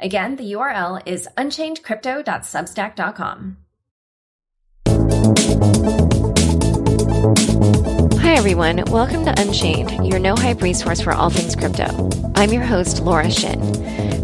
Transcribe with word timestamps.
Again, 0.00 0.36
the 0.36 0.52
URL 0.52 1.02
is 1.06 1.26
unchainedcrypto.substack.com. 1.36 3.56
Hi, 8.20 8.34
everyone. 8.34 8.84
Welcome 8.90 9.24
to 9.24 9.34
Unchained, 9.40 10.06
your 10.06 10.20
no 10.20 10.36
hype 10.36 10.62
resource 10.62 11.00
for 11.00 11.12
all 11.12 11.30
things 11.30 11.56
crypto. 11.56 12.10
I'm 12.36 12.52
your 12.52 12.62
host, 12.62 13.00
Laura 13.00 13.28
Shin. 13.28 13.60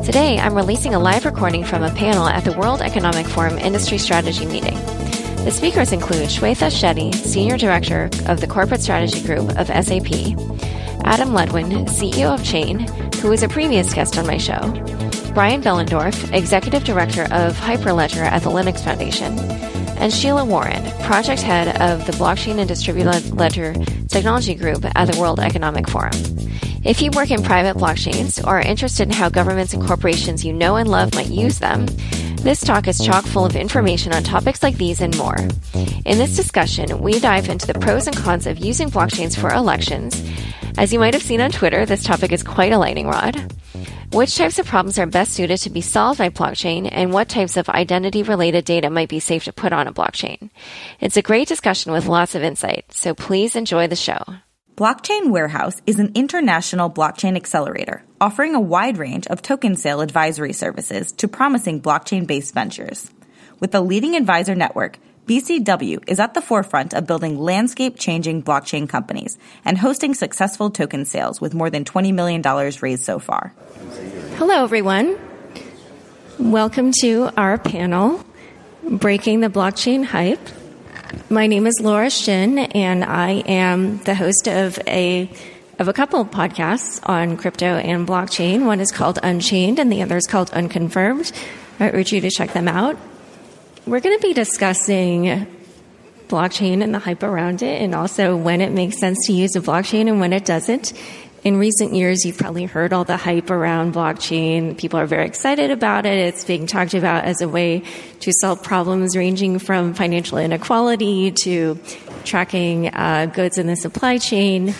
Today, 0.05 0.39
I'm 0.39 0.55
releasing 0.55 0.95
a 0.95 1.01
live 1.01 1.25
recording 1.25 1.65
from 1.65 1.83
a 1.83 1.91
panel 1.91 2.29
at 2.29 2.45
the 2.45 2.57
World 2.57 2.81
Economic 2.81 3.27
Forum 3.27 3.59
Industry 3.59 3.99
Strategy 3.99 4.47
Meeting. 4.47 4.77
The 5.45 5.51
speakers 5.51 5.91
include 5.91 6.29
Shweta 6.29 6.71
Shetty, 6.71 7.13
Senior 7.13 7.59
Director 7.59 8.11
of 8.29 8.41
the 8.41 8.47
Corporate 8.47 8.81
Strategy 8.81 9.21
Group 9.27 9.59
of 9.59 9.67
SAP, 9.67 10.39
Adam 11.03 11.31
Ludwin, 11.31 11.89
CEO 11.89 12.33
of 12.33 12.45
Chain, 12.45 12.87
who 13.25 13.31
was 13.31 13.43
a 13.43 13.49
previous 13.49 13.95
guest 13.95 14.19
on 14.19 14.27
my 14.27 14.37
show, 14.37 14.61
Brian 15.33 15.63
Behlendorf, 15.63 16.31
Executive 16.35 16.85
Director 16.85 17.23
of 17.33 17.57
Hyperledger 17.57 18.21
at 18.21 18.43
the 18.43 18.51
Linux 18.51 18.85
Foundation, 18.85 19.39
and 19.97 20.13
Sheila 20.13 20.45
Warren, 20.45 20.85
Project 21.01 21.41
Head 21.41 21.81
of 21.81 22.05
the 22.05 22.13
Blockchain 22.13 22.59
and 22.59 22.69
Distributed 22.69 23.33
Ledger 23.33 23.73
Technology 24.09 24.55
Group 24.55 24.85
at 24.95 25.11
the 25.11 25.19
World 25.19 25.41
Economic 25.41 25.89
Forum. 25.89 26.13
If 26.85 27.01
you 27.01 27.11
work 27.13 27.31
in 27.31 27.43
private 27.43 27.79
blockchains 27.79 28.45
or 28.45 28.59
are 28.59 28.61
interested 28.61 29.09
in 29.09 29.15
how 29.15 29.31
governments 29.31 29.73
and 29.73 29.83
corporations 29.83 30.45
you 30.45 30.53
know 30.53 30.77
and 30.77 30.87
love 30.87 31.15
might 31.15 31.31
use 31.31 31.59
them, 31.59 31.87
this 32.43 32.61
talk 32.61 32.87
is 32.87 32.99
chock 32.99 33.25
full 33.25 33.47
of 33.47 33.57
information 33.57 34.13
on 34.13 34.23
topics 34.23 34.63
like 34.63 34.77
these 34.77 35.01
and 35.01 35.17
more. 35.17 35.39
In 36.05 36.19
this 36.19 36.37
discussion, 36.37 37.01
we 37.01 37.19
dive 37.19 37.49
into 37.49 37.67
the 37.67 37.79
pros 37.79 38.07
and 38.07 38.15
cons 38.15 38.47
of 38.47 38.59
using 38.59 38.91
blockchains 38.91 39.35
for 39.35 39.51
elections. 39.51 40.23
As 40.77 40.93
you 40.93 40.99
might 40.99 41.15
have 41.15 41.23
seen 41.23 41.41
on 41.41 41.53
Twitter, 41.53 41.87
this 41.87 42.05
topic 42.05 42.33
is 42.33 42.43
quite 42.43 42.73
a 42.73 42.79
lightning 42.79 43.09
rod. 43.09 43.51
Which 44.13 44.37
types 44.37 44.59
of 44.59 44.67
problems 44.67 44.99
are 44.99 45.07
best 45.07 45.33
suited 45.33 45.57
to 45.61 45.71
be 45.71 45.81
solved 45.81 46.19
by 46.19 46.29
blockchain, 46.29 46.87
and 46.93 47.15
what 47.15 47.31
types 47.31 47.57
of 47.57 47.71
identity 47.71 48.23
related 48.23 48.67
data 48.67 48.91
might 48.91 49.09
be 49.09 49.21
safe 49.21 49.45
to 49.45 49.55
put 49.55 49.73
on 49.73 49.87
a 49.87 49.93
blockchain? 49.93 50.51
It's 51.01 51.17
a 51.17 51.23
great 51.23 51.49
discussion 51.49 51.93
with 51.93 52.09
lots 52.09 52.35
of 52.35 52.43
insight, 52.43 52.93
so 52.93 53.15
please 53.15 53.57
enjoy 53.57 53.87
the 53.87 53.97
show. 53.97 54.23
Blockchain 54.77 55.31
Warehouse 55.31 55.81
is 55.87 56.01
an 56.01 56.11
international 56.17 56.91
blockchain 56.91 57.37
accelerator 57.37 58.03
offering 58.21 58.57
a 58.57 58.61
wide 58.61 58.99
range 58.99 59.25
of 59.29 59.41
token 59.41 59.77
sale 59.77 60.01
advisory 60.01 60.53
services 60.53 61.13
to 61.13 61.29
promising 61.29 61.81
blockchain 61.81 62.27
based 62.27 62.55
ventures. 62.55 63.09
With 63.61 63.73
a 63.77 63.81
leading 63.81 64.17
advisor 64.17 64.57
network, 64.57 64.99
BCW 65.29 66.03
is 66.09 66.19
at 66.19 66.35
the 66.35 66.43
forefront 66.43 66.93
of 66.93 67.07
building 67.07 67.39
landscape 67.39 67.97
changing 67.97 68.43
blockchain 68.43 68.89
companies 68.89 69.39
and 69.65 69.79
hosting 69.79 70.13
successful 70.13 70.71
token 70.71 71.05
sales 71.05 71.41
with 71.41 71.55
more 71.55 71.71
than 71.71 71.85
$20 71.85 72.13
million 72.13 72.43
raised 72.83 73.05
so 73.05 73.21
far. 73.21 73.55
Hello, 74.39 74.65
everyone. 74.65 75.17
Welcome 76.41 76.91
to 77.01 77.31
our 77.37 77.59
panel, 77.59 78.25
Breaking 78.83 79.39
the 79.39 79.51
Blockchain 79.51 80.05
Hype. 80.05 80.41
My 81.31 81.47
name 81.47 81.67
is 81.67 81.81
Laura 81.81 82.11
Shin, 82.11 82.59
and 82.59 83.05
I 83.05 83.33
am 83.47 83.99
the 83.99 84.15
host 84.15 84.49
of 84.49 84.79
a 84.87 85.31
of 85.79 85.89
a 85.89 85.93
couple 85.93 86.21
of 86.21 86.31
podcasts 86.31 87.01
on 87.09 87.37
crypto 87.37 87.67
and 87.67 88.07
blockchain. 88.07 88.65
One 88.67 88.81
is 88.81 88.91
called 88.91 89.19
Unchained, 89.23 89.79
and 89.79 89.93
the 89.93 90.03
other 90.03 90.17
is 90.17 90.27
called 90.27 90.51
Unconfirmed. 90.51 91.33
I 91.81 91.91
urge 91.91 92.13
you 92.13 92.21
to 92.21 92.31
check 92.31 92.53
them 92.53 92.69
out. 92.69 92.97
We're 93.87 94.01
going 94.01 94.19
to 94.19 94.27
be 94.27 94.33
discussing 94.33 95.47
blockchain 96.29 96.83
and 96.83 96.95
the 96.95 96.99
hype 96.99 97.23
around 97.23 97.63
it, 97.63 97.83
and 97.83 97.95
also 97.95 98.37
when 98.37 98.61
it 98.61 98.73
makes 98.73 98.99
sense 98.99 99.27
to 99.27 99.33
use 99.33 99.55
a 99.57 99.61
blockchain 99.61 100.09
and 100.09 100.21
when 100.21 100.33
it 100.33 100.45
doesn't 100.45 100.93
in 101.45 101.59
recent 101.59 101.93
years, 101.93 102.25
you've 102.25 102.39
probably 102.39 102.65
heard 102.65 102.95
all 102.95 103.05
the 103.05 103.19
hype 103.19 103.51
around 103.51 103.93
blockchain. 103.93 104.79
People 104.79 104.99
are 104.99 105.07
very 105.07 105.27
excited 105.27 105.71
about 105.71 106.07
it. 106.07 106.17
It's 106.17 106.43
being 106.43 106.67
talked 106.67 106.95
about 106.95 107.25
as 107.25 107.43
a 107.43 107.49
way 107.49 107.83
to 108.21 108.33
solve 108.41 108.63
problems 108.63 109.15
ranging 109.15 109.59
from 109.59 109.93
financial 109.93 110.39
inequality 110.39 111.33
to 111.43 111.79
tracking 112.25 112.89
uh, 112.89 113.27
goods 113.27 113.59
in 113.59 113.67
the 113.67 113.77
supply 113.77 114.17
chain. 114.17 114.75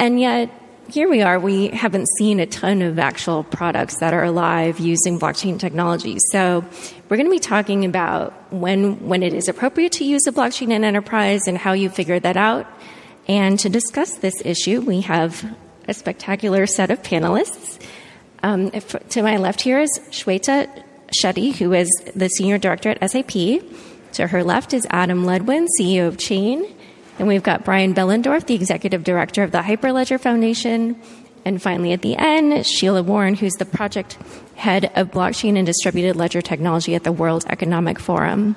And 0.00 0.18
yet, 0.18 0.50
here 0.90 1.08
we 1.08 1.22
are, 1.22 1.38
we 1.38 1.68
haven't 1.68 2.08
seen 2.18 2.40
a 2.40 2.46
ton 2.46 2.82
of 2.82 2.98
actual 2.98 3.44
products 3.44 3.98
that 3.98 4.12
are 4.12 4.24
alive 4.24 4.80
using 4.80 5.20
blockchain 5.20 5.60
technology. 5.60 6.16
So 6.32 6.64
we're 7.08 7.16
going 7.16 7.28
to 7.28 7.30
be 7.30 7.38
talking 7.38 7.84
about 7.84 8.32
when, 8.52 9.06
when 9.06 9.22
it 9.22 9.32
is 9.32 9.48
appropriate 9.48 9.92
to 9.92 10.04
use 10.04 10.26
a 10.26 10.32
blockchain 10.32 10.72
in 10.72 10.82
enterprise 10.82 11.42
and 11.46 11.56
how 11.56 11.72
you 11.72 11.88
figure 11.88 12.18
that 12.18 12.36
out 12.36 12.66
and 13.28 13.58
to 13.60 13.68
discuss 13.68 14.16
this 14.16 14.34
issue, 14.44 14.80
we 14.80 15.02
have 15.02 15.44
a 15.88 15.94
spectacular 15.94 16.66
set 16.66 16.90
of 16.90 17.02
panelists. 17.02 17.80
Um, 18.42 18.70
if, 18.74 18.96
to 19.10 19.22
my 19.22 19.36
left 19.36 19.60
here 19.60 19.78
is 19.78 20.00
Shweta 20.10 20.68
Shetty, 21.12 21.54
who 21.54 21.72
is 21.72 21.88
the 22.14 22.28
Senior 22.28 22.58
Director 22.58 22.90
at 22.90 23.10
SAP. 23.10 23.62
To 24.14 24.26
her 24.26 24.42
left 24.42 24.74
is 24.74 24.86
Adam 24.90 25.24
Ludwin, 25.24 25.66
CEO 25.78 26.08
of 26.08 26.18
Chain. 26.18 26.64
And 27.18 27.28
we've 27.28 27.42
got 27.42 27.64
Brian 27.64 27.94
Behlendorf, 27.94 28.46
the 28.46 28.54
Executive 28.54 29.04
Director 29.04 29.42
of 29.42 29.52
the 29.52 29.60
Hyperledger 29.60 30.18
Foundation. 30.18 31.00
And 31.44 31.60
finally, 31.60 31.92
at 31.92 32.02
the 32.02 32.16
end, 32.16 32.66
Sheila 32.66 33.02
Warren, 33.02 33.34
who's 33.34 33.54
the 33.54 33.64
project 33.64 34.14
head 34.54 34.90
of 34.96 35.10
blockchain 35.10 35.56
and 35.56 35.66
distributed 35.66 36.16
ledger 36.16 36.40
technology 36.40 36.94
at 36.94 37.04
the 37.04 37.12
World 37.12 37.44
Economic 37.48 37.98
Forum. 37.98 38.56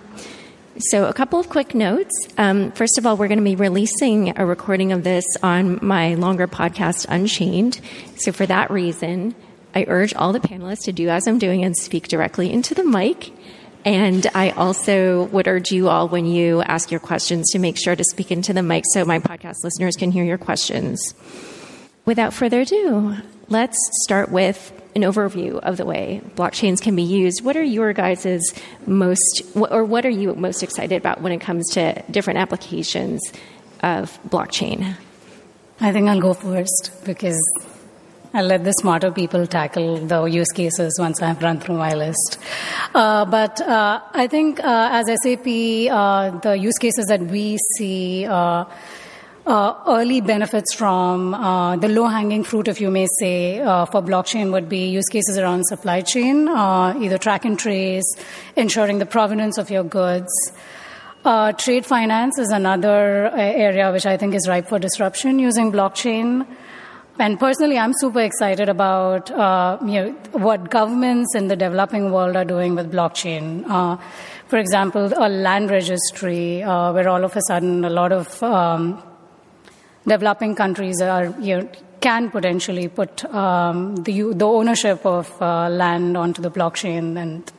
So, 0.78 1.06
a 1.06 1.14
couple 1.14 1.40
of 1.40 1.48
quick 1.48 1.74
notes. 1.74 2.12
Um, 2.38 2.74
first 2.74 2.98
of 2.98 3.06
all, 3.06 3.16
we're 3.16 3.30
going 3.30 3.40
to 3.40 3.44
be 3.46 3.56
releasing 3.56 4.38
a 4.38 4.46
recording 4.46 4.92
of 4.92 5.06
this 5.06 5.24
on 5.42 5.80
my 5.82 6.16
longer 6.16 6.48
podcast, 6.48 7.06
Unchained. 7.08 7.80
So, 8.18 8.34
for 8.34 8.46
that 8.46 8.70
reason, 8.70 9.36
I 9.74 9.86
urge 9.88 10.14
all 10.14 10.34
the 10.34 10.42
panelists 10.42 10.84
to 10.84 10.92
do 10.92 11.08
as 11.08 11.28
I'm 11.28 11.40
doing 11.40 11.64
and 11.64 11.78
speak 11.78 12.10
directly 12.10 12.52
into 12.52 12.76
the 12.76 12.84
mic. 12.84 13.32
And 13.86 14.28
I 14.36 14.50
also 14.50 15.26
would 15.26 15.48
urge 15.48 15.72
you 15.72 15.88
all, 15.88 16.10
when 16.10 16.26
you 16.26 16.62
ask 16.64 16.92
your 16.92 17.00
questions, 17.00 17.52
to 17.52 17.60
make 17.60 17.78
sure 17.78 17.96
to 17.96 18.04
speak 18.04 18.30
into 18.30 18.52
the 18.52 18.64
mic 18.64 18.84
so 18.92 19.06
my 19.06 19.20
podcast 19.20 19.64
listeners 19.64 19.96
can 19.96 20.12
hear 20.12 20.26
your 20.26 20.38
questions. 20.38 21.14
Without 22.04 22.34
further 22.34 22.62
ado, 22.62 23.16
let's 23.50 23.78
start 24.04 24.32
with 24.32 24.72
an 24.96 25.02
overview 25.02 25.60
of 25.60 25.78
the 25.78 25.86
way 25.86 26.22
blockchains 26.36 26.82
can 26.82 26.96
be 26.96 27.04
used. 27.04 27.44
What 27.44 27.58
are 27.58 27.64
your 27.64 27.94
guys' 27.94 28.54
most, 28.86 29.44
or 29.56 29.84
what 29.84 30.06
are 30.06 30.10
you 30.10 30.34
most 30.36 30.64
excited 30.64 30.96
about 30.96 31.22
when 31.22 31.32
it 31.32 31.42
comes 31.42 31.70
to 31.72 32.02
different 32.10 32.40
applications 32.40 33.22
of 33.84 34.18
blockchain? 34.30 34.96
I 35.82 35.92
think 35.92 36.08
I'll 36.08 36.22
go 36.22 36.34
first 36.34 36.92
because 37.04 37.38
I'll 38.34 38.46
let 38.46 38.64
the 38.64 38.72
smarter 38.72 39.12
people 39.12 39.46
tackle 39.48 39.98
the 39.98 40.24
use 40.24 40.52
cases 40.52 40.98
once 41.00 41.22
I've 41.22 41.42
run 41.42 41.60
through 41.60 41.78
my 41.78 41.94
list. 41.94 42.38
Uh, 42.94 43.26
but 43.26 43.62
uh, 43.62 44.02
I 44.14 44.28
think 44.28 44.60
uh, 44.60 44.90
as 44.92 45.08
SAP, 45.24 45.48
uh, 45.48 46.40
the 46.40 46.58
use 46.60 46.78
cases 46.78 47.06
that 47.08 47.22
we 47.22 47.58
see 47.78 48.26
uh, 49.48 49.56
uh, 49.56 49.84
early 49.88 50.22
benefits 50.22 50.74
from 50.74 51.34
uh, 51.34 51.76
the 51.78 51.88
low 51.88 52.08
hanging 52.08 52.44
fruit, 52.44 52.68
if 52.68 52.82
you 52.82 52.90
may 52.90 53.08
say, 53.20 53.60
uh, 53.62 53.86
for 53.86 54.02
blockchain 54.02 54.52
would 54.52 54.68
be 54.68 54.90
use 54.90 55.08
cases 55.08 55.38
around 55.38 55.64
supply 55.66 56.02
chain, 56.02 56.48
uh, 56.48 56.98
either 57.00 57.18
track 57.18 57.46
and 57.46 57.60
trace, 57.60 58.16
ensuring 58.56 59.00
the 59.00 59.06
provenance 59.06 59.58
of 59.58 59.70
your 59.70 59.84
goods. 59.84 60.32
Uh, 61.24 61.52
trade 61.52 61.86
finance 61.86 62.38
is 62.38 62.50
another 62.50 63.28
uh, 63.28 63.36
area 63.36 63.92
which 63.92 64.06
I 64.06 64.18
think 64.18 64.36
is 64.36 64.48
ripe 64.48 64.68
for 64.68 64.80
disruption 64.80 65.40
using 65.40 65.72
blockchain. 65.72 66.48
And 67.18 67.40
personally, 67.40 67.78
I'm 67.78 67.94
super 67.94 68.20
excited 68.20 68.68
about 68.68 69.30
you 69.30 69.36
know, 69.36 70.12
what 70.34 70.70
governments 70.70 71.34
in 71.34 71.48
the 71.48 71.56
developing 71.56 72.12
world 72.12 72.36
are 72.36 72.44
doing 72.44 72.76
with 72.76 72.92
blockchain. 72.92 73.64
for 74.48 74.58
example, 74.60 75.14
a 75.16 75.30
land 75.30 75.70
registry, 75.70 76.60
where 76.60 77.08
all 77.08 77.24
of 77.24 77.36
a 77.38 77.42
sudden 77.48 77.86
a 77.86 77.90
lot 77.90 78.12
of 78.12 78.44
um, 78.44 79.02
developing 80.08 80.56
countries 80.56 81.02
are 81.02 81.34
you 81.40 81.58
know, 81.58 81.70
can 82.02 82.30
potentially 82.30 82.88
put 82.88 83.26
um, 83.26 83.96
the 83.98 84.34
the 84.34 84.46
ownership 84.46 85.06
of 85.06 85.42
uh, 85.42 85.70
land 85.70 86.16
onto 86.16 86.42
the 86.42 86.52
blockchain 86.52 87.18
and 87.18 87.52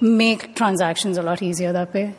make 0.00 0.54
transactions 0.56 1.18
a 1.18 1.22
lot 1.22 1.42
easier 1.42 1.72
that 1.72 1.92
way. 1.92 2.14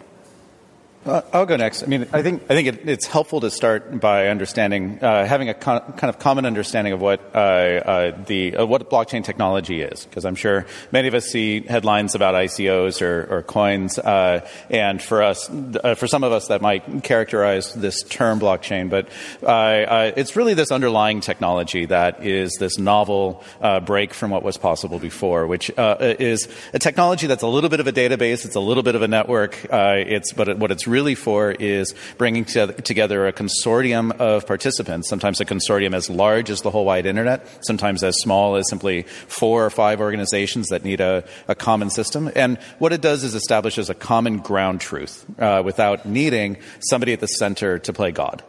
Uh, 1.03 1.21
I'll 1.33 1.47
go 1.47 1.57
next. 1.57 1.81
I 1.81 1.87
mean, 1.87 2.07
I 2.13 2.21
think 2.21 2.43
I 2.43 2.53
think 2.53 2.67
it, 2.67 2.87
it's 2.87 3.07
helpful 3.07 3.41
to 3.41 3.49
start 3.49 3.99
by 3.99 4.27
understanding, 4.27 5.03
uh, 5.03 5.25
having 5.25 5.49
a 5.49 5.55
con- 5.55 5.81
kind 5.93 6.09
of 6.09 6.19
common 6.19 6.45
understanding 6.45 6.93
of 6.93 7.01
what 7.01 7.21
uh, 7.33 7.37
uh 7.37 8.23
the 8.27 8.55
uh, 8.55 8.65
what 8.67 8.87
blockchain 8.87 9.23
technology 9.23 9.81
is, 9.81 10.05
because 10.05 10.25
I'm 10.25 10.35
sure 10.35 10.67
many 10.91 11.07
of 11.07 11.15
us 11.15 11.25
see 11.25 11.61
headlines 11.61 12.13
about 12.13 12.35
ICOs 12.35 13.01
or, 13.01 13.27
or 13.31 13.41
coins, 13.41 13.97
and 13.97 15.01
for 15.01 15.23
us, 15.23 15.47
for 15.95 16.05
some 16.05 16.23
of 16.23 16.33
us, 16.33 16.49
that 16.49 16.61
might 16.61 17.03
characterize 17.03 17.73
this 17.73 18.03
term 18.03 18.39
blockchain, 18.39 18.91
but 18.91 19.07
it's 20.15 20.35
really 20.35 20.53
this 20.53 20.71
underlying 20.71 21.19
technology 21.19 21.85
that 21.85 22.23
is 22.23 22.55
this 22.59 22.77
novel 22.77 23.43
break 23.85 24.13
from 24.13 24.29
what 24.29 24.43
was 24.43 24.57
possible 24.57 24.99
before, 24.99 25.47
which 25.47 25.71
is 25.75 26.47
a 26.73 26.79
technology 26.79 27.25
that's 27.25 27.43
a 27.43 27.47
little 27.47 27.71
bit 27.71 27.79
of 27.79 27.87
a 27.87 27.91
database, 27.91 28.45
it's 28.45 28.55
a 28.55 28.59
little 28.59 28.83
bit 28.83 28.93
of 28.93 29.01
a 29.01 29.07
network, 29.07 29.65
it's 29.71 30.31
but 30.33 30.59
what 30.59 30.69
it's 30.69 30.90
really 30.91 31.15
for 31.15 31.51
is 31.51 31.95
bringing 32.17 32.45
together 32.45 33.25
a 33.25 33.33
consortium 33.33 34.11
of 34.19 34.45
participants, 34.45 35.09
sometimes 35.09 35.41
a 35.41 35.45
consortium 35.45 35.95
as 35.95 36.09
large 36.09 36.49
as 36.49 36.61
the 36.61 36.69
whole 36.69 36.85
wide 36.85 37.05
internet, 37.05 37.47
sometimes 37.65 38.03
as 38.03 38.15
small 38.19 38.55
as 38.55 38.69
simply 38.69 39.03
four 39.27 39.65
or 39.65 39.69
five 39.69 39.99
organizations 39.99 40.67
that 40.67 40.83
need 40.83 41.01
a, 41.01 41.23
a 41.47 41.55
common 41.55 41.89
system. 41.89 42.29
And 42.35 42.57
what 42.77 42.93
it 42.93 43.01
does 43.01 43.23
is 43.23 43.33
establishes 43.33 43.89
a 43.89 43.95
common 43.95 44.37
ground 44.37 44.81
truth 44.81 45.25
uh, 45.39 45.61
without 45.65 46.05
needing 46.05 46.57
somebody 46.81 47.13
at 47.13 47.19
the 47.19 47.27
center 47.27 47.79
to 47.79 47.93
play 47.93 48.11
God 48.11 48.43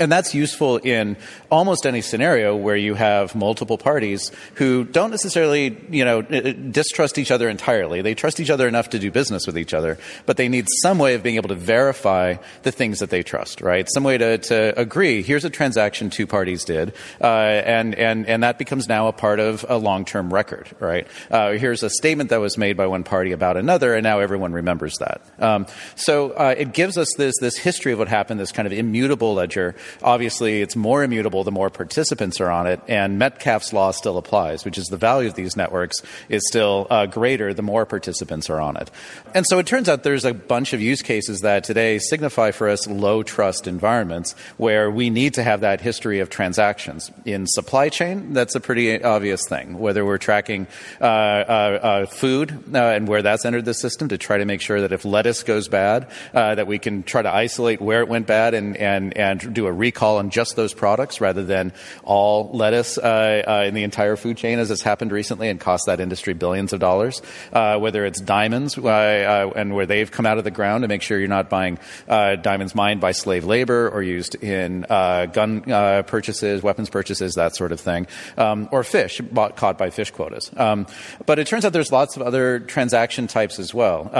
and 0.00 0.10
that's 0.10 0.34
useful 0.34 0.78
in 0.78 1.16
almost 1.50 1.86
any 1.86 2.00
scenario 2.00 2.56
where 2.56 2.76
you 2.76 2.94
have 2.94 3.34
multiple 3.34 3.78
parties 3.78 4.32
who 4.54 4.84
don't 4.84 5.10
necessarily, 5.10 5.76
you 5.90 6.04
know, 6.04 6.22
distrust 6.22 7.18
each 7.18 7.30
other 7.30 7.48
entirely. 7.48 8.00
They 8.00 8.14
trust 8.14 8.40
each 8.40 8.50
other 8.50 8.66
enough 8.66 8.90
to 8.90 8.98
do 8.98 9.10
business 9.10 9.46
with 9.46 9.58
each 9.58 9.74
other, 9.74 9.98
but 10.26 10.38
they 10.38 10.48
need 10.48 10.66
some 10.82 10.98
way 10.98 11.14
of 11.14 11.22
being 11.22 11.36
able 11.36 11.50
to 11.50 11.54
verify 11.54 12.36
the 12.62 12.72
things 12.72 12.98
that 13.00 13.10
they 13.10 13.22
trust, 13.22 13.60
right? 13.60 13.86
Some 13.92 14.02
way 14.02 14.16
to, 14.18 14.38
to 14.38 14.80
agree. 14.80 15.22
Here's 15.22 15.44
a 15.44 15.50
transaction 15.50 16.08
two 16.08 16.26
parties 16.26 16.64
did, 16.64 16.94
uh, 17.20 17.26
and 17.26 17.94
and 17.94 18.26
and 18.26 18.42
that 18.42 18.58
becomes 18.58 18.88
now 18.88 19.08
a 19.08 19.12
part 19.12 19.38
of 19.38 19.66
a 19.68 19.76
long-term 19.76 20.32
record, 20.32 20.68
right? 20.80 21.06
Uh, 21.30 21.52
here's 21.52 21.82
a 21.82 21.90
statement 21.90 22.30
that 22.30 22.40
was 22.40 22.56
made 22.56 22.76
by 22.76 22.86
one 22.86 23.04
party 23.04 23.32
about 23.32 23.56
another, 23.56 23.94
and 23.94 24.02
now 24.02 24.20
everyone 24.20 24.52
remembers 24.52 24.96
that. 24.98 25.20
Um, 25.38 25.66
so 25.94 26.30
uh, 26.30 26.54
it 26.56 26.72
gives 26.72 26.96
us 26.96 27.08
this 27.18 27.34
this 27.40 27.56
history 27.58 27.92
of 27.92 27.98
what 27.98 28.08
happened, 28.08 28.40
this 28.40 28.52
kind 28.52 28.66
of 28.66 28.72
immutable 28.72 29.34
ledger 29.34 29.74
obviously 30.02 30.62
it's 30.62 30.76
more 30.76 31.02
immutable 31.02 31.44
the 31.44 31.52
more 31.52 31.70
participants 31.70 32.40
are 32.40 32.50
on 32.50 32.66
it, 32.66 32.80
and 32.88 33.18
Metcalfe's 33.18 33.72
law 33.72 33.90
still 33.90 34.18
applies, 34.18 34.64
which 34.64 34.78
is 34.78 34.86
the 34.86 34.96
value 34.96 35.28
of 35.28 35.34
these 35.34 35.56
networks 35.56 36.02
is 36.28 36.42
still 36.46 36.86
uh, 36.90 37.06
greater 37.06 37.54
the 37.54 37.62
more 37.62 37.86
participants 37.86 38.50
are 38.50 38.60
on 38.60 38.76
it. 38.76 38.90
And 39.34 39.46
so 39.46 39.58
it 39.58 39.66
turns 39.66 39.88
out 39.88 40.02
there's 40.02 40.24
a 40.24 40.34
bunch 40.34 40.72
of 40.72 40.80
use 40.80 41.02
cases 41.02 41.40
that 41.40 41.64
today 41.64 41.98
signify 41.98 42.50
for 42.50 42.68
us 42.68 42.86
low 42.86 43.22
trust 43.22 43.66
environments 43.66 44.34
where 44.56 44.90
we 44.90 45.10
need 45.10 45.34
to 45.34 45.42
have 45.42 45.60
that 45.60 45.80
history 45.80 46.20
of 46.20 46.30
transactions. 46.30 47.10
In 47.24 47.46
supply 47.46 47.88
chain, 47.88 48.32
that's 48.32 48.54
a 48.54 48.60
pretty 48.60 49.02
obvious 49.02 49.46
thing, 49.48 49.78
whether 49.78 50.04
we're 50.04 50.18
tracking 50.18 50.66
uh, 51.00 51.04
uh, 51.04 51.80
uh 51.82 52.06
food 52.06 52.74
uh, 52.74 52.78
and 52.78 53.08
where 53.08 53.22
that's 53.22 53.44
entered 53.44 53.64
the 53.64 53.74
system 53.74 54.08
to 54.08 54.18
try 54.18 54.38
to 54.38 54.44
make 54.44 54.60
sure 54.60 54.80
that 54.80 54.92
if 54.92 55.04
lettuce 55.04 55.42
goes 55.42 55.68
bad, 55.68 56.08
uh, 56.34 56.54
that 56.54 56.66
we 56.66 56.78
can 56.78 57.02
try 57.02 57.22
to 57.22 57.32
isolate 57.32 57.80
where 57.80 58.00
it 58.00 58.08
went 58.08 58.26
bad 58.26 58.54
and, 58.54 58.76
and, 58.76 59.16
and 59.16 59.54
do 59.54 59.66
a 59.66 59.72
recall 59.80 60.18
on 60.18 60.30
just 60.30 60.54
those 60.54 60.74
products 60.74 61.20
rather 61.20 61.42
than 61.42 61.72
all 62.04 62.50
lettuce 62.52 62.98
uh, 62.98 63.42
uh, 63.46 63.64
in 63.66 63.74
the 63.74 63.82
entire 63.82 64.16
food 64.16 64.36
chain, 64.36 64.58
as 64.58 64.68
has 64.68 64.82
happened 64.82 65.10
recently 65.10 65.48
and 65.48 65.58
cost 65.58 65.86
that 65.86 65.98
industry 65.98 66.34
billions 66.34 66.72
of 66.72 66.80
dollars. 66.80 67.22
Uh, 67.52 67.78
whether 67.78 68.04
it's 68.04 68.20
diamonds 68.20 68.78
uh, 68.78 68.82
uh, 68.82 69.52
and 69.56 69.74
where 69.74 69.86
they've 69.86 70.10
come 70.10 70.26
out 70.26 70.38
of 70.38 70.44
the 70.44 70.50
ground 70.50 70.82
to 70.82 70.88
make 70.88 71.02
sure 71.02 71.18
you're 71.18 71.28
not 71.28 71.48
buying 71.48 71.78
uh, 72.08 72.36
diamonds 72.36 72.74
mined 72.74 73.00
by 73.00 73.12
slave 73.12 73.44
labor 73.44 73.88
or 73.88 74.02
used 74.02 74.34
in 74.36 74.82
gun 74.88 75.62
purchases, 76.04 76.62
weapons 76.62 76.90
purchases, 76.90 77.34
that 77.34 77.56
sort 77.56 77.72
of 77.72 77.80
thing, 77.80 78.06
um, 78.36 78.68
or 78.70 78.84
fish 78.84 79.20
bought, 79.20 79.56
caught 79.56 79.78
by 79.78 79.90
fish 79.90 80.10
quotas. 80.10 80.50
Um, 80.56 80.86
but 81.26 81.38
it 81.38 81.46
turns 81.46 81.64
out 81.64 81.72
there's 81.72 81.92
lots 81.92 82.16
of 82.16 82.22
other 82.22 82.60
transaction 82.60 83.26
types 83.26 83.58
as 83.58 83.72
well. 83.72 84.10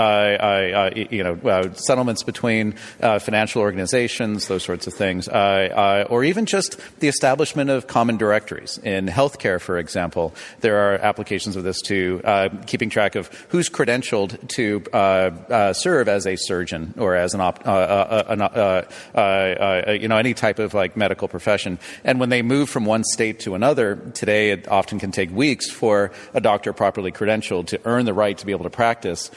you 0.95 1.23
know, 1.23 1.71
settlements 1.75 2.23
between 2.23 2.73
financial 2.99 3.61
organizations, 3.61 4.47
those 4.47 4.63
sorts 4.63 4.87
of 4.87 4.93
things. 4.93 5.27
Uh, 5.41 5.43
uh, 5.43 6.05
or 6.09 6.23
even 6.23 6.45
just 6.45 6.77
the 6.99 7.07
establishment 7.07 7.71
of 7.71 7.87
common 7.87 8.15
directories. 8.15 8.77
In 8.83 9.07
healthcare, 9.07 9.59
for 9.59 9.79
example, 9.79 10.35
there 10.59 10.77
are 10.77 10.95
applications 10.99 11.55
of 11.55 11.63
this 11.63 11.81
to 11.85 12.21
uh, 12.23 12.49
keeping 12.67 12.91
track 12.91 13.15
of 13.15 13.27
who's 13.49 13.67
credentialed 13.67 14.47
to 14.49 14.83
uh, 14.93 14.97
uh, 14.97 15.73
serve 15.73 16.07
as 16.07 16.27
a 16.27 16.35
surgeon 16.35 16.93
or 16.97 17.15
as 17.15 17.33
an, 17.33 17.41
op- 17.41 17.65
an 17.65 18.39
you 19.99 20.07
know 20.07 20.17
any 20.17 20.35
type 20.35 20.59
of 20.59 20.75
like 20.75 20.95
medical 20.95 21.27
profession. 21.27 21.79
And 22.03 22.19
when 22.19 22.29
they 22.29 22.43
move 22.43 22.69
from 22.69 22.85
one 22.85 23.03
state 23.03 23.39
to 23.41 23.55
another, 23.55 23.95
today 24.13 24.51
it 24.51 24.67
often 24.67 24.99
can 24.99 25.11
take 25.11 25.31
weeks 25.31 25.71
for 25.71 26.11
a 26.35 26.41
doctor 26.41 26.71
properly 26.71 27.11
credentialed 27.11 27.67
to 27.67 27.79
earn 27.85 28.05
the 28.05 28.13
right 28.13 28.37
to 28.37 28.45
be 28.45 28.51
able 28.51 28.65
to 28.65 28.69
practice 28.69 29.31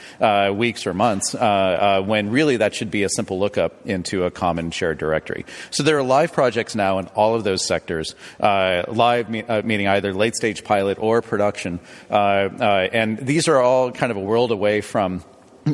weeks 0.53 0.85
or 0.85 0.93
months. 0.93 1.33
when 1.33 2.29
really 2.29 2.57
that 2.57 2.75
should 2.75 2.91
be 2.91 3.01
a 3.03 3.09
simple 3.09 3.39
lookup 3.39 3.73
into 3.87 4.25
a 4.25 4.31
common 4.31 4.69
shared 4.69 4.99
directory. 4.99 5.45
So 5.71 5.81
there 5.81 5.94
are 5.95 6.03
live 6.03 6.33
projects 6.33 6.75
now 6.75 6.99
in 6.99 7.07
all 7.07 7.35
of 7.35 7.43
those 7.43 7.65
sectors, 7.65 8.15
uh, 8.39 8.83
live 8.87 9.29
me- 9.29 9.43
uh, 9.43 9.61
meaning 9.63 9.87
either 9.87 10.13
late 10.13 10.35
stage 10.35 10.63
pilot 10.63 10.97
or 10.99 11.21
production. 11.21 11.79
Uh, 12.09 12.13
uh, 12.13 12.89
and 12.91 13.17
these 13.17 13.47
are 13.47 13.61
all 13.61 13.91
kind 13.91 14.11
of 14.11 14.17
a 14.17 14.21
world 14.21 14.51
away 14.51 14.81
from 14.81 15.23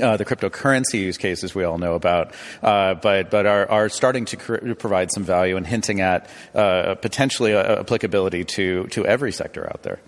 uh, 0.01 0.15
the 0.17 0.23
cryptocurrency 0.23 1.01
use 1.01 1.17
cases 1.17 1.53
we 1.53 1.63
all 1.63 1.77
know 1.77 1.95
about, 1.95 2.33
uh, 2.63 2.93
but 2.93 3.29
but 3.29 3.45
are, 3.45 3.69
are 3.69 3.89
starting 3.89 4.23
to 4.25 4.37
cr- 4.37 4.73
provide 4.75 5.11
some 5.11 5.23
value 5.23 5.57
and 5.57 5.67
hinting 5.67 5.99
at 5.99 6.29
uh, 6.55 6.95
potentially 6.95 7.53
applicability 7.53 8.45
to 8.45 8.87
to 8.87 9.05
every 9.05 9.33
sector 9.33 9.67
out 9.67 9.83
there. 9.83 9.99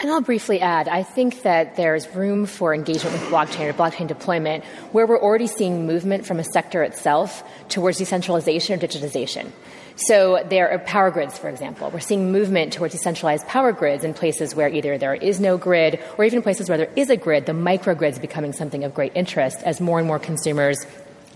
And 0.00 0.10
I'll 0.10 0.22
briefly 0.22 0.62
add, 0.62 0.88
I 0.88 1.02
think 1.02 1.42
that 1.42 1.76
there's 1.76 2.08
room 2.14 2.46
for 2.46 2.74
engagement 2.74 3.20
with 3.20 3.28
blockchain 3.30 3.68
or 3.68 3.74
blockchain 3.74 4.06
deployment 4.06 4.64
where 4.92 5.06
we're 5.06 5.20
already 5.20 5.46
seeing 5.46 5.86
movement 5.86 6.24
from 6.24 6.40
a 6.40 6.44
sector 6.44 6.82
itself 6.82 7.44
towards 7.68 7.98
decentralization 7.98 8.74
or 8.74 8.78
digitization. 8.82 9.50
So 9.96 10.42
there 10.48 10.70
are 10.70 10.78
power 10.78 11.10
grids, 11.10 11.36
for 11.36 11.50
example. 11.50 11.90
We're 11.90 12.00
seeing 12.00 12.32
movement 12.32 12.72
towards 12.72 12.94
decentralized 12.94 13.46
power 13.46 13.72
grids 13.72 14.02
in 14.02 14.14
places 14.14 14.54
where 14.54 14.70
either 14.70 14.96
there 14.96 15.14
is 15.14 15.38
no 15.38 15.58
grid 15.58 16.02
or 16.16 16.24
even 16.24 16.40
places 16.40 16.70
where 16.70 16.78
there 16.78 16.92
is 16.96 17.10
a 17.10 17.18
grid, 17.18 17.44
the 17.44 17.52
microgrid 17.52 18.12
is 18.12 18.18
becoming 18.18 18.54
something 18.54 18.84
of 18.84 18.94
great 18.94 19.12
interest 19.14 19.58
as 19.64 19.82
more 19.82 19.98
and 19.98 20.08
more 20.08 20.18
consumers 20.18 20.78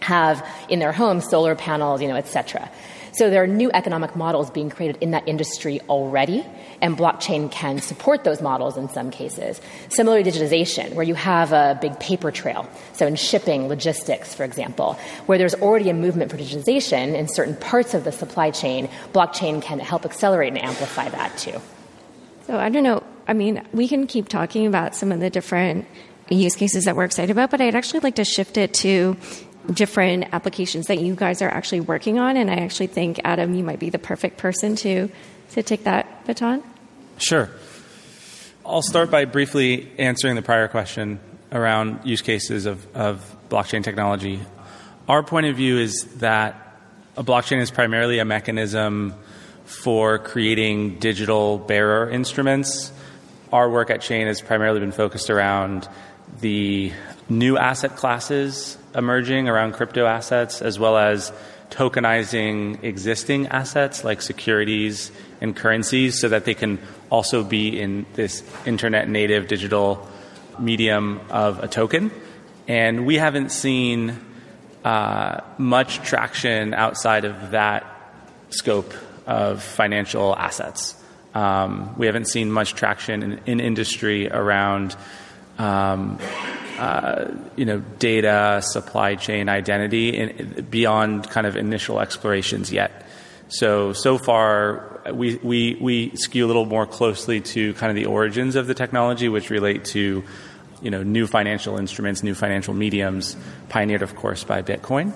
have 0.01 0.43
in 0.71 0.79
their 0.79 0.93
homes 0.93 1.29
solar 1.29 1.55
panels, 1.55 2.01
you 2.01 2.09
know, 2.09 2.17
et 2.17 2.29
cetera. 2.29 2.71
So 3.17 3.31
there 3.31 3.43
are 3.43 3.47
new 3.47 3.71
economic 3.73 4.17
models 4.17 4.51
being 4.51 4.71
created 4.71 5.01
in 5.01 5.13
that 5.13 5.29
industry 5.29 5.81
already, 5.89 6.45
and 6.81 6.97
blockchain 6.97 7.51
can 7.51 7.81
support 7.81 8.25
those 8.25 8.43
models 8.43 8.77
in 8.77 8.89
some 8.89 9.11
cases. 9.11 9.61
Similarly, 9.89 10.25
digitization, 10.25 10.95
where 10.95 11.05
you 11.05 11.15
have 11.15 11.53
a 11.53 11.79
big 11.81 11.99
paper 12.01 12.33
trail. 12.33 12.69
So 12.93 13.07
in 13.07 13.15
shipping, 13.15 13.69
logistics, 13.69 14.35
for 14.35 14.43
example, 14.43 14.99
where 15.27 15.39
there's 15.39 15.55
already 15.55 15.91
a 15.91 15.95
movement 15.95 16.33
for 16.33 16.37
digitization 16.37 17.15
in 17.15 17.29
certain 17.29 17.57
parts 17.57 17.95
of 17.95 18.03
the 18.03 18.13
supply 18.13 18.51
chain, 18.51 18.89
blockchain 19.13 19.63
can 19.63 19.79
help 19.79 20.05
accelerate 20.05 20.53
and 20.53 20.63
amplify 20.63 21.09
that 21.09 21.39
too. 21.39 21.61
So 22.47 22.59
I 22.59 22.69
don't 22.69 22.83
know. 22.83 23.03
I 23.27 23.33
mean, 23.33 23.63
we 23.73 23.89
can 23.89 24.07
keep 24.07 24.29
talking 24.29 24.67
about 24.67 24.95
some 24.95 25.13
of 25.13 25.21
the 25.21 25.31
different 25.31 25.87
use 26.31 26.57
cases 26.57 26.85
that 26.85 26.97
we're 26.97 27.05
excited 27.05 27.31
about, 27.31 27.51
but 27.51 27.61
I'd 27.61 27.75
actually 27.75 28.01
like 28.01 28.17
to 28.17 28.25
shift 28.25 28.57
it 28.57 28.75
to 28.75 29.17
different 29.73 30.27
applications 30.33 30.87
that 30.87 31.01
you 31.01 31.15
guys 31.15 31.41
are 31.43 31.49
actually 31.49 31.81
working 31.81 32.19
on. 32.19 32.37
And 32.37 32.51
I 32.51 32.57
actually 32.57 32.89
think, 32.89 33.21
Adam, 33.25 33.55
you 33.55 33.65
might 33.65 33.79
be 33.79 33.91
the 33.91 33.99
perfect 33.99 34.37
person 34.37 34.77
to, 34.77 35.09
to 35.53 35.63
take 35.63 35.85
that 35.85 36.27
baton. 36.27 36.63
Sure. 37.19 37.51
I'll 38.67 38.83
start 38.83 39.11
by 39.11 39.25
briefly 39.25 39.91
answering 39.99 40.37
the 40.37 40.43
prior 40.43 40.69
question 40.69 41.21
around 41.53 42.01
use 42.05 42.23
cases 42.23 42.67
of, 42.67 42.87
of 42.97 43.37
blockchain 43.49 43.85
technology. 43.85 44.41
Our 45.09 45.23
point 45.23 45.47
of 45.47 45.57
view 45.57 45.79
is 45.79 46.05
that 46.17 46.79
a 47.17 47.23
blockchain 47.23 47.61
is 47.61 47.71
primarily 47.71 48.19
a 48.19 48.25
mechanism 48.25 49.15
for 49.65 50.19
creating 50.19 50.99
digital 50.99 51.59
bearer 51.59 52.11
instruments. 52.11 52.93
Our 53.53 53.71
work 53.71 53.91
at 53.91 54.01
Chain 54.01 54.27
has 54.27 54.41
primarily 54.41 54.81
been 54.81 54.93
focused 54.93 55.31
around 55.31 55.89
the 56.41 56.93
new 57.29 57.57
asset 57.57 57.97
classes 57.97 58.77
emerging 58.95 59.49
around 59.49 59.73
crypto 59.73 60.07
assets, 60.07 60.63
as 60.63 60.79
well 60.79 60.97
as 60.97 61.33
tokenizing 61.71 62.83
existing 62.85 63.49
assets 63.49 64.05
like 64.05 64.23
securities 64.23 65.11
and 65.41 65.57
currencies 65.57 66.21
so 66.21 66.29
that 66.29 66.45
they 66.45 66.55
can 66.55 66.79
also 67.11 67.43
be 67.43 67.81
in 67.81 68.07
this 68.15 68.43
internet 68.65 69.09
native 69.09 69.49
digital 69.49 70.07
medium 70.59 71.21
of 71.31 71.63
a 71.63 71.69
token. 71.69 72.11
And 72.69 73.07
we 73.07 73.17
haven't 73.17 73.51
seen 73.51 74.21
uh, 74.85 75.41
much 75.59 75.99
traction 76.03 76.75
outside 76.75 77.25
of 77.25 77.51
that 77.51 77.85
scope 78.51 78.95
of 79.27 79.63
financial 79.63 80.37
assets. 80.37 80.95
Um, 81.35 81.97
we 81.99 82.07
haven't 82.07 82.29
seen 82.29 82.53
much 82.53 82.75
traction 82.75 83.23
in, 83.23 83.41
in 83.47 83.61
industry 83.61 84.31
around 84.31 84.95
um, 85.59 86.19
uh, 86.79 87.33
you 87.57 87.65
know, 87.65 87.79
data, 87.99 88.61
supply 88.63 89.15
chain, 89.15 89.49
identity, 89.49 90.33
beyond 90.71 91.29
kind 91.31 91.47
of 91.47 91.57
initial 91.57 92.01
explorations 92.01 92.73
yet. 92.73 93.07
So 93.49 93.93
so 93.93 94.19
far, 94.19 95.01
we, 95.13 95.37
we 95.37 95.77
we 95.81 96.17
skew 96.17 96.47
a 96.47 96.49
little 96.49 96.65
more 96.65 96.87
closely 96.87 97.41
to 97.41 97.75
kind 97.75 97.91
of 97.91 97.97
the 97.97 98.07
origins 98.07 98.57
of 98.57 98.67
the 98.67 98.75
technology, 98.75 99.29
which 99.29 99.51
relate 99.51 99.85
to 99.87 100.25
you 100.83 100.91
know 100.91 101.03
new 101.03 101.27
financial 101.27 101.79
instruments, 101.79 102.23
new 102.23 102.35
financial 102.35 102.75
mediums, 102.75 103.37
pioneered, 103.69 104.03
of 104.03 104.17
course, 104.17 104.45
by 104.45 104.63
Bitcoin. 104.63 105.15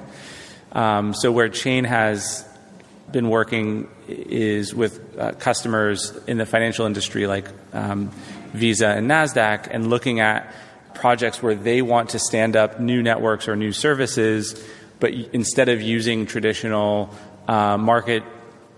Um, 0.72 1.14
so 1.14 1.32
where 1.32 1.48
Chain 1.48 1.84
has 1.84 2.46
been 3.10 3.30
working 3.30 3.88
is 4.06 4.74
with 4.74 5.18
uh, 5.18 5.32
customers 5.32 6.16
in 6.26 6.38
the 6.38 6.46
financial 6.46 6.86
industry, 6.86 7.26
like 7.26 7.48
um, 7.72 8.10
Visa 8.52 8.88
and 8.88 9.10
Nasdaq, 9.10 9.68
and 9.70 9.88
looking 9.88 10.20
at 10.20 10.54
projects 10.94 11.42
where 11.42 11.54
they 11.54 11.82
want 11.82 12.10
to 12.10 12.18
stand 12.18 12.56
up 12.56 12.80
new 12.80 13.02
networks 13.02 13.48
or 13.48 13.56
new 13.56 13.72
services, 13.72 14.62
but 15.00 15.12
instead 15.12 15.68
of 15.68 15.80
using 15.80 16.26
traditional 16.26 17.14
uh, 17.46 17.76
market 17.78 18.22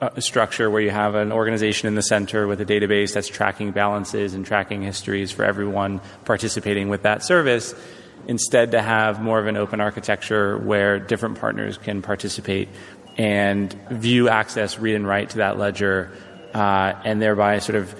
uh, 0.01 0.19
structure 0.19 0.71
where 0.71 0.81
you 0.81 0.91
have 0.91 1.15
an 1.15 1.33
organization 1.33 1.89
in 1.89 1.95
the 1.95 2.03
center 2.03 2.47
with 2.47 2.61
a 2.61 2.65
database 2.65 3.13
that's 3.13 3.29
tracking 3.29 3.71
balances 3.71 4.35
and 4.35 4.47
tracking 4.47 4.83
histories 4.83 5.31
for 5.31 5.45
everyone 5.45 6.01
participating 6.25 6.89
with 6.89 7.03
that 7.03 7.23
service, 7.23 7.75
instead 8.27 8.71
to 8.71 8.81
have 8.81 9.21
more 9.21 9.39
of 9.39 9.47
an 9.47 9.57
open 9.57 9.81
architecture 9.81 10.59
where 10.59 10.99
different 10.99 11.39
partners 11.39 11.79
can 11.79 12.03
participate 12.03 12.69
and 13.19 13.73
view, 13.91 14.29
access, 14.29 14.79
read, 14.79 14.95
and 14.95 15.07
write 15.07 15.31
to 15.31 15.39
that 15.39 15.59
ledger, 15.59 16.11
uh, 16.55 16.95
and 17.05 17.21
thereby 17.21 17.59
sort 17.59 17.77
of 17.77 17.95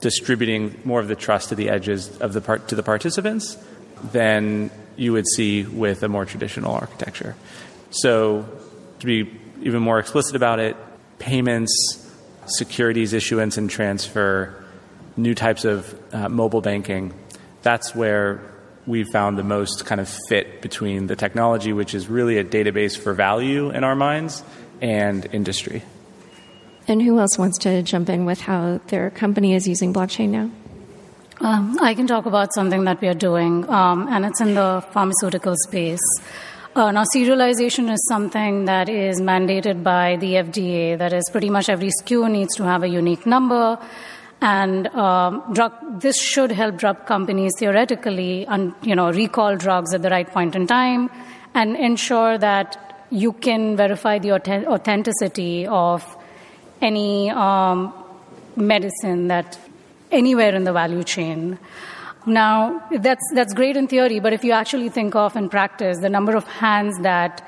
distributing 0.00 0.80
more 0.84 1.00
of 1.00 1.08
the 1.08 1.16
trust 1.16 1.50
to 1.50 1.54
the 1.54 1.68
edges 1.68 2.18
of 2.18 2.32
the 2.32 2.40
part 2.40 2.68
to 2.68 2.74
the 2.74 2.82
participants 2.82 3.56
than 4.12 4.70
you 4.96 5.12
would 5.12 5.26
see 5.26 5.64
with 5.64 6.02
a 6.02 6.08
more 6.08 6.24
traditional 6.24 6.74
architecture. 6.74 7.36
So, 7.90 8.46
to 9.00 9.06
be 9.06 9.30
even 9.62 9.82
more 9.82 9.98
explicit 9.98 10.36
about 10.36 10.58
it, 10.58 10.76
payments, 11.18 12.10
securities 12.46 13.12
issuance 13.12 13.56
and 13.58 13.68
transfer, 13.68 14.64
new 15.16 15.34
types 15.34 15.64
of 15.64 16.14
uh, 16.14 16.28
mobile 16.28 16.60
banking. 16.60 17.12
That's 17.62 17.94
where 17.94 18.40
we 18.86 19.04
found 19.04 19.38
the 19.38 19.44
most 19.44 19.84
kind 19.84 20.00
of 20.00 20.08
fit 20.28 20.62
between 20.62 21.06
the 21.06 21.16
technology, 21.16 21.72
which 21.72 21.94
is 21.94 22.08
really 22.08 22.38
a 22.38 22.44
database 22.44 22.96
for 22.98 23.12
value 23.12 23.70
in 23.70 23.84
our 23.84 23.94
minds, 23.94 24.42
and 24.80 25.26
industry. 25.32 25.82
And 26.90 27.00
who 27.00 27.20
else 27.20 27.38
wants 27.38 27.56
to 27.58 27.82
jump 27.84 28.08
in 28.08 28.24
with 28.24 28.40
how 28.40 28.80
their 28.88 29.10
company 29.10 29.54
is 29.54 29.68
using 29.68 29.94
blockchain 29.94 30.30
now? 30.30 30.50
Um, 31.40 31.78
I 31.80 31.94
can 31.94 32.08
talk 32.08 32.26
about 32.26 32.52
something 32.52 32.82
that 32.82 33.00
we 33.00 33.06
are 33.06 33.14
doing, 33.14 33.68
um, 33.70 34.08
and 34.08 34.26
it's 34.26 34.40
in 34.40 34.54
the 34.54 34.84
pharmaceutical 34.90 35.54
space. 35.68 36.00
Uh, 36.74 36.90
now, 36.90 37.04
serialization 37.14 37.92
is 37.92 38.04
something 38.08 38.64
that 38.64 38.88
is 38.88 39.20
mandated 39.20 39.84
by 39.84 40.16
the 40.16 40.34
FDA. 40.34 40.98
That 40.98 41.12
is, 41.12 41.28
pretty 41.30 41.48
much 41.48 41.68
every 41.68 41.90
SKU 42.02 42.28
needs 42.28 42.56
to 42.56 42.64
have 42.64 42.82
a 42.82 42.88
unique 42.88 43.24
number. 43.24 43.78
And 44.40 44.88
um, 44.88 45.44
drug, 45.52 46.00
this 46.00 46.20
should 46.20 46.50
help 46.50 46.76
drug 46.76 47.06
companies 47.06 47.52
theoretically, 47.56 48.48
un, 48.48 48.74
you 48.82 48.96
know, 48.96 49.12
recall 49.12 49.54
drugs 49.56 49.94
at 49.94 50.02
the 50.02 50.10
right 50.10 50.28
point 50.28 50.56
in 50.56 50.66
time, 50.66 51.08
and 51.54 51.76
ensure 51.76 52.36
that 52.38 53.06
you 53.10 53.32
can 53.32 53.76
verify 53.76 54.18
the 54.18 54.32
authenticity 54.32 55.68
of 55.68 56.16
any 56.80 57.30
um, 57.30 57.92
medicine 58.56 59.28
that 59.28 59.58
anywhere 60.10 60.54
in 60.54 60.64
the 60.64 60.72
value 60.72 61.04
chain. 61.04 61.58
Now, 62.26 62.82
that's, 62.90 63.22
that's 63.34 63.54
great 63.54 63.76
in 63.76 63.88
theory, 63.88 64.20
but 64.20 64.32
if 64.32 64.44
you 64.44 64.52
actually 64.52 64.90
think 64.90 65.14
of 65.14 65.36
in 65.36 65.48
practice 65.48 65.98
the 66.00 66.10
number 66.10 66.36
of 66.36 66.44
hands 66.44 66.98
that, 67.00 67.46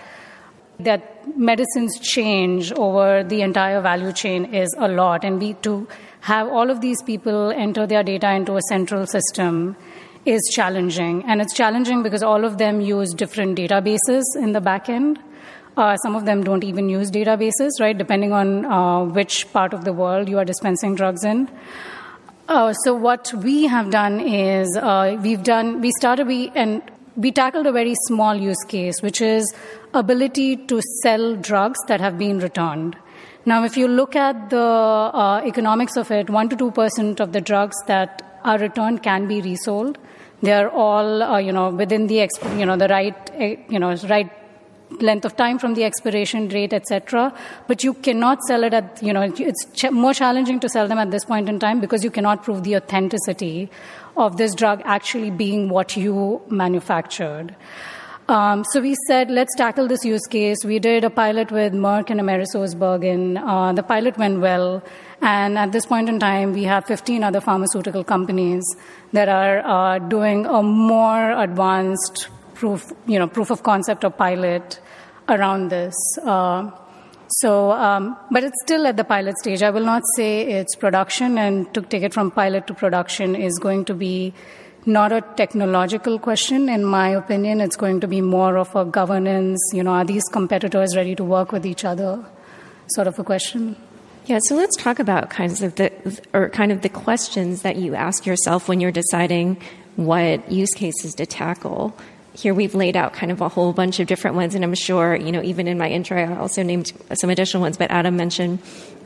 that 0.81 1.37
medicines 1.37 1.99
change 2.01 2.73
over 2.73 3.23
the 3.23 3.43
entire 3.43 3.81
value 3.81 4.13
chain 4.13 4.47
is 4.47 4.75
a 4.79 4.89
lot. 4.89 5.25
And 5.25 5.39
we, 5.39 5.55
to 5.55 5.87
have 6.23 6.49
all 6.49 6.71
of 6.71 6.81
these 6.81 7.03
people 7.03 7.51
enter 7.51 7.87
their 7.87 8.03
data 8.03 8.33
into 8.33 8.57
a 8.57 8.63
central 8.69 9.07
system 9.07 9.77
is 10.25 10.41
challenging. 10.55 11.25
And 11.27 11.43
it's 11.43 11.55
challenging 11.55 12.03
because 12.03 12.23
all 12.23 12.45
of 12.45 12.59
them 12.59 12.81
use 12.81 13.13
different 13.13 13.59
databases 13.59 14.23
in 14.37 14.53
the 14.53 14.61
back 14.61 14.89
end. 14.89 15.19
Uh, 15.77 15.97
some 15.97 16.15
of 16.15 16.25
them 16.27 16.45
don't 16.45 16.65
even 16.65 16.89
use 16.89 17.11
databases, 17.11 17.71
right, 17.81 17.97
depending 17.97 18.33
on 18.33 18.65
uh, 18.67 19.05
which 19.05 19.51
part 19.53 19.73
of 19.73 19.85
the 19.85 19.93
world 19.93 20.29
you 20.29 20.39
are 20.39 20.45
dispensing 20.45 20.95
drugs 20.95 21.25
in. 21.25 21.49
Uh, 22.49 22.73
so 22.85 22.95
what 22.95 23.33
we 23.35 23.67
have 23.67 23.91
done 23.91 24.21
is 24.21 24.77
uh, 24.77 25.17
we've 25.23 25.43
done 25.43 25.81
we 25.81 25.91
started 25.93 26.27
we 26.27 26.51
and 26.55 26.83
we 27.17 27.31
tackled 27.31 27.67
a 27.67 27.73
very 27.73 27.95
small 28.07 28.35
use 28.35 28.63
case, 28.69 29.01
which 29.01 29.21
is 29.21 29.55
ability 29.95 30.57
to 30.57 30.81
sell 31.03 31.37
drugs 31.37 31.79
that 31.89 32.01
have 32.01 32.19
been 32.19 32.39
returned. 32.39 32.97
Now, 33.45 33.65
if 33.65 33.77
you 33.77 33.89
look 33.89 34.15
at 34.15 34.51
the 34.51 34.59
uh, 34.59 35.43
economics 35.45 35.97
of 35.97 36.11
it, 36.11 36.31
one 36.31 36.49
to 36.49 36.57
two 36.57 36.71
percent 36.71 37.21
of 37.21 37.33
the 37.33 37.41
drugs 37.41 37.77
that 37.87 38.23
are 38.45 38.59
returned 38.59 39.03
can 39.03 39.27
be 39.27 39.41
resold. 39.41 39.99
They 40.43 40.53
are 40.53 40.69
all, 40.69 41.23
uh, 41.23 41.39
you 41.39 41.53
know, 41.53 41.71
within 41.71 42.09
the, 42.09 42.29
you 42.57 42.67
know, 42.67 42.77
the 42.77 42.89
right, 42.89 43.31
eh, 43.35 43.57
you 43.69 43.79
know, 43.79 43.95
right 44.09 44.31
length 45.01 45.25
of 45.25 45.37
time 45.37 45.59
from 45.59 45.75
the 45.75 45.85
expiration 45.85 46.49
date, 46.49 46.73
etc. 46.73 47.33
But 47.69 47.85
you 47.85 47.95
cannot 47.95 48.43
sell 48.43 48.65
it 48.65 48.75
at, 48.75 49.03
you 49.03 49.13
know, 49.13 49.23
it's 49.23 49.65
ch- 49.75 49.91
more 49.91 50.15
challenging 50.15 50.61
to 50.61 50.69
sell 50.69 50.89
them 50.89 50.99
at 50.99 51.11
this 51.11 51.25
point 51.25 51.49
in 51.49 51.59
time 51.59 51.81
because 51.81 52.05
you 52.05 52.11
cannot 52.11 52.43
prove 52.43 52.63
the 52.63 52.77
authenticity 52.77 53.71
of 54.17 54.37
this 54.37 54.55
drug 54.55 54.83
actually 54.85 55.31
being 55.31 55.69
what 55.69 55.97
you 55.97 56.43
manufactured. 56.49 57.55
Um, 58.29 58.65
so 58.71 58.81
we 58.81 58.95
said, 59.09 59.31
let's 59.31 59.55
tackle 59.57 59.89
this 59.89 60.05
use 60.05 60.27
case. 60.27 60.65
We 60.65 60.79
did 60.79 61.05
a 61.05 61.11
pilot 61.11 61.51
with 61.51 61.73
Merck 61.73 62.09
and 62.09 62.21
AmerisourceBergen. 62.21 63.43
Uh, 63.45 63.73
the 63.73 63.83
pilot 63.83 64.17
went 64.17 64.41
well. 64.41 64.83
And 65.21 65.59
at 65.59 65.73
this 65.73 65.87
point 65.87 66.09
in 66.09 66.19
time, 66.19 66.53
we 66.53 66.65
have 66.65 66.85
15 66.87 67.25
other 67.25 67.41
pharmaceutical 67.41 68.05
companies 68.05 68.65
that 69.13 69.29
are 69.29 69.59
uh, 69.59 69.99
doing 69.99 70.47
a 70.47 70.63
more 70.63 71.33
advanced 71.33 72.29
proof, 72.63 72.93
you 73.07 73.19
know, 73.19 73.27
proof 73.27 73.51
of 73.51 73.65
concept 73.65 74.05
or 74.05 74.11
pilot 74.11 74.79
around 75.29 75.71
this. 75.71 75.97
Uh, 76.23 76.71
so, 77.41 77.73
um, 77.73 78.17
but 78.31 78.45
it's 78.45 78.61
still 78.63 78.87
at 78.87 78.97
the 78.97 79.05
pilot 79.05 79.37
stage. 79.39 79.63
I 79.63 79.71
will 79.71 79.85
not 79.85 80.03
say 80.17 80.43
it's 80.61 80.77
production, 80.77 81.39
and 81.39 81.73
to 81.75 81.83
take 81.83 82.05
it 82.05 82.15
from 82.15 82.31
pilot 82.31 82.69
to 82.69 82.75
production 82.75 83.35
is 83.35 83.59
going 83.59 83.85
to 83.87 83.95
be 83.95 84.33
not 84.87 85.13
a 85.13 85.23
technological 85.37 86.19
question, 86.21 86.69
in 86.69 86.85
my 86.85 87.09
opinion. 87.09 87.61
It's 87.61 87.77
going 87.85 88.01
to 88.01 88.07
be 88.07 88.21
more 88.21 88.57
of 88.59 88.77
a 88.77 88.85
governance. 88.85 89.61
You 89.73 89.83
know, 89.83 89.93
are 89.93 90.05
these 90.05 90.29
competitors 90.39 90.95
ready 90.95 91.17
to 91.17 91.25
work 91.25 91.51
with 91.51 91.67
each 91.67 91.85
other? 91.85 92.25
Sort 92.95 93.07
of 93.09 93.19
a 93.19 93.25
question. 93.25 93.77
Yeah, 94.27 94.39
so 94.47 94.55
let's 94.55 94.77
talk 94.77 95.01
about 95.01 95.31
kinds 95.31 95.63
of 95.63 95.75
the 95.75 95.91
or 96.33 96.49
kind 96.51 96.71
of 96.71 96.83
the 96.83 96.89
questions 96.89 97.63
that 97.63 97.77
you 97.77 97.97
ask 97.97 98.25
yourself 98.25 98.69
when 98.69 98.81
you're 98.81 98.99
deciding 99.05 99.61
what 99.97 100.51
use 100.51 100.73
cases 100.75 101.15
to 101.15 101.27
tackle 101.27 101.95
here 102.35 102.55
we've 102.55 102.75
laid 102.75 102.97
out 102.97 103.13
kind 103.13 103.31
of 103.31 103.41
a 103.41 103.49
whole 103.49 103.73
bunch 103.73 104.01
of 104.01 104.07
different 104.07 104.37
ones, 104.37 104.55
and 104.55 104.65
I'm 104.65 104.75
sure, 104.75 105.15
you 105.15 105.33
know, 105.33 105.43
even 105.43 105.69
in 105.69 105.79
my 105.79 105.89
intro, 105.89 106.19
I 106.19 106.37
also 106.37 106.63
named 106.63 106.93
some 107.15 107.31
additional 107.31 107.63
ones, 107.63 107.77
but 107.77 107.91
Adam 107.91 108.17
mentioned 108.17 108.61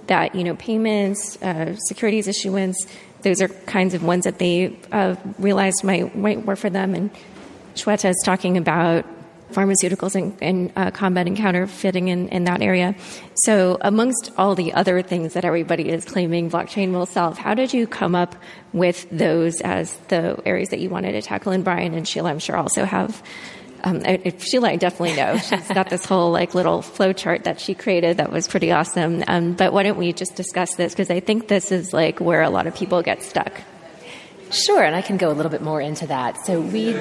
that, 0.07 0.35
you 0.35 0.45
know, 0.45 0.55
payments, 0.55 1.41
uh, 1.43 1.75
securities 1.77 2.29
issuance, 2.29 2.87
those 3.23 3.43
are 3.43 3.49
kinds 3.49 3.95
of 3.95 4.05
ones 4.05 4.25
that 4.25 4.39
they 4.39 4.77
uh, 4.93 5.17
realized 5.39 5.83
might, 5.83 6.17
might 6.17 6.47
work 6.47 6.59
for 6.59 6.71
them. 6.71 6.95
And 6.95 7.11
Shweta 7.75 8.11
is 8.11 8.23
talking 8.25 8.57
about 8.57 9.05
pharmaceuticals 9.53 10.15
and, 10.15 10.37
and 10.41 10.73
uh, 10.77 10.91
combat 10.91 11.27
and 11.27 11.37
counterfeiting 11.37 12.09
in, 12.09 12.29
in 12.29 12.45
that 12.45 12.63
area. 12.63 12.95
So, 13.35 13.79
amongst 13.81 14.33
all 14.37 14.55
the 14.55 14.73
other 14.73 15.03
things 15.03 15.35
that 15.35 15.45
everybody 15.45 15.89
is 15.89 16.05
claiming 16.05 16.51
blockchain 16.51 16.93
will 16.93 17.07
solve, 17.07 17.39
how 17.39 17.55
did 17.55 17.73
you 17.73 17.87
come 17.87 18.15
up 18.15 18.35
with 18.73 19.09
those 19.11 19.61
as 19.61 19.97
the 20.09 20.41
areas 20.45 20.71
that 20.71 20.81
you 20.81 20.91
wanted 20.91 21.13
to 21.13 21.23
tackle? 21.23 21.53
And 21.53 21.65
Brian 21.65 21.95
and 21.95 22.07
Sheila, 22.07 22.31
I'm 22.31 22.39
sure, 22.39 22.57
also 22.57 22.85
have. 22.85 23.23
Um, 23.85 24.03
I, 24.05 24.35
Sheila, 24.39 24.71
I 24.71 24.77
definitely 24.77 25.17
know. 25.17 25.39
She's 25.49 25.69
got 25.69 25.91
this 25.91 26.05
whole 26.05 26.33
like 26.33 26.55
little 26.55 26.83
flow 26.83 27.13
chart 27.13 27.45
that 27.45 27.61
she 27.61 27.75
created 27.75 28.17
that 28.17 28.33
was 28.33 28.49
pretty 28.49 28.73
awesome. 28.73 29.23
Um, 29.29 29.53
but 29.53 29.73
why 29.73 29.83
don't 29.85 29.99
we 29.99 30.13
just 30.13 30.35
discuss 30.35 30.75
this? 30.75 30.93
Because 30.93 31.11
I 31.11 31.21
think 31.21 31.49
this 31.49 31.71
is 31.71 31.93
like 31.93 32.21
where 32.21 32.43
a 32.43 32.51
lot 32.51 32.67
of 32.67 32.75
people 32.75 33.03
get 33.03 33.23
stuck. 33.23 33.53
Sure, 34.51 34.83
and 34.83 34.95
I 34.95 35.03
can 35.03 35.17
go 35.17 35.29
a 35.29 35.35
little 35.35 35.51
bit 35.51 35.63
more 35.63 35.81
into 35.81 36.07
that. 36.07 36.47
So 36.47 36.61
we 36.61 36.93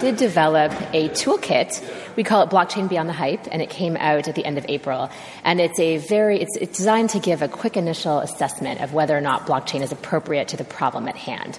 did 0.00 0.16
develop 0.16 0.72
a 0.92 1.08
toolkit. 1.10 1.82
We 2.16 2.24
call 2.24 2.42
it 2.42 2.50
Blockchain 2.50 2.88
Beyond 2.88 3.08
the 3.08 3.14
Hype, 3.14 3.46
and 3.50 3.62
it 3.62 3.70
came 3.70 3.96
out 3.96 4.28
at 4.28 4.34
the 4.34 4.44
end 4.44 4.58
of 4.58 4.66
April. 4.68 5.10
And 5.44 5.60
it's 5.60 5.78
a 5.78 5.98
very, 5.98 6.40
it's, 6.40 6.56
it's 6.60 6.76
designed 6.76 7.10
to 7.10 7.18
give 7.18 7.40
a 7.40 7.48
quick 7.48 7.76
initial 7.76 8.18
assessment 8.18 8.80
of 8.80 8.92
whether 8.92 9.16
or 9.16 9.20
not 9.20 9.46
blockchain 9.46 9.80
is 9.80 9.92
appropriate 9.92 10.48
to 10.48 10.56
the 10.56 10.64
problem 10.64 11.08
at 11.08 11.16
hand. 11.16 11.58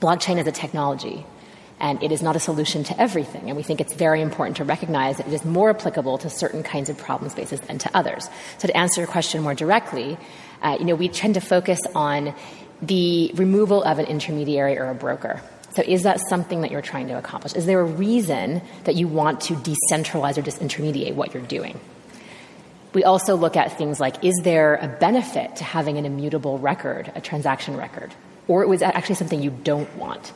Blockchain 0.00 0.40
is 0.40 0.46
a 0.46 0.52
technology, 0.52 1.24
and 1.78 2.02
it 2.02 2.10
is 2.10 2.20
not 2.20 2.34
a 2.34 2.40
solution 2.40 2.82
to 2.84 3.00
everything. 3.00 3.48
And 3.48 3.56
we 3.56 3.62
think 3.62 3.80
it's 3.80 3.94
very 3.94 4.22
important 4.22 4.56
to 4.56 4.64
recognize 4.64 5.18
that 5.18 5.28
it 5.28 5.32
is 5.32 5.44
more 5.44 5.70
applicable 5.70 6.18
to 6.18 6.30
certain 6.30 6.62
kinds 6.62 6.88
of 6.88 6.98
problem 6.98 7.30
spaces 7.30 7.60
than 7.60 7.78
to 7.78 7.96
others. 7.96 8.28
So 8.58 8.66
to 8.66 8.76
answer 8.76 9.02
your 9.02 9.08
question 9.08 9.42
more 9.42 9.54
directly, 9.54 10.18
uh, 10.62 10.76
you 10.78 10.84
know, 10.84 10.94
we 10.94 11.08
tend 11.08 11.34
to 11.34 11.40
focus 11.40 11.80
on 11.94 12.34
the 12.82 13.32
removal 13.34 13.82
of 13.82 13.98
an 13.98 14.06
intermediary 14.06 14.78
or 14.78 14.90
a 14.90 14.94
broker. 14.94 15.40
So, 15.74 15.82
is 15.82 16.04
that 16.04 16.20
something 16.20 16.60
that 16.60 16.70
you're 16.70 16.82
trying 16.82 17.08
to 17.08 17.18
accomplish? 17.18 17.54
Is 17.54 17.66
there 17.66 17.80
a 17.80 17.84
reason 17.84 18.62
that 18.84 18.94
you 18.94 19.08
want 19.08 19.40
to 19.42 19.54
decentralize 19.54 20.38
or 20.38 20.42
disintermediate 20.42 21.14
what 21.14 21.34
you're 21.34 21.42
doing? 21.42 21.80
We 22.92 23.02
also 23.02 23.34
look 23.34 23.56
at 23.56 23.76
things 23.76 23.98
like 23.98 24.24
is 24.24 24.34
there 24.44 24.76
a 24.76 24.86
benefit 24.86 25.56
to 25.56 25.64
having 25.64 25.98
an 25.98 26.06
immutable 26.06 26.58
record, 26.58 27.10
a 27.16 27.20
transaction 27.20 27.76
record? 27.76 28.14
Or 28.46 28.66
was 28.66 28.80
that 28.80 28.94
actually 28.94 29.16
something 29.16 29.42
you 29.42 29.50
don't 29.50 29.92
want? 29.96 30.32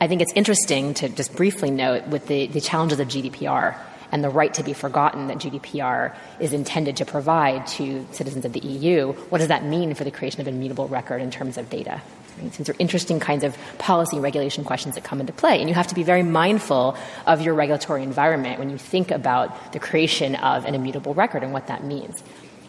I 0.00 0.06
think 0.06 0.20
it's 0.20 0.32
interesting 0.34 0.94
to 0.94 1.08
just 1.08 1.34
briefly 1.34 1.70
note 1.70 2.06
with 2.06 2.26
the, 2.28 2.46
the 2.46 2.60
challenges 2.60 3.00
of 3.00 3.08
GDPR 3.08 3.76
and 4.16 4.24
the 4.24 4.30
right 4.30 4.54
to 4.54 4.62
be 4.62 4.72
forgotten 4.72 5.26
that 5.26 5.36
GDPR 5.36 6.16
is 6.40 6.54
intended 6.54 6.96
to 6.96 7.04
provide 7.04 7.66
to 7.66 8.06
citizens 8.12 8.46
of 8.46 8.54
the 8.54 8.60
EU, 8.60 9.12
what 9.12 9.38
does 9.38 9.48
that 9.48 9.62
mean 9.62 9.92
for 9.92 10.04
the 10.04 10.10
creation 10.10 10.40
of 10.40 10.48
an 10.48 10.54
immutable 10.54 10.88
record 10.88 11.20
in 11.20 11.30
terms 11.30 11.58
of 11.58 11.68
data? 11.68 12.00
These 12.40 12.70
are 12.70 12.74
interesting 12.78 13.20
kinds 13.20 13.44
of 13.44 13.54
policy 13.76 14.16
and 14.16 14.22
regulation 14.22 14.64
questions 14.64 14.94
that 14.94 15.04
come 15.04 15.20
into 15.20 15.34
play. 15.34 15.60
And 15.60 15.68
you 15.68 15.74
have 15.74 15.88
to 15.88 15.94
be 15.94 16.02
very 16.02 16.22
mindful 16.22 16.96
of 17.26 17.42
your 17.42 17.52
regulatory 17.52 18.02
environment 18.02 18.58
when 18.58 18.70
you 18.70 18.78
think 18.78 19.10
about 19.10 19.74
the 19.74 19.78
creation 19.78 20.34
of 20.36 20.64
an 20.64 20.74
immutable 20.74 21.12
record 21.12 21.42
and 21.42 21.52
what 21.52 21.66
that 21.66 21.84
means. 21.84 22.22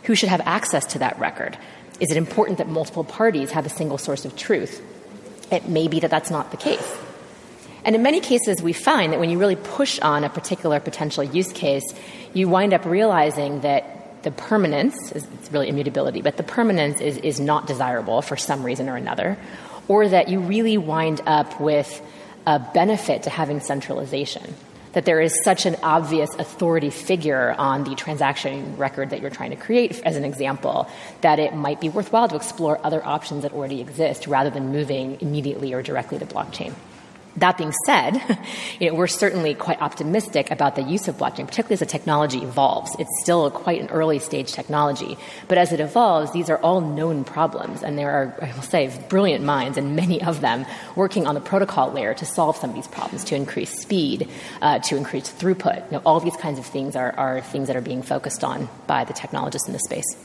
Who 0.03 0.15
should 0.15 0.27
have 0.27 0.41
access 0.41 0.85
to 0.87 0.99
that 0.99 1.17
record? 1.17 1.57
Is 2.01 2.11
it 2.11 2.17
important 2.17 2.57
that 2.57 2.67
multiple 2.67 3.05
parties 3.05 3.51
have 3.51 3.65
a 3.65 3.69
single 3.69 3.97
source 3.97 4.25
of 4.25 4.35
truth? 4.35 4.81
It 5.49 5.69
may 5.69 5.87
be 5.87 6.01
that 6.01 6.11
that's 6.11 6.29
not 6.29 6.51
the 6.51 6.57
case. 6.57 7.06
And 7.87 7.95
in 7.95 8.03
many 8.03 8.19
cases, 8.19 8.61
we 8.61 8.73
find 8.73 9.13
that 9.13 9.19
when 9.21 9.29
you 9.29 9.39
really 9.39 9.55
push 9.55 9.97
on 9.99 10.25
a 10.25 10.29
particular 10.29 10.81
potential 10.81 11.23
use 11.23 11.53
case, 11.53 11.85
you 12.33 12.49
wind 12.49 12.73
up 12.73 12.83
realizing 12.83 13.61
that 13.61 14.21
the 14.23 14.31
permanence 14.31 15.13
is 15.13 15.25
it's 15.35 15.49
really 15.53 15.69
immutability, 15.69 16.21
but 16.21 16.35
the 16.35 16.43
permanence 16.43 16.99
is, 16.99 17.15
is 17.19 17.39
not 17.39 17.65
desirable 17.65 18.21
for 18.21 18.35
some 18.35 18.63
reason 18.63 18.89
or 18.89 18.97
another, 18.97 19.37
or 19.87 20.05
that 20.05 20.27
you 20.27 20.41
really 20.41 20.77
wind 20.77 21.21
up 21.25 21.61
with 21.61 22.01
a 22.45 22.59
benefit 22.59 23.23
to 23.23 23.29
having 23.29 23.61
centralization. 23.61 24.53
That 24.91 25.05
there 25.05 25.21
is 25.21 25.41
such 25.45 25.65
an 25.65 25.77
obvious 25.81 26.35
authority 26.35 26.89
figure 26.89 27.55
on 27.57 27.85
the 27.85 27.95
transaction 27.95 28.75
record 28.75 29.11
that 29.11 29.21
you're 29.21 29.29
trying 29.29 29.51
to 29.51 29.55
create, 29.55 30.01
as 30.03 30.17
an 30.17 30.25
example, 30.25 30.89
that 31.21 31.39
it 31.39 31.55
might 31.55 31.79
be 31.79 31.87
worthwhile 31.87 32.27
to 32.27 32.35
explore 32.35 32.85
other 32.85 33.05
options 33.05 33.43
that 33.43 33.53
already 33.53 33.79
exist 33.79 34.27
rather 34.27 34.49
than 34.49 34.73
moving 34.73 35.19
immediately 35.21 35.73
or 35.73 35.81
directly 35.81 36.19
to 36.19 36.25
blockchain. 36.25 36.73
That 37.37 37.57
being 37.57 37.71
said, 37.85 38.21
you 38.79 38.89
know, 38.89 38.95
we're 38.95 39.07
certainly 39.07 39.53
quite 39.53 39.81
optimistic 39.81 40.49
about 40.51 40.75
the 40.75 40.81
use 40.81 41.07
of 41.07 41.17
blockchain, 41.17 41.47
particularly 41.47 41.73
as 41.73 41.79
the 41.79 41.85
technology 41.85 42.39
evolves. 42.39 42.95
It's 42.97 43.21
still 43.21 43.49
quite 43.51 43.79
an 43.79 43.89
early 43.89 44.19
stage 44.19 44.51
technology. 44.51 45.17
But 45.47 45.57
as 45.57 45.71
it 45.71 45.79
evolves, 45.79 46.31
these 46.33 46.49
are 46.49 46.57
all 46.57 46.81
known 46.81 47.23
problems. 47.23 47.83
And 47.83 47.97
there 47.97 48.11
are, 48.11 48.37
I 48.41 48.53
will 48.53 48.63
say, 48.63 48.91
brilliant 49.09 49.43
minds, 49.43 49.77
and 49.77 49.95
many 49.95 50.21
of 50.21 50.41
them, 50.41 50.65
working 50.95 51.27
on 51.27 51.35
the 51.35 51.41
protocol 51.41 51.91
layer 51.91 52.13
to 52.15 52.25
solve 52.25 52.57
some 52.57 52.71
of 52.71 52.75
these 52.75 52.87
problems, 52.87 53.23
to 53.25 53.35
increase 53.35 53.79
speed, 53.79 54.29
uh, 54.61 54.79
to 54.79 54.97
increase 54.97 55.31
throughput. 55.31 55.85
You 55.85 55.97
know, 55.97 56.01
all 56.05 56.19
these 56.19 56.37
kinds 56.37 56.57
of 56.57 56.65
things 56.65 56.95
are, 56.95 57.11
are 57.11 57.41
things 57.41 57.67
that 57.67 57.75
are 57.75 57.81
being 57.81 58.01
focused 58.01 58.43
on 58.43 58.67
by 58.87 59.03
the 59.03 59.13
technologists 59.13 59.67
in 59.67 59.73
this 59.73 59.83
space. 59.83 60.15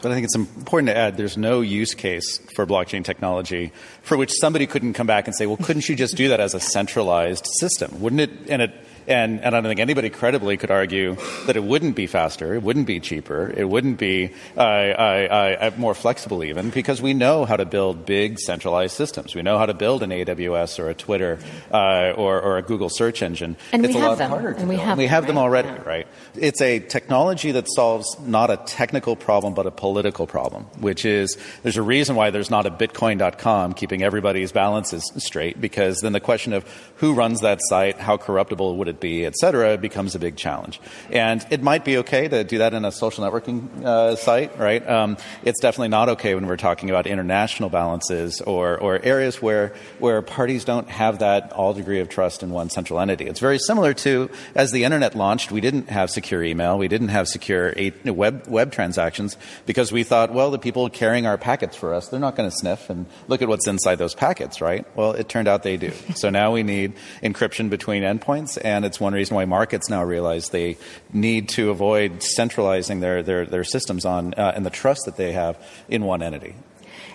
But 0.00 0.12
I 0.12 0.14
think 0.14 0.24
it's 0.24 0.36
important 0.36 0.88
to 0.88 0.96
add 0.96 1.16
there's 1.16 1.36
no 1.36 1.60
use 1.60 1.94
case 1.94 2.38
for 2.54 2.66
blockchain 2.66 3.04
technology 3.04 3.72
for 4.02 4.16
which 4.16 4.32
somebody 4.32 4.66
couldn't 4.66 4.92
come 4.92 5.06
back 5.06 5.26
and 5.26 5.34
say, 5.34 5.46
well, 5.46 5.56
couldn't 5.56 5.88
you 5.88 5.96
just 5.96 6.16
do 6.16 6.28
that 6.28 6.40
as 6.40 6.54
a 6.54 6.60
centralized 6.60 7.46
system? 7.58 8.00
Wouldn't 8.00 8.20
it, 8.20 8.30
and 8.48 8.62
it, 8.62 8.72
and, 9.08 9.40
and 9.40 9.46
I 9.56 9.60
don't 9.60 9.64
think 9.68 9.80
anybody 9.80 10.10
credibly 10.10 10.56
could 10.56 10.70
argue 10.70 11.16
that 11.46 11.56
it 11.56 11.64
wouldn't 11.64 11.96
be 11.96 12.06
faster, 12.06 12.54
it 12.54 12.62
wouldn't 12.62 12.86
be 12.86 13.00
cheaper, 13.00 13.52
it 13.56 13.68
wouldn't 13.68 13.98
be 13.98 14.32
uh, 14.56 14.60
uh, 14.60 15.56
uh, 15.60 15.70
more 15.76 15.94
flexible 15.94 16.44
even, 16.44 16.70
because 16.70 17.00
we 17.02 17.14
know 17.14 17.44
how 17.44 17.56
to 17.56 17.64
build 17.64 18.06
big 18.06 18.38
centralized 18.38 18.94
systems. 18.96 19.34
We 19.34 19.42
know 19.42 19.58
how 19.58 19.66
to 19.66 19.74
build 19.74 20.02
an 20.02 20.10
AWS 20.10 20.78
or 20.78 20.88
a 20.90 20.94
Twitter 20.94 21.38
uh, 21.72 22.12
or, 22.16 22.40
or, 22.40 22.58
a 22.58 22.62
Google 22.62 22.88
search 22.90 23.22
engine. 23.22 23.56
And 23.72 23.84
it's 23.84 23.94
we 23.94 24.00
a 24.00 24.02
have 24.02 24.10
lot 24.10 24.18
them. 24.18 24.30
harder 24.30 24.52
to 24.54 24.60
and 24.60 24.68
we 24.68 24.76
build. 24.76 24.86
have 24.86 24.98
we 24.98 25.04
them, 25.04 25.10
have 25.10 25.26
them 25.26 25.36
right? 25.36 25.42
already, 25.42 25.68
Yeah. 25.68 25.82
right? 25.88 26.06
It's 26.34 26.60
a 26.60 26.78
technology 26.80 27.52
that 27.52 27.66
solves 27.70 28.16
not 28.20 28.50
a 28.50 28.56
technical 28.58 29.16
problem, 29.16 29.54
but 29.54 29.66
a 29.66 29.70
political 29.70 30.26
problem, 30.26 30.64
which 30.80 31.04
is 31.04 31.36
there's 31.62 31.76
a 31.76 31.82
reason 31.82 32.14
why 32.16 32.30
there's 32.30 32.50
not 32.50 32.66
a 32.66 32.70
Bitcoin.com 32.70 33.72
keeping 33.74 34.02
everybody's 34.02 34.52
balances 34.52 35.02
straight, 35.16 35.60
because 35.60 36.00
then 36.00 36.12
the 36.12 36.20
question 36.20 36.52
of 36.52 36.64
who 36.96 37.14
runs 37.14 37.40
that 37.40 37.58
site, 37.68 37.98
how 37.98 38.16
corruptible 38.16 38.76
would 38.76 38.88
it 38.88 38.97
be, 39.00 39.24
et 39.24 39.34
cetera, 39.36 39.76
becomes 39.76 40.14
a 40.14 40.18
big 40.18 40.36
challenge. 40.36 40.80
And 41.10 41.44
it 41.50 41.62
might 41.62 41.84
be 41.84 41.98
okay 41.98 42.28
to 42.28 42.44
do 42.44 42.58
that 42.58 42.74
in 42.74 42.84
a 42.84 42.92
social 42.92 43.24
networking 43.24 43.84
uh, 43.84 44.16
site, 44.16 44.58
right? 44.58 44.86
Um, 44.88 45.16
it's 45.42 45.60
definitely 45.60 45.88
not 45.88 46.08
okay 46.10 46.34
when 46.34 46.46
we're 46.46 46.56
talking 46.56 46.90
about 46.90 47.06
international 47.06 47.70
balances 47.70 48.40
or, 48.40 48.78
or 48.78 49.00
areas 49.02 49.40
where, 49.42 49.74
where 49.98 50.22
parties 50.22 50.64
don't 50.64 50.88
have 50.88 51.20
that 51.20 51.52
all 51.52 51.74
degree 51.74 52.00
of 52.00 52.08
trust 52.08 52.42
in 52.42 52.50
one 52.50 52.70
central 52.70 53.00
entity. 53.00 53.26
It's 53.26 53.40
very 53.40 53.58
similar 53.58 53.94
to 53.94 54.30
as 54.54 54.72
the 54.72 54.84
internet 54.84 55.14
launched, 55.14 55.50
we 55.50 55.60
didn't 55.60 55.88
have 55.90 56.10
secure 56.10 56.42
email, 56.42 56.78
we 56.78 56.88
didn't 56.88 57.08
have 57.08 57.28
secure 57.28 57.74
web, 58.04 58.46
web 58.48 58.72
transactions 58.72 59.36
because 59.66 59.92
we 59.92 60.02
thought, 60.04 60.32
well, 60.32 60.50
the 60.50 60.58
people 60.58 60.88
carrying 60.90 61.26
our 61.26 61.38
packets 61.38 61.76
for 61.76 61.94
us, 61.94 62.08
they're 62.08 62.20
not 62.20 62.36
going 62.36 62.48
to 62.48 62.56
sniff 62.56 62.90
and 62.90 63.06
look 63.28 63.42
at 63.42 63.48
what's 63.48 63.66
inside 63.66 63.96
those 63.96 64.14
packets, 64.14 64.60
right? 64.60 64.86
Well, 64.96 65.12
it 65.12 65.28
turned 65.28 65.48
out 65.48 65.62
they 65.62 65.76
do. 65.76 65.92
so 66.14 66.30
now 66.30 66.52
we 66.52 66.62
need 66.62 66.94
encryption 67.22 67.70
between 67.70 68.02
endpoints, 68.02 68.58
and 68.62 68.84
it's 68.88 68.98
one 68.98 69.12
reason 69.12 69.36
why 69.36 69.44
markets 69.44 69.88
now 69.88 70.02
realize 70.02 70.48
they 70.48 70.76
need 71.12 71.48
to 71.50 71.70
avoid 71.70 72.22
centralizing 72.22 72.98
their, 73.00 73.22
their, 73.22 73.46
their 73.46 73.64
systems 73.64 74.04
on 74.04 74.34
uh, 74.34 74.52
and 74.56 74.66
the 74.66 74.70
trust 74.70 75.02
that 75.04 75.16
they 75.16 75.32
have 75.32 75.56
in 75.88 76.02
one 76.02 76.22
entity. 76.22 76.54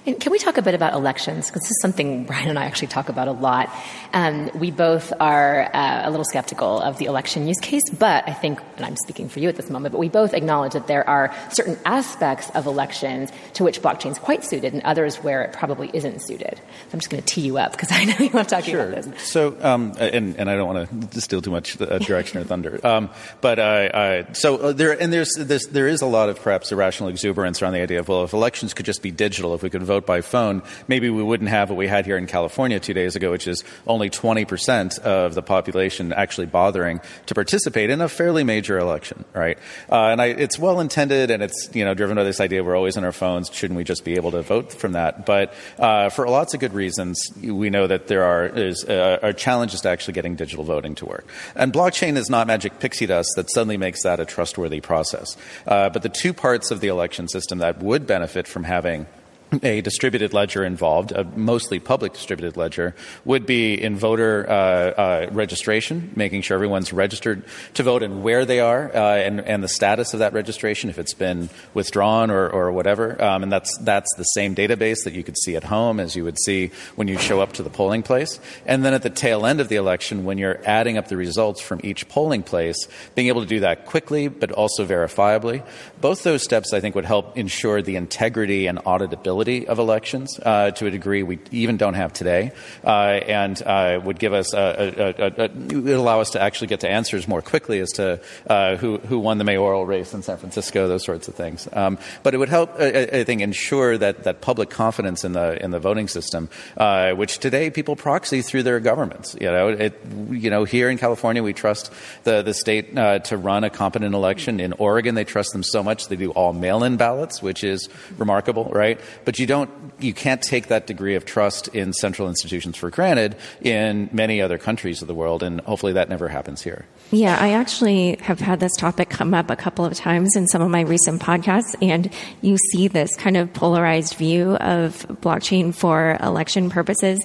And 0.05 0.19
can 0.19 0.33
we 0.33 0.37
talk 0.39 0.57
a 0.57 0.61
bit 0.61 0.73
about 0.73 0.93
elections? 0.93 1.47
Because 1.47 1.61
this 1.61 1.71
is 1.71 1.81
something 1.81 2.25
Brian 2.25 2.49
and 2.49 2.59
I 2.59 2.65
actually 2.65 2.89
talk 2.89 3.07
about 3.07 3.29
a 3.29 3.31
lot. 3.31 3.73
Um, 4.11 4.51
we 4.53 4.69
both 4.69 5.13
are 5.17 5.73
uh, 5.73 6.01
a 6.03 6.09
little 6.09 6.25
skeptical 6.25 6.81
of 6.81 6.97
the 6.97 7.05
election 7.05 7.47
use 7.47 7.59
case, 7.61 7.89
but 7.97 8.27
I 8.27 8.33
think, 8.33 8.59
and 8.75 8.85
I'm 8.85 8.97
speaking 8.97 9.29
for 9.29 9.39
you 9.39 9.47
at 9.47 9.55
this 9.55 9.69
moment, 9.69 9.93
but 9.93 9.99
we 9.99 10.09
both 10.09 10.33
acknowledge 10.33 10.73
that 10.73 10.87
there 10.87 11.07
are 11.07 11.33
certain 11.51 11.77
aspects 11.85 12.49
of 12.49 12.65
elections 12.65 13.31
to 13.53 13.63
which 13.63 13.81
blockchain 13.81 14.11
is 14.11 14.19
quite 14.19 14.43
suited 14.43 14.73
and 14.73 14.81
others 14.83 15.17
where 15.23 15.41
it 15.43 15.53
probably 15.53 15.89
isn't 15.93 16.19
suited. 16.21 16.57
So 16.57 16.89
I'm 16.91 16.99
just 16.99 17.09
going 17.09 17.23
to 17.23 17.27
tee 17.27 17.41
you 17.41 17.57
up 17.57 17.71
because 17.71 17.89
I 17.91 18.03
know 18.03 18.15
you 18.19 18.29
love 18.31 18.47
talking 18.47 18.71
Sure. 18.73 18.89
about 18.89 19.03
this. 19.03 19.21
So, 19.21 19.55
um, 19.61 19.93
and, 19.99 20.35
and 20.35 20.49
I 20.49 20.55
don't 20.57 20.67
want 20.67 21.11
to 21.11 21.21
steal 21.21 21.41
too 21.41 21.51
much 21.51 21.79
uh, 21.79 21.97
direction 21.99 22.39
or 22.41 22.43
thunder. 22.43 22.85
Um, 22.85 23.09
but 23.39 23.57
uh, 23.57 23.61
uh, 23.61 24.33
so 24.33 24.57
uh, 24.57 24.73
there, 24.73 24.99
and 25.01 25.13
there's 25.13 25.31
this, 25.37 25.65
there 25.67 25.87
is 25.87 26.01
a 26.01 26.07
lot 26.07 26.27
of 26.27 26.41
perhaps 26.41 26.73
irrational 26.73 27.09
exuberance 27.09 27.61
around 27.61 27.71
the 27.71 27.81
idea 27.81 28.01
of 28.01 28.09
well, 28.09 28.25
if 28.25 28.33
elections 28.33 28.73
could 28.73 28.85
just 28.85 29.01
be 29.01 29.09
digital, 29.09 29.55
if 29.55 29.63
we 29.63 29.69
could 29.69 29.81
vote 29.83 29.92
by 30.01 30.21
phone, 30.21 30.61
maybe 30.87 31.09
we 31.09 31.23
wouldn't 31.23 31.49
have 31.49 31.69
what 31.69 31.77
we 31.77 31.87
had 31.87 32.05
here 32.05 32.17
in 32.17 32.27
California 32.27 32.79
two 32.79 32.93
days 32.93 33.15
ago, 33.15 33.31
which 33.31 33.47
is 33.47 33.63
only 33.87 34.09
20% 34.09 34.99
of 34.99 35.35
the 35.35 35.41
population 35.41 36.13
actually 36.13 36.47
bothering 36.47 37.01
to 37.25 37.35
participate 37.35 37.89
in 37.89 38.01
a 38.01 38.09
fairly 38.09 38.43
major 38.43 38.77
election, 38.77 39.25
right? 39.33 39.57
Uh, 39.91 40.07
and 40.07 40.21
I, 40.21 40.27
it's 40.27 40.57
well 40.59 40.79
intended, 40.79 41.31
and 41.31 41.43
it's 41.43 41.69
you 41.73 41.85
know 41.85 41.93
driven 41.93 42.15
by 42.15 42.23
this 42.23 42.39
idea 42.39 42.63
we're 42.63 42.75
always 42.75 42.97
on 42.97 43.03
our 43.03 43.11
phones. 43.11 43.49
Shouldn't 43.51 43.77
we 43.77 43.83
just 43.83 44.03
be 44.03 44.15
able 44.15 44.31
to 44.31 44.41
vote 44.41 44.71
from 44.73 44.93
that? 44.93 45.25
But 45.25 45.53
uh, 45.77 46.09
for 46.09 46.27
lots 46.27 46.53
of 46.53 46.59
good 46.59 46.73
reasons, 46.73 47.19
we 47.41 47.69
know 47.69 47.87
that 47.87 48.07
there 48.07 48.23
are 48.23 48.45
is, 48.45 48.83
uh, 48.85 49.19
are 49.21 49.33
challenges 49.33 49.81
to 49.81 49.89
actually 49.89 50.13
getting 50.13 50.35
digital 50.35 50.63
voting 50.63 50.95
to 50.95 51.05
work. 51.05 51.27
And 51.55 51.73
blockchain 51.73 52.17
is 52.17 52.29
not 52.29 52.47
magic 52.47 52.79
pixie 52.79 53.05
dust 53.05 53.31
that 53.35 53.49
suddenly 53.51 53.77
makes 53.77 54.03
that 54.03 54.19
a 54.19 54.25
trustworthy 54.25 54.81
process. 54.81 55.37
Uh, 55.67 55.89
but 55.89 56.01
the 56.01 56.09
two 56.09 56.33
parts 56.33 56.71
of 56.71 56.81
the 56.81 56.87
election 56.87 57.27
system 57.27 57.59
that 57.59 57.81
would 57.81 58.07
benefit 58.07 58.47
from 58.47 58.63
having 58.63 59.05
a 59.63 59.81
distributed 59.81 60.33
ledger 60.33 60.63
involved, 60.63 61.11
a 61.11 61.23
mostly 61.23 61.79
public 61.79 62.13
distributed 62.13 62.57
ledger, 62.57 62.95
would 63.25 63.45
be 63.45 63.73
in 63.73 63.95
voter 63.95 64.45
uh, 64.49 64.53
uh, 64.53 65.29
registration, 65.31 66.11
making 66.15 66.41
sure 66.41 66.55
everyone's 66.55 66.91
registered 66.93 67.43
to 67.73 67.83
vote 67.83 68.03
and 68.03 68.23
where 68.23 68.45
they 68.45 68.59
are, 68.59 68.95
uh, 68.95 69.17
and, 69.17 69.39
and 69.41 69.63
the 69.63 69.67
status 69.67 70.13
of 70.13 70.19
that 70.19 70.33
registration, 70.33 70.89
if 70.89 70.97
it's 70.97 71.13
been 71.13 71.49
withdrawn 71.73 72.31
or, 72.31 72.49
or 72.49 72.71
whatever. 72.71 73.21
Um, 73.23 73.43
and 73.43 73.51
that's 73.51 73.77
that's 73.79 74.13
the 74.15 74.23
same 74.23 74.55
database 74.55 75.03
that 75.03 75.13
you 75.13 75.23
could 75.23 75.37
see 75.37 75.55
at 75.55 75.63
home 75.63 75.99
as 75.99 76.15
you 76.15 76.23
would 76.23 76.37
see 76.39 76.71
when 76.95 77.07
you 77.07 77.17
show 77.17 77.41
up 77.41 77.53
to 77.53 77.63
the 77.63 77.69
polling 77.69 78.03
place. 78.03 78.39
And 78.65 78.83
then 78.83 78.93
at 78.93 79.03
the 79.03 79.09
tail 79.09 79.45
end 79.45 79.59
of 79.59 79.69
the 79.69 79.75
election, 79.75 80.23
when 80.23 80.37
you're 80.37 80.61
adding 80.65 80.97
up 80.97 81.07
the 81.07 81.17
results 81.17 81.61
from 81.61 81.79
each 81.83 82.07
polling 82.09 82.43
place, 82.43 82.87
being 83.15 83.27
able 83.27 83.41
to 83.41 83.47
do 83.47 83.59
that 83.59 83.85
quickly 83.85 84.27
but 84.27 84.51
also 84.51 84.85
verifiably. 84.85 85.65
Both 86.01 86.23
those 86.23 86.43
steps, 86.43 86.73
I 86.73 86.79
think, 86.79 86.95
would 86.95 87.05
help 87.05 87.37
ensure 87.37 87.81
the 87.81 87.95
integrity 87.95 88.67
and 88.67 88.79
auditability 88.79 89.42
of 89.43 89.79
elections 89.79 90.39
uh, 90.39 90.71
to 90.71 90.85
a 90.85 90.91
degree 90.91 91.23
we 91.23 91.39
even 91.51 91.77
don't 91.77 91.95
have 91.95 92.13
today, 92.13 92.51
uh, 92.83 93.19
and 93.27 93.61
uh, 93.61 93.99
would 94.03 94.19
give 94.19 94.33
us 94.33 94.53
would 94.53 95.87
allow 95.89 96.21
us 96.21 96.31
to 96.31 96.41
actually 96.41 96.67
get 96.67 96.79
to 96.79 96.89
answers 96.89 97.27
more 97.27 97.41
quickly 97.41 97.79
as 97.79 97.89
to 97.91 98.19
uh, 98.47 98.75
who 98.77 98.97
who 98.99 99.19
won 99.19 99.37
the 99.37 99.43
mayoral 99.43 99.85
race 99.85 100.13
in 100.13 100.21
San 100.21 100.37
Francisco, 100.37 100.87
those 100.87 101.03
sorts 101.03 101.27
of 101.27 101.35
things. 101.35 101.67
Um, 101.73 101.97
but 102.23 102.33
it 102.33 102.37
would 102.37 102.49
help, 102.49 102.71
I, 102.79 103.09
I 103.11 103.23
think, 103.23 103.41
ensure 103.41 103.97
that 103.97 104.23
that 104.23 104.41
public 104.41 104.69
confidence 104.69 105.23
in 105.23 105.33
the 105.33 105.61
in 105.63 105.71
the 105.71 105.79
voting 105.79 106.07
system, 106.07 106.49
uh, 106.77 107.11
which 107.11 107.39
today 107.39 107.69
people 107.69 107.95
proxy 107.95 108.41
through 108.41 108.63
their 108.63 108.79
governments. 108.79 109.35
You 109.39 109.51
know, 109.51 109.67
it, 109.69 110.01
you 110.29 110.49
know, 110.49 110.63
here 110.63 110.89
in 110.89 110.97
California 110.97 111.43
we 111.43 111.53
trust 111.53 111.91
the 112.23 112.41
the 112.41 112.53
state 112.53 112.95
to 112.95 113.37
run 113.37 113.63
a 113.63 113.69
competent 113.69 114.15
election. 114.15 114.59
In 114.59 114.73
Oregon, 114.73 115.15
they 115.15 115.25
trust 115.25 115.51
them 115.51 115.63
so 115.63 115.83
much 115.83 116.07
they 116.07 116.15
do 116.15 116.31
all 116.31 116.53
mail-in 116.53 116.97
ballots, 116.97 117.41
which 117.41 117.63
is 117.63 117.89
remarkable, 118.17 118.65
right? 118.65 118.99
But 119.25 119.32
but 119.33 119.39
you 119.39 119.47
don't, 119.47 119.71
you 119.97 120.13
can't 120.13 120.43
take 120.43 120.67
that 120.67 120.85
degree 120.85 121.15
of 121.15 121.25
trust 121.25 121.67
in 121.69 121.91
central 121.91 122.27
institutions 122.27 122.77
for 122.77 122.91
granted 122.91 123.35
in 123.61 124.07
many 124.13 124.39
other 124.39 124.59
countries 124.59 125.01
of 125.01 125.07
the 125.07 125.15
world, 125.15 125.41
and 125.41 125.59
hopefully 125.61 125.93
that 125.93 126.07
never 126.07 126.27
happens 126.27 126.61
here. 126.61 126.85
Yeah, 127.09 127.35
I 127.41 127.53
actually 127.53 128.17
have 128.17 128.39
had 128.39 128.59
this 128.59 128.73
topic 128.77 129.09
come 129.09 129.33
up 129.33 129.49
a 129.49 129.55
couple 129.55 129.85
of 129.85 129.95
times 129.95 130.35
in 130.35 130.45
some 130.45 130.61
of 130.61 130.69
my 130.69 130.81
recent 130.81 131.19
podcasts, 131.19 131.75
and 131.81 132.13
you 132.41 132.57
see 132.71 132.87
this 132.87 133.15
kind 133.15 133.35
of 133.35 133.51
polarized 133.53 134.13
view 134.17 134.55
of 134.57 135.03
blockchain 135.23 135.73
for 135.73 136.15
election 136.21 136.69
purposes 136.69 137.19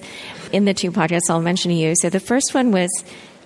in 0.51 0.65
the 0.65 0.73
two 0.73 0.91
podcasts 0.91 1.29
I'll 1.29 1.41
mention 1.41 1.69
to 1.69 1.77
you. 1.77 1.93
So 1.95 2.09
the 2.09 2.19
first 2.19 2.55
one 2.55 2.71
was 2.71 2.89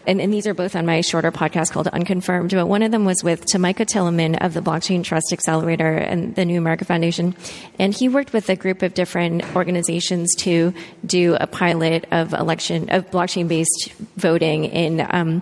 and, 0.06 0.20
and, 0.22 0.34
these 0.34 0.48
are 0.48 0.54
both 0.54 0.76
on 0.76 0.86
my 0.86 1.02
shorter 1.02 1.32
podcast 1.32 1.72
called 1.72 1.88
Unconfirmed, 1.88 2.52
but 2.52 2.68
one 2.68 2.84
of 2.84 2.92
them 2.92 3.06
was 3.06 3.24
with 3.24 3.46
Tomicah 3.46 3.86
Tillemann 3.86 4.44
of 4.44 4.54
the 4.54 4.62
Blockchain 4.62 5.04
Trust 5.04 5.32
Accelerator 5.32 5.94
and 5.96 6.36
the 6.36 6.46
New 6.46 6.58
America 6.58 6.86
Foundation. 6.86 7.36
And 7.80 7.94
he 7.94 8.10
worked 8.10 8.34
with 8.34 8.50
a 8.50 8.56
group 8.56 8.82
of 8.82 8.94
different 8.94 9.44
organizations 9.56 10.36
to 10.40 10.74
do 11.06 11.36
a 11.40 11.48
pilot 11.48 12.06
of 12.12 12.34
election, 12.34 12.90
of 12.90 13.10
blockchain 13.12 13.48
based 13.48 13.94
voting 14.18 14.66
in, 14.66 15.06
um, 15.10 15.42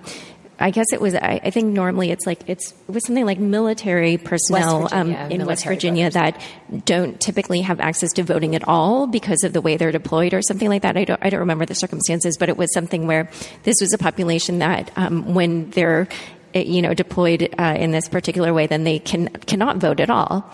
I 0.62 0.70
guess 0.70 0.94
it 0.94 1.02
was. 1.02 1.16
I, 1.16 1.42
I, 1.44 1.50
think 1.50 1.74
normally 1.74 2.12
it's 2.12 2.26
like 2.26 2.42
it's 2.48 2.72
it 2.72 2.92
was 2.92 3.06
something 3.06 3.26
like 3.26 3.40
military 3.40 4.18
personnel 4.18 4.84
West 4.84 4.94
um, 4.94 5.08
Virginia, 5.08 5.36
in 5.36 5.46
West 5.46 5.66
Virginia 5.66 6.12
voters. 6.12 6.36
that 6.70 6.86
don't 6.86 7.20
typically 7.20 7.62
have 7.62 7.80
access 7.80 8.14
to 8.14 8.24
voting 8.24 8.56
at 8.56 8.68
all 8.68 9.08
because 9.08 9.44
of 9.44 9.54
the 9.54 9.62
way 9.62 9.78
they're 9.78 9.92
deployed 9.92 10.34
or 10.34 10.42
something 10.42 10.70
like 10.70 10.84
that. 10.84 10.98
I 10.98 11.06
don't 11.06 11.20
I 11.24 11.30
don't 11.30 11.42
remember 11.42 11.66
the 11.66 11.76
circumstances, 11.76 12.38
but 12.38 12.50
it 12.50 12.58
was 12.58 12.72
something 12.74 13.08
where 13.08 13.30
this 13.64 13.78
was 13.82 13.94
a 13.94 13.98
population 13.98 14.60
that 14.60 14.92
um, 14.96 15.34
when 15.34 15.70
they're 15.72 16.08
eh, 16.54 16.62
you 16.62 16.82
know 16.82 16.94
deployed 16.94 17.54
uh, 17.58 17.76
in 17.78 17.92
this 17.92 18.08
particular 18.08 18.54
way, 18.54 18.68
then 18.68 18.84
they 18.84 19.00
can 19.00 19.30
cannot 19.30 19.78
vote 19.78 20.00
at 20.00 20.10
all. 20.10 20.50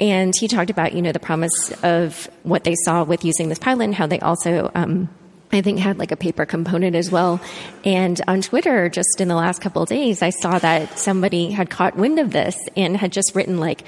And 0.00 0.34
he 0.38 0.48
talked 0.48 0.70
about 0.70 0.94
you 0.94 1.02
know 1.02 1.12
the 1.12 1.20
promise 1.20 1.72
of 1.82 2.28
what 2.42 2.64
they 2.64 2.74
saw 2.84 3.04
with 3.04 3.24
using 3.24 3.48
this 3.48 3.58
pilot 3.58 3.84
and 3.84 3.94
how 3.94 4.06
they 4.06 4.20
also. 4.20 4.70
Um, 4.74 5.08
I 5.52 5.60
think 5.62 5.78
had 5.78 5.98
like 5.98 6.10
a 6.10 6.16
paper 6.16 6.46
component 6.46 6.96
as 6.96 7.10
well. 7.10 7.40
And 7.84 8.20
on 8.26 8.42
Twitter, 8.42 8.88
just 8.88 9.20
in 9.20 9.28
the 9.28 9.36
last 9.36 9.60
couple 9.60 9.82
of 9.82 9.88
days, 9.88 10.22
I 10.22 10.30
saw 10.30 10.58
that 10.58 10.98
somebody 10.98 11.50
had 11.50 11.70
caught 11.70 11.96
wind 11.96 12.18
of 12.18 12.32
this 12.32 12.56
and 12.76 12.96
had 12.96 13.12
just 13.12 13.34
written 13.34 13.60
like, 13.60 13.84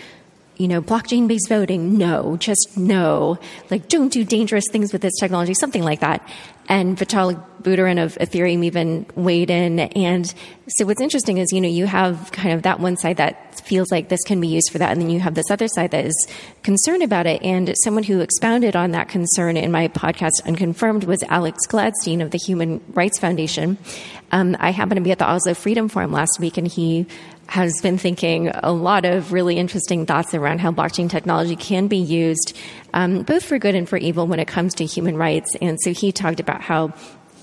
you 0.57 0.69
know, 0.69 0.81
blockchain 0.81 1.29
based 1.29 1.49
voting, 1.49 1.99
no, 1.99 2.37
just 2.37 2.77
no. 2.77 3.39
Like, 3.71 3.89
don't 3.89 4.13
do 4.13 4.25
dangerous 4.25 4.65
things 4.71 4.93
with 4.93 5.03
this 5.03 5.15
technology, 5.19 5.55
something 5.55 5.83
like 5.83 6.01
that. 6.01 6.27
And 6.69 6.97
Vitalik 6.97 7.43
Buterin 7.63 8.03
of 8.03 8.15
Ethereum 8.17 8.65
even 8.65 9.07
weighed 9.15 9.51
in. 9.51 9.81
And 9.81 10.27
so 10.69 10.87
what's 10.87 11.01
interesting 11.01 11.39
is, 11.39 11.53
you 11.53 11.61
know, 11.61 11.69
you 11.69 11.87
have 11.87 12.31
kind 12.33 12.55
of 12.55 12.63
that 12.63 12.81
one 12.81 12.97
side 12.97 13.19
that 13.19 13.61
feels 13.61 13.91
like 13.93 14.09
this 14.09 14.23
can 14.25 14.41
be 14.41 14.49
used 14.49 14.71
for 14.73 14.79
that. 14.79 14.91
And 14.93 15.01
then 15.01 15.11
you 15.11 15.21
have 15.21 15.35
this 15.35 15.51
other 15.51 15.69
side 15.69 15.93
that 15.93 16.05
is 16.05 16.29
concerned 16.63 17.03
about 17.03 17.27
it. 17.27 17.43
And 17.43 17.73
someone 17.85 18.03
who 18.03 18.21
expounded 18.21 18.75
on 18.75 18.93
that 18.93 19.09
concern 19.09 19.57
in 19.57 19.71
my 19.71 19.89
podcast, 19.89 20.45
Unconfirmed, 20.45 21.05
was 21.05 21.23
Alex 21.25 21.67
Gladstein 21.69 22.21
of 22.21 22.31
the 22.31 22.39
Human 22.39 22.81
Rights 22.89 23.19
Foundation. 23.19 23.79
Um, 24.33 24.57
I 24.59 24.71
happened 24.71 24.97
to 24.97 25.03
be 25.03 25.13
at 25.13 25.19
the 25.19 25.29
Oslo 25.29 25.55
Freedom 25.55 25.89
Forum 25.89 26.11
last 26.11 26.41
week 26.41 26.57
and 26.57 26.67
he 26.67 27.07
has 27.49 27.81
been 27.83 27.97
thinking 27.99 28.49
a 28.49 28.73
lot 28.73 29.05
of 29.05 29.33
really 29.33 29.57
interesting 29.57 30.05
thoughts 30.05 30.35
around 30.35 30.59
how 30.59 30.73
blockchain 30.73 31.09
technology 31.09 31.57
can 31.57 31.87
be 31.87 31.99
used 31.99 32.57
um, 32.93 33.23
both 33.23 33.45
for 33.45 33.59
good 33.59 33.75
and 33.75 33.89
for 33.89 33.97
evil 33.97 34.27
when 34.27 34.41
it 34.41 34.49
comes 34.49 34.75
to 34.75 34.85
human 34.85 35.17
rights. 35.17 35.55
And 35.61 35.79
so 35.81 35.93
he 35.93 36.13
talked 36.13 36.41
about 36.41 36.61
how 36.61 36.95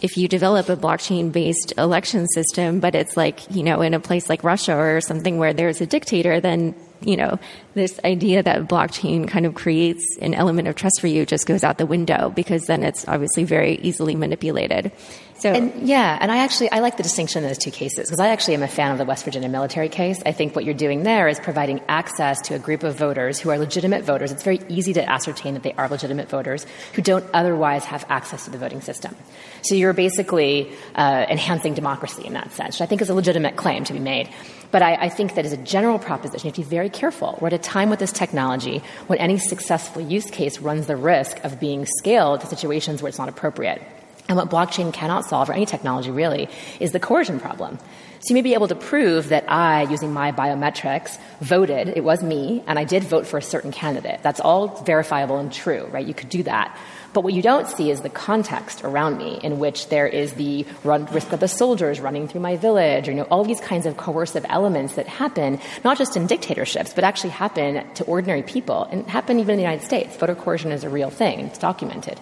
if 0.01 0.17
you 0.17 0.27
develop 0.27 0.67
a 0.67 0.75
blockchain 0.75 1.31
based 1.31 1.73
election 1.77 2.27
system, 2.27 2.81
but 2.81 2.93
it's 2.93 3.15
like, 3.15 3.39
you 3.49 3.63
know, 3.63 3.81
in 3.81 3.93
a 3.93 3.99
place 3.99 4.27
like 4.27 4.43
Russia 4.43 4.75
or 4.75 4.99
something 4.99 5.37
where 5.37 5.53
there's 5.53 5.79
a 5.79 5.85
dictator, 5.85 6.41
then, 6.41 6.75
you 7.01 7.15
know, 7.15 7.39
this 7.73 7.99
idea 8.03 8.43
that 8.43 8.67
blockchain 8.67 9.27
kind 9.27 9.45
of 9.45 9.55
creates 9.55 10.03
an 10.21 10.33
element 10.33 10.67
of 10.67 10.75
trust 10.75 10.99
for 10.99 11.07
you 11.07 11.25
just 11.25 11.47
goes 11.47 11.63
out 11.63 11.77
the 11.77 11.85
window 11.85 12.31
because 12.35 12.65
then 12.65 12.83
it's 12.83 13.07
obviously 13.07 13.45
very 13.45 13.75
easily 13.77 14.13
manipulated. 14.13 14.91
So, 15.43 15.51
and 15.51 15.85
yeah, 15.85 16.17
and 16.21 16.31
I 16.31 16.37
actually 16.37 16.71
I 16.71 16.79
like 16.79 16.95
the 16.95 17.03
distinction 17.03 17.43
in 17.43 17.49
those 17.49 17.57
two 17.57 17.69
cases 17.69 18.07
because 18.07 18.21
I 18.21 18.29
actually 18.29 18.53
am 18.53 18.63
a 18.63 18.67
fan 18.69 18.93
of 18.93 18.97
the 18.97 19.03
West 19.03 19.25
Virginia 19.25 19.49
military 19.49 19.89
case. 19.89 20.23
I 20.25 20.31
think 20.31 20.55
what 20.55 20.63
you're 20.63 20.73
doing 20.73 21.03
there 21.03 21.27
is 21.27 21.37
providing 21.37 21.81
access 21.89 22.39
to 22.43 22.55
a 22.55 22.59
group 22.59 22.83
of 22.83 22.95
voters 22.95 23.41
who 23.41 23.49
are 23.49 23.57
legitimate 23.57 24.05
voters. 24.05 24.31
It's 24.31 24.41
very 24.41 24.61
easy 24.69 24.93
to 24.93 25.03
ascertain 25.03 25.55
that 25.55 25.63
they 25.63 25.73
are 25.73 25.89
legitimate 25.89 26.29
voters 26.29 26.65
who 26.93 27.01
don't 27.01 27.25
otherwise 27.33 27.83
have 27.83 28.05
access 28.07 28.45
to 28.45 28.51
the 28.51 28.57
voting 28.57 28.79
system. 28.79 29.17
So 29.63 29.75
you're 29.75 29.91
basically 29.91 30.71
uh, 30.95 31.25
enhancing 31.29 31.73
democracy 31.73 32.25
in 32.25 32.31
that 32.35 32.53
sense, 32.53 32.75
which 32.75 32.81
I 32.81 32.85
think 32.85 33.01
is 33.01 33.09
a 33.09 33.13
legitimate 33.13 33.57
claim 33.57 33.83
to 33.83 33.91
be 33.91 33.99
made. 33.99 34.29
But 34.71 34.81
I, 34.81 34.95
I, 34.95 35.09
think 35.09 35.35
that 35.35 35.45
as 35.45 35.51
a 35.51 35.57
general 35.57 35.99
proposition, 35.99 36.47
you 36.47 36.51
have 36.51 36.55
to 36.55 36.61
be 36.61 36.67
very 36.67 36.89
careful. 36.89 37.37
We're 37.41 37.47
at 37.47 37.53
a 37.53 37.57
time 37.57 37.89
with 37.89 37.99
this 37.99 38.13
technology 38.13 38.81
when 39.07 39.19
any 39.19 39.37
successful 39.39 40.01
use 40.01 40.31
case 40.31 40.59
runs 40.59 40.87
the 40.87 40.95
risk 40.95 41.43
of 41.43 41.59
being 41.59 41.85
scaled 41.85 42.39
to 42.41 42.47
situations 42.47 43.01
where 43.01 43.09
it's 43.09 43.19
not 43.19 43.27
appropriate. 43.27 43.81
And 44.33 44.39
what 44.39 44.49
blockchain 44.49 44.91
cannot 44.91 45.25
solve, 45.25 45.47
or 45.47 45.53
any 45.53 45.67
technology 45.67 46.09
really, 46.09 46.49
is 46.79 46.91
the 46.91 46.99
coercion 46.99 47.39
problem. 47.39 47.77
So 48.21 48.29
you 48.29 48.33
may 48.33 48.41
be 48.41 48.55
able 48.55 48.67
to 48.69 48.75
prove 48.75 49.29
that 49.29 49.45
I, 49.47 49.83
using 49.83 50.11
my 50.11 50.31
biometrics, 50.31 51.19
voted, 51.39 51.89
it 51.89 52.03
was 52.03 52.23
me, 52.23 52.63
and 52.65 52.79
I 52.79 52.83
did 52.83 53.03
vote 53.03 53.27
for 53.27 53.37
a 53.37 53.43
certain 53.43 53.71
candidate. 53.71 54.23
That's 54.23 54.39
all 54.39 54.69
verifiable 54.85 55.37
and 55.37 55.53
true, 55.53 55.85
right? 55.91 56.03
You 56.03 56.15
could 56.15 56.29
do 56.29 56.41
that. 56.43 56.75
But 57.13 57.23
what 57.23 57.33
you 57.33 57.41
don't 57.41 57.67
see 57.67 57.91
is 57.91 58.01
the 58.01 58.09
context 58.09 58.83
around 58.83 59.17
me 59.17 59.39
in 59.43 59.59
which 59.59 59.89
there 59.89 60.07
is 60.07 60.33
the 60.33 60.65
run, 60.83 61.05
risk 61.07 61.31
of 61.31 61.39
the 61.39 61.47
soldiers 61.47 61.99
running 61.99 62.27
through 62.27 62.41
my 62.41 62.57
village, 62.57 63.07
or 63.07 63.11
you 63.11 63.17
know, 63.17 63.23
all 63.23 63.43
these 63.43 63.61
kinds 63.61 63.85
of 63.85 63.97
coercive 63.97 64.45
elements 64.49 64.95
that 64.95 65.07
happen, 65.07 65.59
not 65.83 65.97
just 65.97 66.17
in 66.17 66.27
dictatorships, 66.27 66.93
but 66.93 67.03
actually 67.03 67.29
happen 67.29 67.85
to 67.93 68.03
ordinary 68.05 68.43
people, 68.43 68.83
and 68.91 69.07
happen 69.07 69.39
even 69.39 69.51
in 69.51 69.57
the 69.57 69.63
United 69.63 69.85
States. 69.85 70.15
Voter 70.17 70.35
coercion 70.35 70.71
is 70.71 70.83
a 70.83 70.89
real 70.89 71.09
thing, 71.09 71.41
it's 71.41 71.59
documented. 71.59 72.19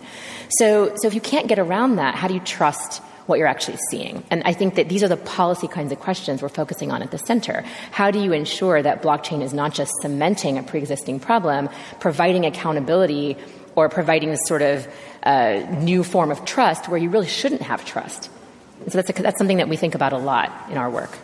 So, 0.50 0.94
so 0.98 1.08
if 1.08 1.14
you 1.14 1.22
can't 1.22 1.48
get 1.48 1.60
around 1.60 1.96
that, 1.96 2.16
how 2.16 2.28
do 2.28 2.34
you 2.34 2.40
trust 2.42 3.02
what 3.28 3.40
you're 3.40 3.48
actually 3.48 3.78
seeing. 3.90 4.24
And 4.30 4.42
I 4.46 4.52
think 4.52 4.76
that 4.76 4.90
these 4.90 5.04
are 5.04 5.08
the 5.08 5.16
policy 5.16 5.68
kinds 5.68 5.92
of 5.92 6.00
questions 6.00 6.42
we're 6.42 6.50
focusing 6.50 6.92
on 6.92 7.02
at 7.02 7.12
the 7.12 7.18
center. 7.18 7.64
How 7.92 8.12
do 8.12 8.20
you 8.20 8.34
ensure 8.34 8.82
that 8.82 9.02
blockchain 9.02 9.42
is 9.42 9.54
not 9.54 9.74
just 9.74 9.92
cementing 10.02 10.58
a 10.58 10.64
pre 10.64 10.80
existing 10.80 11.20
problem, 11.22 11.70
providing 12.00 12.46
accountability 12.46 13.38
or 13.76 13.90
providing 13.90 14.30
this 14.30 14.46
sort 14.46 14.62
of 14.62 14.88
uh, 15.24 15.66
new 15.80 16.04
form 16.04 16.32
of 16.32 16.46
trust 16.46 16.88
where 16.88 16.98
you 16.98 17.10
really 17.10 17.28
shouldn't 17.28 17.62
have 17.62 17.86
trust? 17.86 18.30
So 18.90 19.02
that's, 19.02 19.10
a, 19.10 19.22
that's 19.22 19.38
something 19.38 19.58
that 19.58 19.70
we 19.70 19.78
think 19.78 19.96
about 19.96 20.14
a 20.14 20.18
lot 20.18 20.52
in 20.70 20.78
our 20.78 20.90
work. 20.90 21.18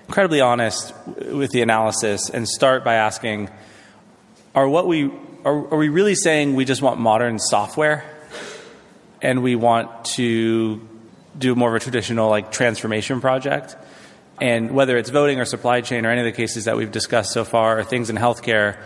incredibly 0.06 0.40
honest 0.40 0.92
with 1.06 1.50
the 1.50 1.62
analysis 1.62 2.30
and 2.30 2.48
start 2.48 2.84
by 2.84 2.94
asking, 2.94 3.48
are 4.54 4.68
what 4.68 4.86
we 4.86 5.10
are, 5.44 5.72
are 5.72 5.78
we 5.78 5.88
really 5.88 6.14
saying 6.14 6.54
we 6.54 6.64
just 6.64 6.82
want 6.82 6.98
modern 6.98 7.38
software 7.38 8.04
and 9.22 9.42
we 9.42 9.54
want 9.54 10.04
to 10.04 10.86
do 11.38 11.54
more 11.54 11.70
of 11.70 11.80
a 11.80 11.84
traditional 11.84 12.28
like 12.28 12.50
transformation 12.50 13.20
project? 13.20 13.76
And 14.40 14.72
whether 14.72 14.96
it's 14.96 15.10
voting 15.10 15.38
or 15.38 15.44
supply 15.44 15.82
chain 15.82 16.06
or 16.06 16.10
any 16.10 16.20
of 16.20 16.24
the 16.24 16.32
cases 16.32 16.64
that 16.64 16.76
we've 16.76 16.90
discussed 16.90 17.32
so 17.32 17.44
far 17.44 17.78
or 17.78 17.84
things 17.84 18.10
in 18.10 18.16
healthcare, 18.16 18.82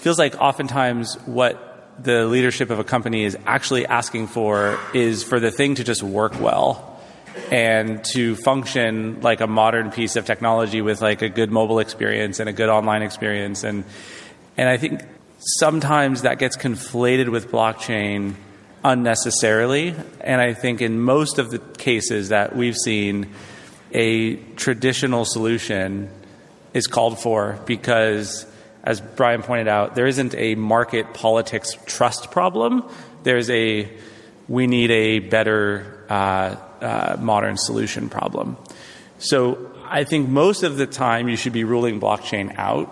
feels 0.00 0.18
like 0.18 0.36
oftentimes 0.40 1.14
what 1.26 1.71
the 1.98 2.26
leadership 2.26 2.70
of 2.70 2.78
a 2.78 2.84
company 2.84 3.24
is 3.24 3.36
actually 3.46 3.86
asking 3.86 4.26
for 4.28 4.78
is 4.94 5.22
for 5.22 5.40
the 5.40 5.50
thing 5.50 5.74
to 5.76 5.84
just 5.84 6.02
work 6.02 6.40
well 6.40 7.00
and 7.50 8.04
to 8.12 8.36
function 8.36 9.20
like 9.20 9.40
a 9.40 9.46
modern 9.46 9.90
piece 9.90 10.16
of 10.16 10.24
technology 10.24 10.80
with 10.80 11.00
like 11.00 11.22
a 11.22 11.28
good 11.28 11.50
mobile 11.50 11.78
experience 11.78 12.40
and 12.40 12.48
a 12.48 12.52
good 12.52 12.68
online 12.68 13.02
experience. 13.02 13.64
And 13.64 13.84
and 14.56 14.68
I 14.68 14.76
think 14.76 15.02
sometimes 15.38 16.22
that 16.22 16.38
gets 16.38 16.56
conflated 16.56 17.28
with 17.28 17.50
blockchain 17.50 18.34
unnecessarily. 18.84 19.94
And 20.20 20.40
I 20.40 20.54
think 20.54 20.80
in 20.80 21.00
most 21.00 21.38
of 21.38 21.50
the 21.50 21.58
cases 21.58 22.28
that 22.28 22.54
we've 22.54 22.76
seen 22.76 23.32
a 23.92 24.36
traditional 24.56 25.24
solution 25.24 26.10
is 26.74 26.86
called 26.86 27.18
for 27.18 27.58
because 27.66 28.46
as 28.82 29.00
Brian 29.00 29.42
pointed 29.42 29.68
out, 29.68 29.94
there 29.94 30.06
isn't 30.06 30.34
a 30.34 30.54
market 30.56 31.14
politics 31.14 31.76
trust 31.86 32.30
problem. 32.30 32.88
There's 33.22 33.48
a 33.50 33.88
we 34.48 34.66
need 34.66 34.90
a 34.90 35.20
better 35.20 36.04
uh, 36.08 36.56
uh, 36.80 37.16
modern 37.20 37.56
solution 37.56 38.08
problem. 38.08 38.56
So 39.18 39.70
I 39.84 40.02
think 40.04 40.28
most 40.28 40.64
of 40.64 40.76
the 40.76 40.86
time 40.86 41.28
you 41.28 41.36
should 41.36 41.52
be 41.52 41.62
ruling 41.62 42.00
blockchain 42.00 42.58
out, 42.58 42.90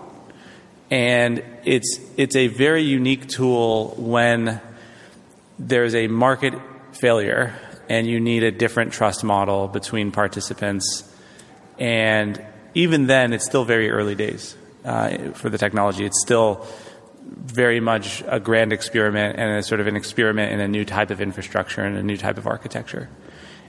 and 0.89 1.43
it's 1.65 1.99
it's 2.15 2.37
a 2.37 2.47
very 2.47 2.83
unique 2.83 3.27
tool 3.27 3.89
when 3.97 4.61
there's 5.59 5.93
a 5.93 6.07
market 6.07 6.53
failure 6.93 7.53
and 7.89 8.07
you 8.07 8.21
need 8.21 8.43
a 8.43 8.51
different 8.51 8.93
trust 8.93 9.23
model 9.23 9.67
between 9.67 10.11
participants, 10.11 11.03
and 11.77 12.41
even 12.73 13.07
then 13.07 13.33
it's 13.33 13.43
still 13.43 13.65
very 13.65 13.89
early 13.89 14.15
days 14.15 14.55
uh, 14.85 15.31
for 15.33 15.49
the 15.49 15.57
technology. 15.57 16.05
It's 16.05 16.21
still 16.21 16.65
very 17.23 17.79
much 17.79 18.23
a 18.27 18.39
grand 18.39 18.73
experiment 18.73 19.37
and 19.37 19.57
a 19.57 19.63
sort 19.63 19.79
of 19.79 19.87
an 19.87 19.95
experiment 19.95 20.51
in 20.51 20.59
a 20.59 20.67
new 20.67 20.85
type 20.85 21.11
of 21.11 21.21
infrastructure 21.21 21.81
and 21.81 21.97
a 21.97 22.03
new 22.03 22.17
type 22.17 22.37
of 22.37 22.47
architecture. 22.47 23.09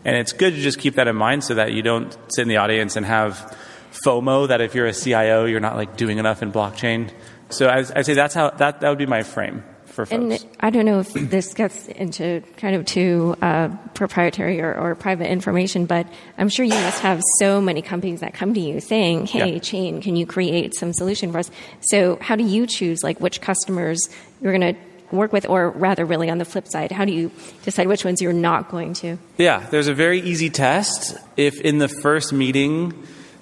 And 0.04 0.16
it's 0.16 0.32
good 0.32 0.54
to 0.54 0.60
just 0.60 0.78
keep 0.78 0.96
that 0.96 1.06
in 1.06 1.16
mind 1.16 1.44
so 1.44 1.54
that 1.54 1.72
you 1.72 1.82
don't 1.82 2.16
sit 2.28 2.42
in 2.42 2.48
the 2.48 2.56
audience 2.56 2.96
and 2.96 3.06
have 3.06 3.56
FOMO 4.04 4.48
that 4.48 4.60
if 4.60 4.74
you're 4.74 4.86
a 4.86 4.94
CIO, 4.94 5.44
you're 5.44 5.60
not 5.60 5.76
like 5.76 5.96
doing 5.96 6.18
enough 6.18 6.42
in 6.42 6.50
blockchain. 6.50 7.10
So 7.50 7.68
I, 7.68 7.84
I 7.94 8.02
say 8.02 8.14
that's 8.14 8.34
how 8.34 8.50
that, 8.50 8.80
that 8.80 8.88
would 8.88 8.98
be 8.98 9.06
my 9.06 9.22
frame 9.22 9.62
for 9.92 10.06
folks. 10.06 10.42
And 10.42 10.46
I 10.60 10.70
don't 10.70 10.86
know 10.86 11.00
if 11.00 11.12
this 11.12 11.54
gets 11.54 11.86
into 11.88 12.42
kind 12.56 12.74
of 12.74 12.84
too 12.84 13.36
uh, 13.42 13.68
proprietary 13.94 14.60
or, 14.60 14.74
or, 14.74 14.94
private 14.94 15.30
information, 15.30 15.86
but 15.86 16.06
I'm 16.38 16.48
sure 16.48 16.64
you 16.64 16.74
must 16.74 17.00
have 17.00 17.22
so 17.38 17.60
many 17.60 17.82
companies 17.82 18.20
that 18.20 18.34
come 18.34 18.54
to 18.54 18.60
you 18.60 18.80
saying, 18.80 19.26
"Hey, 19.26 19.54
yeah. 19.54 19.58
Chain, 19.58 20.00
can 20.00 20.16
you 20.16 20.26
create 20.26 20.74
some 20.74 20.92
solution 20.92 21.32
for 21.32 21.38
us?" 21.38 21.50
So 21.82 22.18
how 22.20 22.36
do 22.36 22.44
you 22.44 22.66
choose 22.66 23.02
like 23.02 23.20
which 23.20 23.40
customers 23.40 24.00
you're 24.40 24.56
going 24.56 24.74
to 24.74 24.80
work 25.12 25.32
with, 25.32 25.46
or 25.48 25.70
rather, 25.70 26.04
really 26.04 26.30
on 26.30 26.38
the 26.38 26.44
flip 26.44 26.66
side, 26.66 26.90
how 26.90 27.04
do 27.04 27.12
you 27.12 27.30
decide 27.64 27.86
which 27.86 28.04
ones 28.04 28.22
you're 28.22 28.32
not 28.32 28.70
going 28.70 28.94
to? 28.94 29.18
Yeah, 29.36 29.66
there's 29.70 29.88
a 29.88 29.94
very 29.94 30.20
easy 30.20 30.48
test. 30.50 31.16
If 31.36 31.60
in 31.60 31.78
the 31.78 31.88
first 31.88 32.32
meeting 32.32 32.94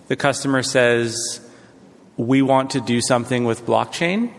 the 0.09 0.17
customer 0.17 0.63
says, 0.63 1.41
"We 2.17 2.43
want 2.43 2.71
to 2.71 2.81
do 2.81 3.01
something 3.01 3.45
with 3.45 3.65
blockchain," 3.65 4.33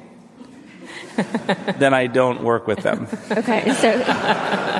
then 1.77 1.93
I 1.93 2.07
don't 2.07 2.43
work 2.43 2.67
with 2.67 2.79
them. 2.79 3.07
Okay, 3.31 3.73
so 3.73 3.89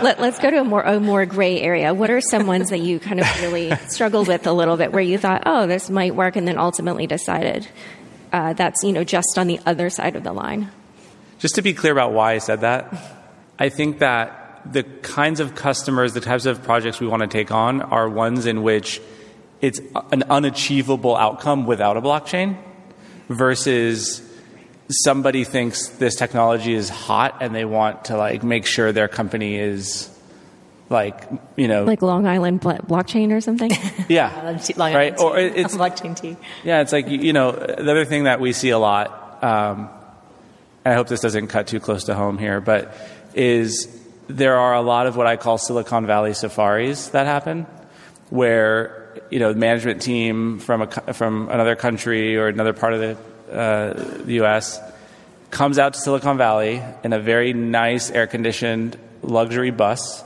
let, 0.03 0.19
us 0.19 0.37
go 0.39 0.51
to 0.51 0.59
a 0.59 0.63
more 0.63 0.81
a 0.81 0.99
more 0.99 1.25
gray 1.25 1.61
area. 1.61 1.93
What 1.93 2.11
are 2.11 2.21
some 2.21 2.47
ones 2.47 2.69
that 2.69 2.79
you 2.79 2.99
kind 2.99 3.19
of 3.19 3.41
really 3.41 3.73
struggled 3.87 4.27
with 4.27 4.45
a 4.45 4.51
little 4.51 4.77
bit, 4.77 4.91
where 4.91 5.01
you 5.01 5.17
thought, 5.17 5.43
"Oh, 5.45 5.67
this 5.67 5.89
might 5.89 6.15
work," 6.15 6.35
and 6.35 6.47
then 6.47 6.57
ultimately 6.57 7.07
decided 7.07 7.67
uh, 8.33 8.53
that's 8.53 8.83
you 8.83 8.91
know 8.91 9.03
just 9.03 9.37
on 9.37 9.47
the 9.47 9.59
other 9.65 9.89
side 9.89 10.15
of 10.15 10.23
the 10.23 10.33
line? 10.33 10.69
Just 11.39 11.55
to 11.55 11.61
be 11.61 11.73
clear 11.73 11.91
about 11.91 12.13
why 12.13 12.33
I 12.33 12.37
said 12.39 12.61
that, 12.61 12.93
I 13.57 13.69
think 13.69 13.99
that 13.99 14.61
the 14.65 14.83
kinds 14.83 15.39
of 15.39 15.55
customers, 15.55 16.13
the 16.13 16.21
types 16.21 16.45
of 16.45 16.63
projects 16.63 16.99
we 16.99 17.07
want 17.07 17.21
to 17.21 17.27
take 17.27 17.51
on, 17.51 17.81
are 17.81 18.07
ones 18.07 18.45
in 18.45 18.63
which 18.63 19.01
it's 19.61 19.79
an 20.11 20.23
unachievable 20.29 21.15
outcome 21.15 21.65
without 21.65 21.97
a 21.97 22.01
blockchain 22.01 22.57
versus 23.29 24.21
somebody 24.91 25.43
thinks 25.43 25.87
this 25.87 26.15
technology 26.15 26.73
is 26.73 26.89
hot 26.89 27.37
and 27.41 27.55
they 27.55 27.65
want 27.65 28.05
to 28.05 28.17
like 28.17 28.43
make 28.43 28.65
sure 28.65 28.91
their 28.91 29.07
company 29.07 29.57
is 29.57 30.09
like 30.89 31.27
you 31.55 31.67
know 31.67 31.85
like 31.85 32.01
Long 32.01 32.27
Island 32.27 32.61
blockchain 32.61 33.31
or 33.31 33.41
something. 33.41 33.71
Yeah, 34.09 34.59
Long 34.75 34.93
right. 34.93 35.17
Or 35.17 35.37
it's 35.37 35.75
blockchain 35.77 36.19
tea. 36.19 36.35
Yeah, 36.63 36.81
it's 36.81 36.91
like 36.91 37.07
you 37.07 37.33
know 37.33 37.51
the 37.51 37.91
other 37.91 38.05
thing 38.05 38.25
that 38.25 38.39
we 38.39 38.53
see 38.53 38.69
a 38.69 38.79
lot. 38.79 39.43
Um, 39.43 39.89
I 40.85 40.93
hope 40.93 41.07
this 41.07 41.21
doesn't 41.21 41.47
cut 41.47 41.67
too 41.67 41.79
close 41.79 42.05
to 42.05 42.15
home 42.15 42.37
here, 42.37 42.59
but 42.59 42.95
is 43.33 43.87
there 44.27 44.57
are 44.57 44.73
a 44.73 44.81
lot 44.81 45.07
of 45.07 45.15
what 45.15 45.27
I 45.27 45.37
call 45.37 45.57
Silicon 45.57 46.05
Valley 46.05 46.33
safaris 46.33 47.09
that 47.09 47.25
happen, 47.25 47.65
where 48.29 49.21
you 49.29 49.39
know 49.39 49.53
the 49.53 49.59
management 49.59 50.01
team 50.01 50.59
from 50.59 50.81
a 50.81 51.13
from 51.13 51.49
another 51.49 51.75
country 51.75 52.35
or 52.35 52.47
another 52.47 52.73
part 52.73 52.93
of 52.93 52.99
the 52.99 53.17
uh, 53.51 53.93
the 54.23 54.33
U.S., 54.35 54.79
comes 55.49 55.77
out 55.77 55.93
to 55.93 55.99
Silicon 55.99 56.37
Valley 56.37 56.81
in 57.03 57.13
a 57.13 57.19
very 57.19 57.53
nice, 57.53 58.09
air 58.09 58.25
conditioned 58.25 58.97
luxury 59.21 59.71
bus, 59.71 60.23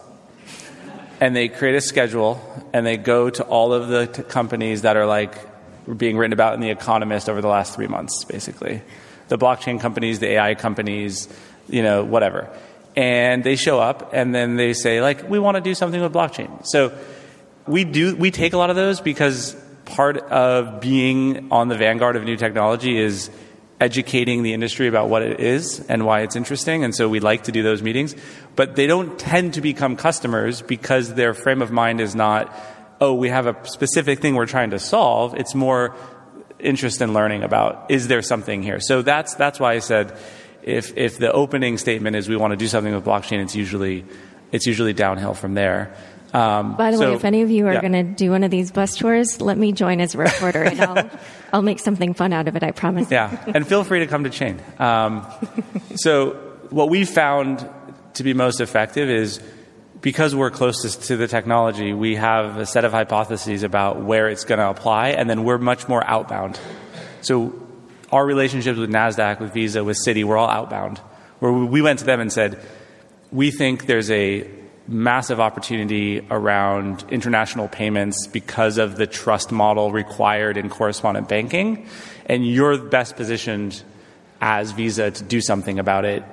and 1.19 1.35
they 1.35 1.47
create 1.47 1.75
a 1.75 1.81
schedule 1.81 2.41
and 2.73 2.85
they 2.85 2.97
go 2.97 3.29
to 3.29 3.43
all 3.43 3.73
of 3.73 3.87
the 3.87 4.07
t- 4.07 4.23
companies 4.23 4.83
that 4.83 4.97
are 4.97 5.05
like 5.05 5.35
being 5.97 6.17
written 6.17 6.33
about 6.33 6.53
in 6.53 6.59
The 6.61 6.69
Economist 6.69 7.29
over 7.29 7.41
the 7.41 7.47
last 7.47 7.75
three 7.75 7.87
months, 7.87 8.23
basically. 8.25 8.81
The 9.27 9.37
blockchain 9.37 9.79
companies, 9.79 10.19
the 10.19 10.27
AI 10.27 10.55
companies, 10.55 11.27
you 11.67 11.83
know, 11.83 12.03
whatever. 12.03 12.49
And 12.95 13.43
they 13.43 13.55
show 13.55 13.79
up 13.79 14.11
and 14.13 14.33
then 14.33 14.55
they 14.55 14.73
say, 14.73 15.01
like, 15.01 15.29
we 15.29 15.39
want 15.39 15.55
to 15.55 15.61
do 15.61 15.73
something 15.73 16.01
with 16.01 16.13
blockchain. 16.13 16.65
So 16.65 16.95
we 17.67 17.83
do, 17.83 18.15
we 18.15 18.31
take 18.31 18.53
a 18.53 18.57
lot 18.57 18.69
of 18.69 18.75
those 18.75 19.01
because 19.01 19.55
part 19.85 20.17
of 20.17 20.81
being 20.81 21.51
on 21.51 21.67
the 21.67 21.77
vanguard 21.77 22.15
of 22.15 22.23
new 22.23 22.37
technology 22.37 22.97
is 22.97 23.29
educating 23.79 24.41
the 24.43 24.53
industry 24.53 24.87
about 24.87 25.09
what 25.09 25.21
it 25.21 25.39
is 25.39 25.79
and 25.89 26.05
why 26.05 26.21
it's 26.21 26.35
interesting. 26.35 26.83
And 26.83 26.95
so 26.95 27.09
we 27.09 27.19
like 27.19 27.43
to 27.43 27.51
do 27.51 27.61
those 27.61 27.81
meetings. 27.81 28.15
But 28.55 28.75
they 28.75 28.87
don't 28.87 29.19
tend 29.19 29.55
to 29.55 29.61
become 29.61 29.95
customers 29.95 30.61
because 30.61 31.13
their 31.13 31.33
frame 31.33 31.61
of 31.61 31.71
mind 31.71 31.99
is 31.99 32.15
not, 32.15 32.53
oh, 33.01 33.13
we 33.13 33.29
have 33.29 33.47
a 33.47 33.67
specific 33.67 34.19
thing 34.19 34.35
we're 34.35 34.45
trying 34.45 34.69
to 34.71 34.79
solve. 34.79 35.35
It's 35.35 35.53
more 35.53 35.95
interest 36.59 37.01
in 37.01 37.13
learning 37.13 37.43
about, 37.43 37.91
is 37.91 38.07
there 38.07 38.21
something 38.21 38.63
here? 38.63 38.79
So 38.79 39.01
that's, 39.01 39.35
that's 39.35 39.59
why 39.59 39.73
I 39.73 39.79
said, 39.79 40.17
if, 40.63 40.95
if 40.97 41.17
the 41.17 41.31
opening 41.31 41.77
statement 41.77 42.15
is 42.15 42.29
we 42.29 42.37
want 42.37 42.51
to 42.51 42.57
do 42.57 42.67
something 42.67 42.93
with 42.95 43.03
blockchain, 43.03 43.43
it's 43.43 43.55
usually, 43.55 44.05
it's 44.51 44.65
usually 44.65 44.93
downhill 44.93 45.33
from 45.33 45.53
there. 45.53 45.93
Um, 46.35 46.75
By 46.75 46.91
the 46.91 46.97
so, 46.97 47.09
way, 47.11 47.15
if 47.15 47.23
any 47.23 47.43
of 47.43 47.49
you 47.49 47.65
are 47.67 47.73
yeah. 47.73 47.79
going 47.79 47.93
to 47.93 48.03
do 48.03 48.29
one 48.29 48.43
of 48.43 48.51
these 48.51 48.69
bus 48.69 48.97
tours, 48.97 49.39
let 49.39 49.57
me 49.57 49.71
join 49.71 50.01
as 50.01 50.15
a 50.15 50.17
reporter, 50.17 50.63
and 50.63 50.81
I'll 50.81 51.09
I'll 51.53 51.61
make 51.61 51.79
something 51.79 52.13
fun 52.13 52.33
out 52.33 52.49
of 52.49 52.57
it. 52.57 52.63
I 52.63 52.71
promise. 52.71 53.09
Yeah, 53.09 53.41
and 53.47 53.65
feel 53.65 53.85
free 53.85 53.99
to 53.99 54.07
come 54.07 54.25
to 54.25 54.29
Chain. 54.29 54.61
Um, 54.77 55.25
so 55.95 56.31
what 56.71 56.89
we 56.89 57.05
found 57.05 57.65
to 58.15 58.23
be 58.23 58.33
most 58.33 58.59
effective 58.59 59.09
is 59.09 59.39
because 60.01 60.35
we're 60.35 60.49
closest 60.49 61.03
to 61.03 61.15
the 61.15 61.27
technology, 61.29 61.93
we 61.93 62.15
have 62.15 62.57
a 62.57 62.65
set 62.65 62.83
of 62.83 62.91
hypotheses 62.91 63.63
about 63.63 64.01
where 64.01 64.27
it's 64.27 64.43
going 64.43 64.59
to 64.59 64.69
apply, 64.69 65.09
and 65.11 65.29
then 65.29 65.45
we're 65.45 65.57
much 65.57 65.87
more 65.87 66.05
outbound. 66.05 66.59
So 67.21 67.55
our 68.11 68.25
relationships 68.25 68.77
with 68.77 68.91
Nasdaq, 68.91 69.39
with 69.39 69.53
Visa, 69.53 69.85
with 69.85 69.97
Citi, 70.05 70.25
we're 70.25 70.37
all 70.37 70.49
outbound. 70.49 70.97
Where 71.39 71.53
we 71.53 71.81
went 71.81 71.99
to 71.99 72.05
them 72.05 72.19
and 72.19 72.31
said, 72.31 72.59
we 73.31 73.51
think 73.51 73.85
there's 73.85 74.11
a 74.11 74.49
massive 74.87 75.39
opportunity 75.39 76.25
around 76.29 77.03
international 77.09 77.67
payments 77.67 78.27
because 78.27 78.77
of 78.77 78.97
the 78.97 79.07
trust 79.07 79.51
model 79.51 79.91
required 79.91 80.57
in 80.57 80.69
correspondent 80.69 81.27
banking. 81.27 81.87
And 82.27 82.47
you're 82.47 82.77
best 82.77 83.15
positioned 83.15 83.81
as 84.41 84.71
Visa 84.71 85.11
to 85.11 85.23
do 85.23 85.41
something 85.41 85.79
about 85.79 86.05
it. 86.05 86.23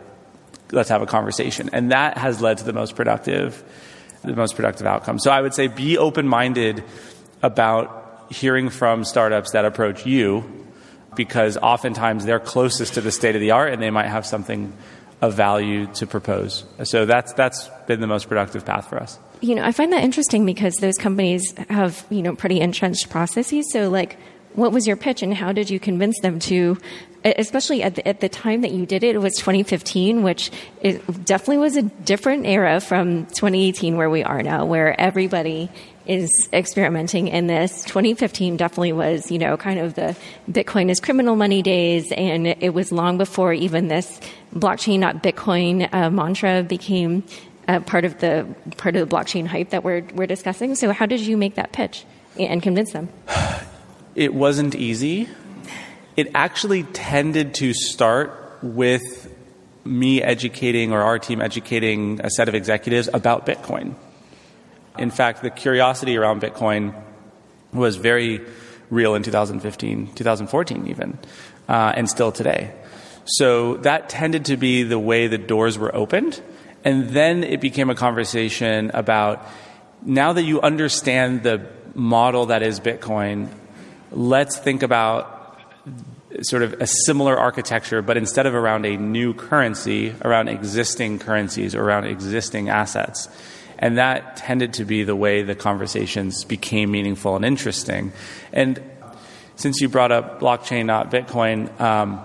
Let's 0.71 0.91
have 0.91 1.03
a 1.03 1.07
conversation. 1.07 1.71
And 1.73 1.93
that 1.93 2.19
has 2.19 2.41
led 2.41 2.59
to 2.59 2.65
the 2.65 2.73
most 2.73 2.95
productive, 2.95 3.63
the 4.23 4.37
most 4.37 4.55
productive 4.57 4.87
outcome. 4.87 5.19
So 5.19 5.31
I 5.31 5.41
would 5.41 5.55
say 5.55 5.67
be 5.67 5.97
open 5.99 6.29
minded 6.29 6.85
about 7.43 8.27
hearing 8.31 8.71
from 8.71 9.05
startups 9.05 9.53
that 9.53 9.65
approach 9.65 10.07
you 10.07 10.45
because 11.15 11.59
oftentimes 11.59 12.25
they're 12.25 12.41
closest 12.41 12.95
to 12.95 13.01
the 13.01 13.13
state 13.13 13.35
of 13.35 13.41
the 13.41 13.51
art 13.51 13.73
and 13.73 13.83
they 13.83 13.91
might 13.91 14.07
have 14.07 14.25
something 14.25 14.73
of 15.23 15.35
value 15.35 15.87
to 15.95 16.07
propose. 16.07 16.65
So 16.83 17.07
that's 17.07 17.33
that's 17.33 17.69
been 17.87 18.01
the 18.01 18.09
most 18.09 18.29
productive 18.29 18.67
path 18.67 18.89
for 18.89 19.01
us. 19.01 19.19
You 19.41 19.55
know, 19.55 19.65
I 19.65 19.73
find 19.73 19.93
that 19.93 20.05
interesting 20.05 20.45
because 20.45 20.75
those 20.77 20.99
companies 20.99 21.55
have 21.71 22.05
you 22.11 22.23
know 22.23 22.35
pretty 22.35 22.61
entrenched 22.61 23.09
processes. 23.09 23.71
So 23.73 23.89
like, 23.89 24.19
what 24.55 24.73
was 24.73 24.87
your 24.87 24.97
pitch, 24.97 25.23
and 25.23 25.33
how 25.33 25.53
did 25.53 25.71
you 25.71 25.81
convince 25.81 26.21
them 26.21 26.41
to? 26.41 26.77
Especially 27.25 27.85
at 27.85 27.95
the, 27.95 28.07
at 28.09 28.19
the 28.19 28.29
time 28.29 28.63
that 28.63 28.73
you 28.73 28.85
did 28.85 29.05
it, 29.05 29.15
it 29.15 29.21
was 29.21 29.35
2015, 29.35 30.25
which 30.25 30.51
it 30.81 31.25
definitely 31.25 31.59
was 31.59 31.77
a 31.77 31.83
different 31.83 32.47
era 32.47 32.81
from 32.81 33.27
2018, 33.27 33.97
where 33.97 34.11
we 34.11 34.25
are 34.25 34.43
now, 34.43 34.65
where 34.65 35.01
everybody 35.01 35.71
is 36.07 36.49
experimenting 36.53 37.29
in 37.29 37.47
this. 37.47 37.85
2015 37.85 38.57
definitely 38.57 38.93
was, 38.93 39.31
you 39.31 39.39
know, 39.39 39.57
kind 39.57 39.79
of 39.79 39.95
the 39.95 40.17
Bitcoin 40.51 40.91
is 40.91 41.01
criminal 41.01 41.37
money 41.37 41.63
days, 41.63 42.13
and 42.13 42.47
it 42.47 42.75
was 42.75 42.93
long 42.93 43.19
before 43.19 43.53
even 43.53 43.89
this 43.89 44.21
blockchain, 44.55 44.99
not 44.99 45.23
Bitcoin 45.23 45.93
uh, 45.93 46.11
mantra 46.11 46.63
became 46.63 47.25
uh, 47.69 47.81
part 47.81 48.05
of 48.05 48.19
the 48.19 48.47
part 48.77 48.97
of 48.97 49.09
the 49.09 49.17
blockchain 49.17 49.47
hype 49.47 49.71
that 49.71 49.85
we're 49.85 50.03
we're 50.15 50.27
discussing. 50.27 50.75
So, 50.75 50.93
how 50.93 51.07
did 51.07 51.21
you 51.21 51.37
make 51.37 51.55
that 51.55 51.73
pitch 51.73 52.05
and 52.39 52.63
convince 52.63 52.93
them? 52.93 53.09
It 54.15 54.35
wasn't 54.35 54.75
easy. 54.75 55.29
It 56.17 56.33
actually 56.35 56.83
tended 56.83 57.55
to 57.55 57.73
start 57.73 58.59
with 58.63 59.35
me 59.85 60.23
educating 60.23 60.93
or 60.93 61.01
our 61.01 61.19
team 61.19 61.41
educating 61.41 62.21
a 62.23 62.31
set 62.31 62.49
of 62.49 62.55
executives 62.55 63.09
about 63.13 63.47
Bitcoin. 63.47 63.95
In 64.99 65.11
fact, 65.11 65.43
the 65.43 65.51
curiosity 65.51 66.17
around 66.17 66.43
Bitcoin 66.43 66.95
was 67.73 67.97
very 67.97 68.41
real 68.91 69.15
in 69.15 69.23
2015, 69.23 70.15
2014 70.15 70.87
even, 70.89 71.19
uh, 71.69 71.93
and 71.97 72.09
still 72.09 72.31
today. 72.31 72.73
So 73.25 73.77
that 73.79 74.09
tended 74.09 74.47
to 74.47 74.57
be 74.57 74.83
the 74.83 74.99
way 74.99 75.29
the 75.29 75.39
doors 75.39 75.79
were 75.79 75.95
opened. 75.95 76.43
And 76.85 77.11
then 77.11 77.45
it 77.45 77.61
became 77.61 77.91
a 77.91 77.95
conversation 77.95 78.91
about 78.93 79.47
now 80.05 80.33
that 80.33 80.43
you 80.43 80.61
understand 80.61 81.43
the 81.43 81.67
model 81.95 82.47
that 82.47 82.63
is 82.63 82.81
Bitcoin, 82.81 83.49
let's 84.11 84.59
think 84.59 84.83
about 84.83 85.59
sort 86.41 86.63
of 86.63 86.75
a 86.81 86.87
similar 86.87 87.39
architecture, 87.39 88.03
but 88.03 88.17
instead 88.17 88.47
of 88.47 88.55
around 88.55 88.87
a 88.87 88.97
new 88.97 89.35
currency, 89.35 90.15
around 90.25 90.49
existing 90.49 91.19
currencies, 91.19 91.75
around 91.75 92.07
existing 92.07 92.69
assets. 92.69 93.29
And 93.83 93.99
that 93.99 94.37
tended 94.37 94.75
to 94.75 94.85
be 94.85 95.03
the 95.03 95.17
way 95.17 95.43
the 95.43 95.57
conversations 95.57 96.45
became 96.45 96.93
meaningful 96.93 97.35
and 97.35 97.45
interesting. 97.45 98.13
And 98.53 98.81
since 99.57 99.81
you 99.81 99.89
brought 99.89 100.13
up 100.13 100.39
blockchain, 100.39 100.87
not 100.87 101.11
Bitcoin, 101.11 101.81
um, 101.81 102.21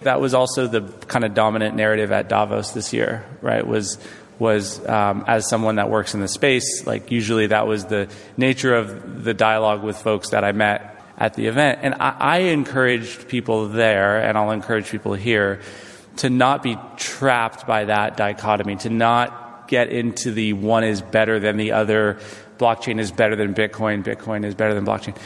that 0.00 0.18
was 0.18 0.32
also 0.32 0.66
the 0.66 0.80
kind 1.06 1.26
of 1.26 1.34
dominant 1.34 1.76
narrative 1.76 2.10
at 2.10 2.30
Davos 2.30 2.70
this 2.70 2.94
year, 2.94 3.26
right? 3.42 3.66
Was 3.66 3.98
was 4.38 4.84
um, 4.88 5.24
as 5.28 5.46
someone 5.48 5.76
that 5.76 5.90
works 5.90 6.14
in 6.14 6.20
the 6.20 6.26
space, 6.26 6.86
like 6.86 7.10
usually 7.10 7.48
that 7.48 7.66
was 7.66 7.84
the 7.84 8.08
nature 8.38 8.74
of 8.74 9.22
the 9.24 9.34
dialogue 9.34 9.84
with 9.84 9.98
folks 9.98 10.30
that 10.30 10.42
I 10.42 10.52
met 10.52 10.96
at 11.18 11.34
the 11.34 11.46
event. 11.46 11.80
And 11.82 11.94
I, 12.00 12.16
I 12.18 12.38
encouraged 12.38 13.28
people 13.28 13.68
there, 13.68 14.22
and 14.22 14.38
I'll 14.38 14.50
encourage 14.52 14.90
people 14.90 15.12
here, 15.12 15.60
to 16.16 16.30
not 16.30 16.62
be 16.62 16.78
trapped 16.96 17.66
by 17.66 17.84
that 17.84 18.16
dichotomy, 18.16 18.76
to 18.76 18.90
not 18.90 19.43
get 19.68 19.88
into 19.88 20.30
the 20.32 20.52
one 20.52 20.84
is 20.84 21.02
better 21.02 21.38
than 21.38 21.56
the 21.56 21.72
other, 21.72 22.18
blockchain 22.58 22.98
is 22.98 23.10
better 23.10 23.36
than 23.36 23.54
Bitcoin, 23.54 24.04
Bitcoin 24.04 24.44
is 24.44 24.54
better 24.54 24.74
than 24.74 24.84
blockchain. 24.84 25.16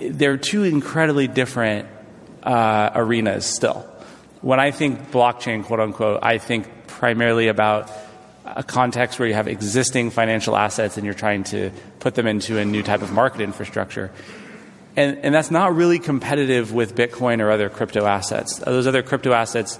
They're 0.00 0.36
two 0.36 0.64
incredibly 0.64 1.28
different 1.28 1.88
uh, 2.42 2.90
arenas 2.94 3.46
still. 3.46 3.86
When 4.40 4.58
I 4.58 4.70
think 4.70 5.10
blockchain, 5.10 5.64
quote 5.64 5.80
unquote, 5.80 6.20
I 6.22 6.38
think 6.38 6.66
primarily 6.86 7.48
about 7.48 7.90
a 8.44 8.62
context 8.62 9.18
where 9.18 9.28
you 9.28 9.34
have 9.34 9.48
existing 9.48 10.10
financial 10.10 10.56
assets 10.56 10.96
and 10.96 11.04
you're 11.04 11.14
trying 11.14 11.44
to 11.44 11.70
put 12.00 12.14
them 12.14 12.26
into 12.26 12.58
a 12.58 12.64
new 12.64 12.82
type 12.82 13.02
of 13.02 13.12
market 13.12 13.42
infrastructure. 13.42 14.10
And, 14.96 15.18
and 15.18 15.34
that's 15.34 15.50
not 15.50 15.76
really 15.76 15.98
competitive 15.98 16.72
with 16.72 16.94
Bitcoin 16.94 17.40
or 17.40 17.50
other 17.50 17.68
crypto 17.68 18.06
assets. 18.06 18.58
Those 18.58 18.86
other 18.86 19.02
crypto 19.02 19.32
assets 19.32 19.78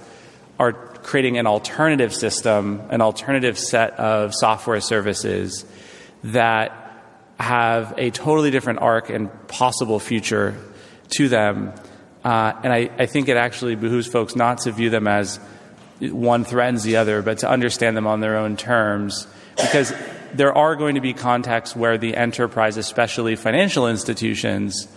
are 0.57 0.90
creating 1.03 1.37
an 1.37 1.47
alternative 1.47 2.13
system, 2.13 2.81
an 2.89 3.01
alternative 3.01 3.57
set 3.57 3.93
of 3.99 4.33
software 4.33 4.81
services 4.81 5.65
that 6.23 6.77
have 7.39 7.93
a 7.97 8.11
totally 8.11 8.51
different 8.51 8.79
arc 8.79 9.09
and 9.09 9.29
possible 9.47 9.99
future 9.99 10.55
to 11.09 11.27
them. 11.27 11.73
Uh, 12.23 12.53
and 12.63 12.71
I, 12.71 12.91
I 12.99 13.05
think 13.07 13.29
it 13.29 13.37
actually 13.37 13.75
behooves 13.75 14.07
folks 14.07 14.35
not 14.35 14.59
to 14.59 14.71
view 14.71 14.89
them 14.89 15.07
as 15.07 15.39
one 15.99 16.43
threatens 16.43 16.83
the 16.83 16.97
other, 16.97 17.21
but 17.21 17.39
to 17.39 17.49
understand 17.49 17.97
them 17.97 18.07
on 18.07 18.19
their 18.19 18.37
own 18.37 18.57
terms. 18.57 19.27
Because 19.55 19.93
there 20.33 20.55
are 20.55 20.75
going 20.75 20.95
to 20.95 21.01
be 21.01 21.13
contexts 21.13 21.75
where 21.75 21.97
the 21.97 22.15
enterprise, 22.15 22.77
especially 22.77 23.35
financial 23.35 23.87
institutions, 23.87 24.87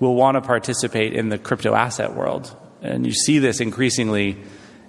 will 0.00 0.14
want 0.14 0.36
to 0.36 0.40
participate 0.40 1.12
in 1.12 1.28
the 1.28 1.38
crypto 1.38 1.74
asset 1.74 2.14
world. 2.14 2.54
And 2.82 3.06
you 3.06 3.12
see 3.12 3.38
this 3.38 3.60
increasingly 3.60 4.36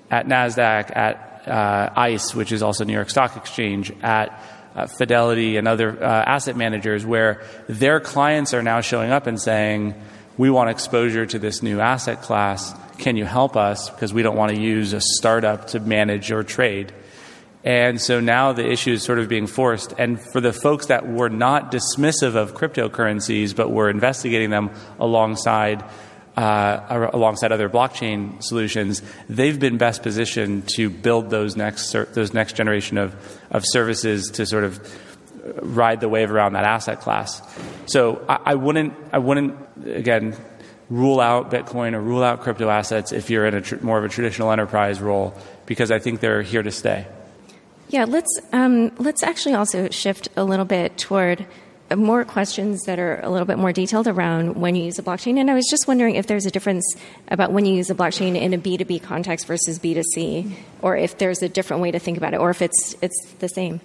at 0.09 0.27
NASDAQ, 0.27 0.95
at 0.95 1.47
uh, 1.47 1.93
ICE, 1.95 2.35
which 2.35 2.51
is 2.51 2.61
also 2.61 2.83
New 2.83 2.93
York 2.93 3.09
Stock 3.09 3.37
Exchange, 3.37 3.91
at 4.01 4.41
uh, 4.75 4.87
Fidelity 4.87 5.57
and 5.57 5.67
other 5.67 6.03
uh, 6.03 6.05
asset 6.05 6.55
managers, 6.55 7.05
where 7.05 7.43
their 7.67 7.99
clients 7.99 8.53
are 8.53 8.63
now 8.63 8.81
showing 8.81 9.11
up 9.11 9.27
and 9.27 9.39
saying, 9.39 9.95
We 10.37 10.49
want 10.49 10.69
exposure 10.69 11.25
to 11.25 11.39
this 11.39 11.63
new 11.63 11.79
asset 11.79 12.21
class. 12.21 12.73
Can 12.97 13.15
you 13.15 13.25
help 13.25 13.55
us? 13.55 13.89
Because 13.89 14.13
we 14.13 14.21
don't 14.21 14.35
want 14.35 14.55
to 14.55 14.61
use 14.61 14.93
a 14.93 15.01
startup 15.01 15.67
to 15.67 15.79
manage 15.79 16.31
or 16.31 16.43
trade. 16.43 16.93
And 17.65 17.99
so 17.99 18.19
now 18.19 18.53
the 18.53 18.69
issue 18.69 18.91
is 18.91 19.03
sort 19.03 19.17
of 19.17 19.27
being 19.27 19.47
forced. 19.47 19.93
And 19.97 20.21
for 20.21 20.39
the 20.39 20.53
folks 20.53 20.85
that 20.87 21.07
were 21.07 21.29
not 21.29 21.71
dismissive 21.71 22.35
of 22.35 22.53
cryptocurrencies, 22.53 23.55
but 23.55 23.71
were 23.71 23.89
investigating 23.89 24.51
them 24.51 24.69
alongside 24.99 25.83
uh, 26.37 27.09
alongside 27.13 27.51
other 27.51 27.69
blockchain 27.69 28.43
solutions, 28.43 29.01
they've 29.29 29.59
been 29.59 29.77
best 29.77 30.03
positioned 30.03 30.67
to 30.75 30.89
build 30.89 31.29
those 31.29 31.55
next 31.55 31.91
those 31.91 32.33
next 32.33 32.55
generation 32.55 32.97
of 32.97 33.15
of 33.51 33.63
services 33.65 34.29
to 34.31 34.45
sort 34.45 34.63
of 34.63 34.79
ride 35.61 36.01
the 36.01 36.09
wave 36.09 36.31
around 36.31 36.53
that 36.53 36.65
asset 36.65 37.01
class. 37.01 37.41
So 37.85 38.23
I, 38.27 38.39
I 38.45 38.55
wouldn't 38.55 38.93
I 39.11 39.19
wouldn't 39.19 39.55
again 39.85 40.35
rule 40.89 41.19
out 41.19 41.51
Bitcoin 41.51 41.93
or 41.93 42.01
rule 42.01 42.23
out 42.23 42.41
crypto 42.41 42.69
assets 42.69 43.11
if 43.11 43.29
you're 43.29 43.45
in 43.45 43.55
a 43.55 43.61
tr- 43.61 43.77
more 43.81 43.97
of 43.97 44.03
a 44.03 44.09
traditional 44.09 44.51
enterprise 44.51 45.01
role 45.01 45.33
because 45.65 45.91
I 45.91 45.99
think 45.99 46.19
they're 46.19 46.41
here 46.41 46.61
to 46.61 46.71
stay. 46.71 47.07
Yeah, 47.89 48.05
let's 48.05 48.39
um, 48.51 48.91
let's 48.97 49.23
actually 49.23 49.53
also 49.55 49.89
shift 49.89 50.27
a 50.35 50.43
little 50.43 50.65
bit 50.65 50.97
toward 50.97 51.45
more 51.95 52.25
questions 52.25 52.83
that 52.83 52.99
are 52.99 53.19
a 53.21 53.29
little 53.29 53.45
bit 53.45 53.57
more 53.57 53.71
detailed 53.71 54.07
around 54.07 54.55
when 54.55 54.75
you 54.75 54.83
use 54.83 54.99
a 54.99 55.03
blockchain. 55.03 55.37
And 55.39 55.49
I 55.49 55.53
was 55.53 55.67
just 55.69 55.87
wondering 55.87 56.15
if 56.15 56.27
there's 56.27 56.45
a 56.45 56.51
difference 56.51 56.95
about 57.29 57.51
when 57.51 57.65
you 57.65 57.75
use 57.75 57.89
a 57.89 57.95
blockchain 57.95 58.39
in 58.39 58.53
a 58.53 58.57
B2B 58.57 59.01
context 59.01 59.47
versus 59.47 59.79
B2C, 59.79 60.53
or 60.81 60.95
if 60.97 61.17
there's 61.17 61.41
a 61.41 61.49
different 61.49 61.81
way 61.81 61.91
to 61.91 61.99
think 61.99 62.17
about 62.17 62.33
it, 62.33 62.39
or 62.39 62.49
if 62.49 62.61
it's 62.61 62.95
it's 63.01 63.33
the 63.39 63.49
same. 63.49 63.81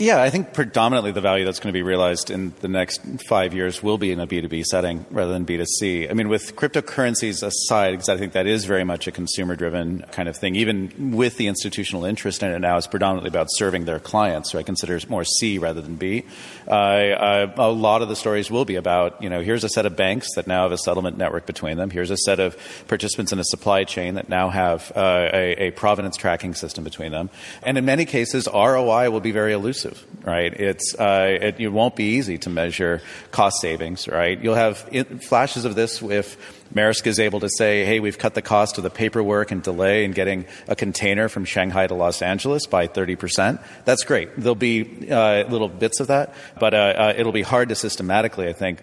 Yeah, 0.00 0.22
I 0.22 0.30
think 0.30 0.52
predominantly 0.52 1.10
the 1.10 1.20
value 1.20 1.44
that's 1.44 1.58
going 1.58 1.72
to 1.72 1.76
be 1.76 1.82
realized 1.82 2.30
in 2.30 2.54
the 2.60 2.68
next 2.68 3.00
five 3.26 3.52
years 3.52 3.82
will 3.82 3.98
be 3.98 4.12
in 4.12 4.20
a 4.20 4.28
B2B 4.28 4.62
setting 4.64 5.04
rather 5.10 5.32
than 5.32 5.44
B2C. 5.44 6.08
I 6.08 6.12
mean, 6.14 6.28
with 6.28 6.54
cryptocurrencies 6.54 7.42
aside, 7.42 7.90
because 7.90 8.08
I 8.08 8.16
think 8.16 8.32
that 8.34 8.46
is 8.46 8.64
very 8.64 8.84
much 8.84 9.08
a 9.08 9.10
consumer 9.10 9.56
driven 9.56 10.04
kind 10.12 10.28
of 10.28 10.36
thing, 10.36 10.54
even 10.54 11.16
with 11.16 11.36
the 11.36 11.48
institutional 11.48 12.04
interest 12.04 12.44
in 12.44 12.52
it 12.52 12.60
now, 12.60 12.76
it's 12.76 12.86
predominantly 12.86 13.26
about 13.26 13.48
serving 13.50 13.86
their 13.86 13.98
clients, 13.98 14.52
so 14.52 14.58
I 14.60 14.62
consider 14.62 14.94
it 14.94 15.10
more 15.10 15.24
C 15.24 15.58
rather 15.58 15.80
than 15.80 15.96
B. 15.96 16.22
Uh, 16.68 16.70
uh, 16.70 17.52
a 17.56 17.72
lot 17.72 18.00
of 18.00 18.08
the 18.08 18.14
stories 18.14 18.52
will 18.52 18.64
be 18.64 18.76
about, 18.76 19.20
you 19.20 19.28
know, 19.28 19.40
here's 19.40 19.64
a 19.64 19.68
set 19.68 19.84
of 19.84 19.96
banks 19.96 20.28
that 20.36 20.46
now 20.46 20.62
have 20.62 20.70
a 20.70 20.78
settlement 20.78 21.18
network 21.18 21.44
between 21.44 21.76
them, 21.76 21.90
here's 21.90 22.12
a 22.12 22.16
set 22.18 22.38
of 22.38 22.56
participants 22.86 23.32
in 23.32 23.40
a 23.40 23.44
supply 23.44 23.82
chain 23.82 24.14
that 24.14 24.28
now 24.28 24.48
have 24.48 24.92
uh, 24.94 25.28
a, 25.32 25.66
a 25.66 25.70
provenance 25.72 26.16
tracking 26.16 26.54
system 26.54 26.84
between 26.84 27.10
them. 27.10 27.30
And 27.64 27.76
in 27.76 27.84
many 27.84 28.04
cases, 28.04 28.46
ROI 28.46 29.10
will 29.10 29.18
be 29.18 29.32
very 29.32 29.52
elusive 29.52 29.87
right? 30.22 30.52
It's, 30.52 30.94
uh, 30.94 31.38
it, 31.40 31.60
it, 31.60 31.68
won't 31.68 31.96
be 31.96 32.16
easy 32.16 32.38
to 32.38 32.50
measure 32.50 33.00
cost 33.30 33.60
savings, 33.60 34.08
right? 34.08 34.42
You'll 34.42 34.54
have 34.54 34.78
flashes 35.22 35.64
of 35.64 35.74
this 35.74 36.02
if 36.02 36.36
Maersk 36.74 37.06
is 37.06 37.18
able 37.18 37.40
to 37.40 37.48
say, 37.48 37.84
hey, 37.84 38.00
we've 38.00 38.18
cut 38.18 38.34
the 38.34 38.42
cost 38.42 38.78
of 38.78 38.84
the 38.84 38.90
paperwork 38.90 39.50
and 39.50 39.62
delay 39.62 40.04
in 40.04 40.12
getting 40.12 40.46
a 40.66 40.76
container 40.76 41.28
from 41.28 41.44
Shanghai 41.44 41.86
to 41.86 41.94
Los 41.94 42.22
Angeles 42.22 42.66
by 42.66 42.86
30%. 42.86 43.62
That's 43.84 44.04
great. 44.04 44.36
There'll 44.36 44.54
be 44.54 45.10
uh, 45.10 45.48
little 45.48 45.68
bits 45.68 46.00
of 46.00 46.08
that, 46.08 46.34
but 46.58 46.74
uh, 46.74 46.76
uh 46.76 47.14
it'll 47.16 47.32
be 47.32 47.42
hard 47.42 47.70
to 47.70 47.74
systematically, 47.74 48.48
I 48.48 48.52
think, 48.52 48.82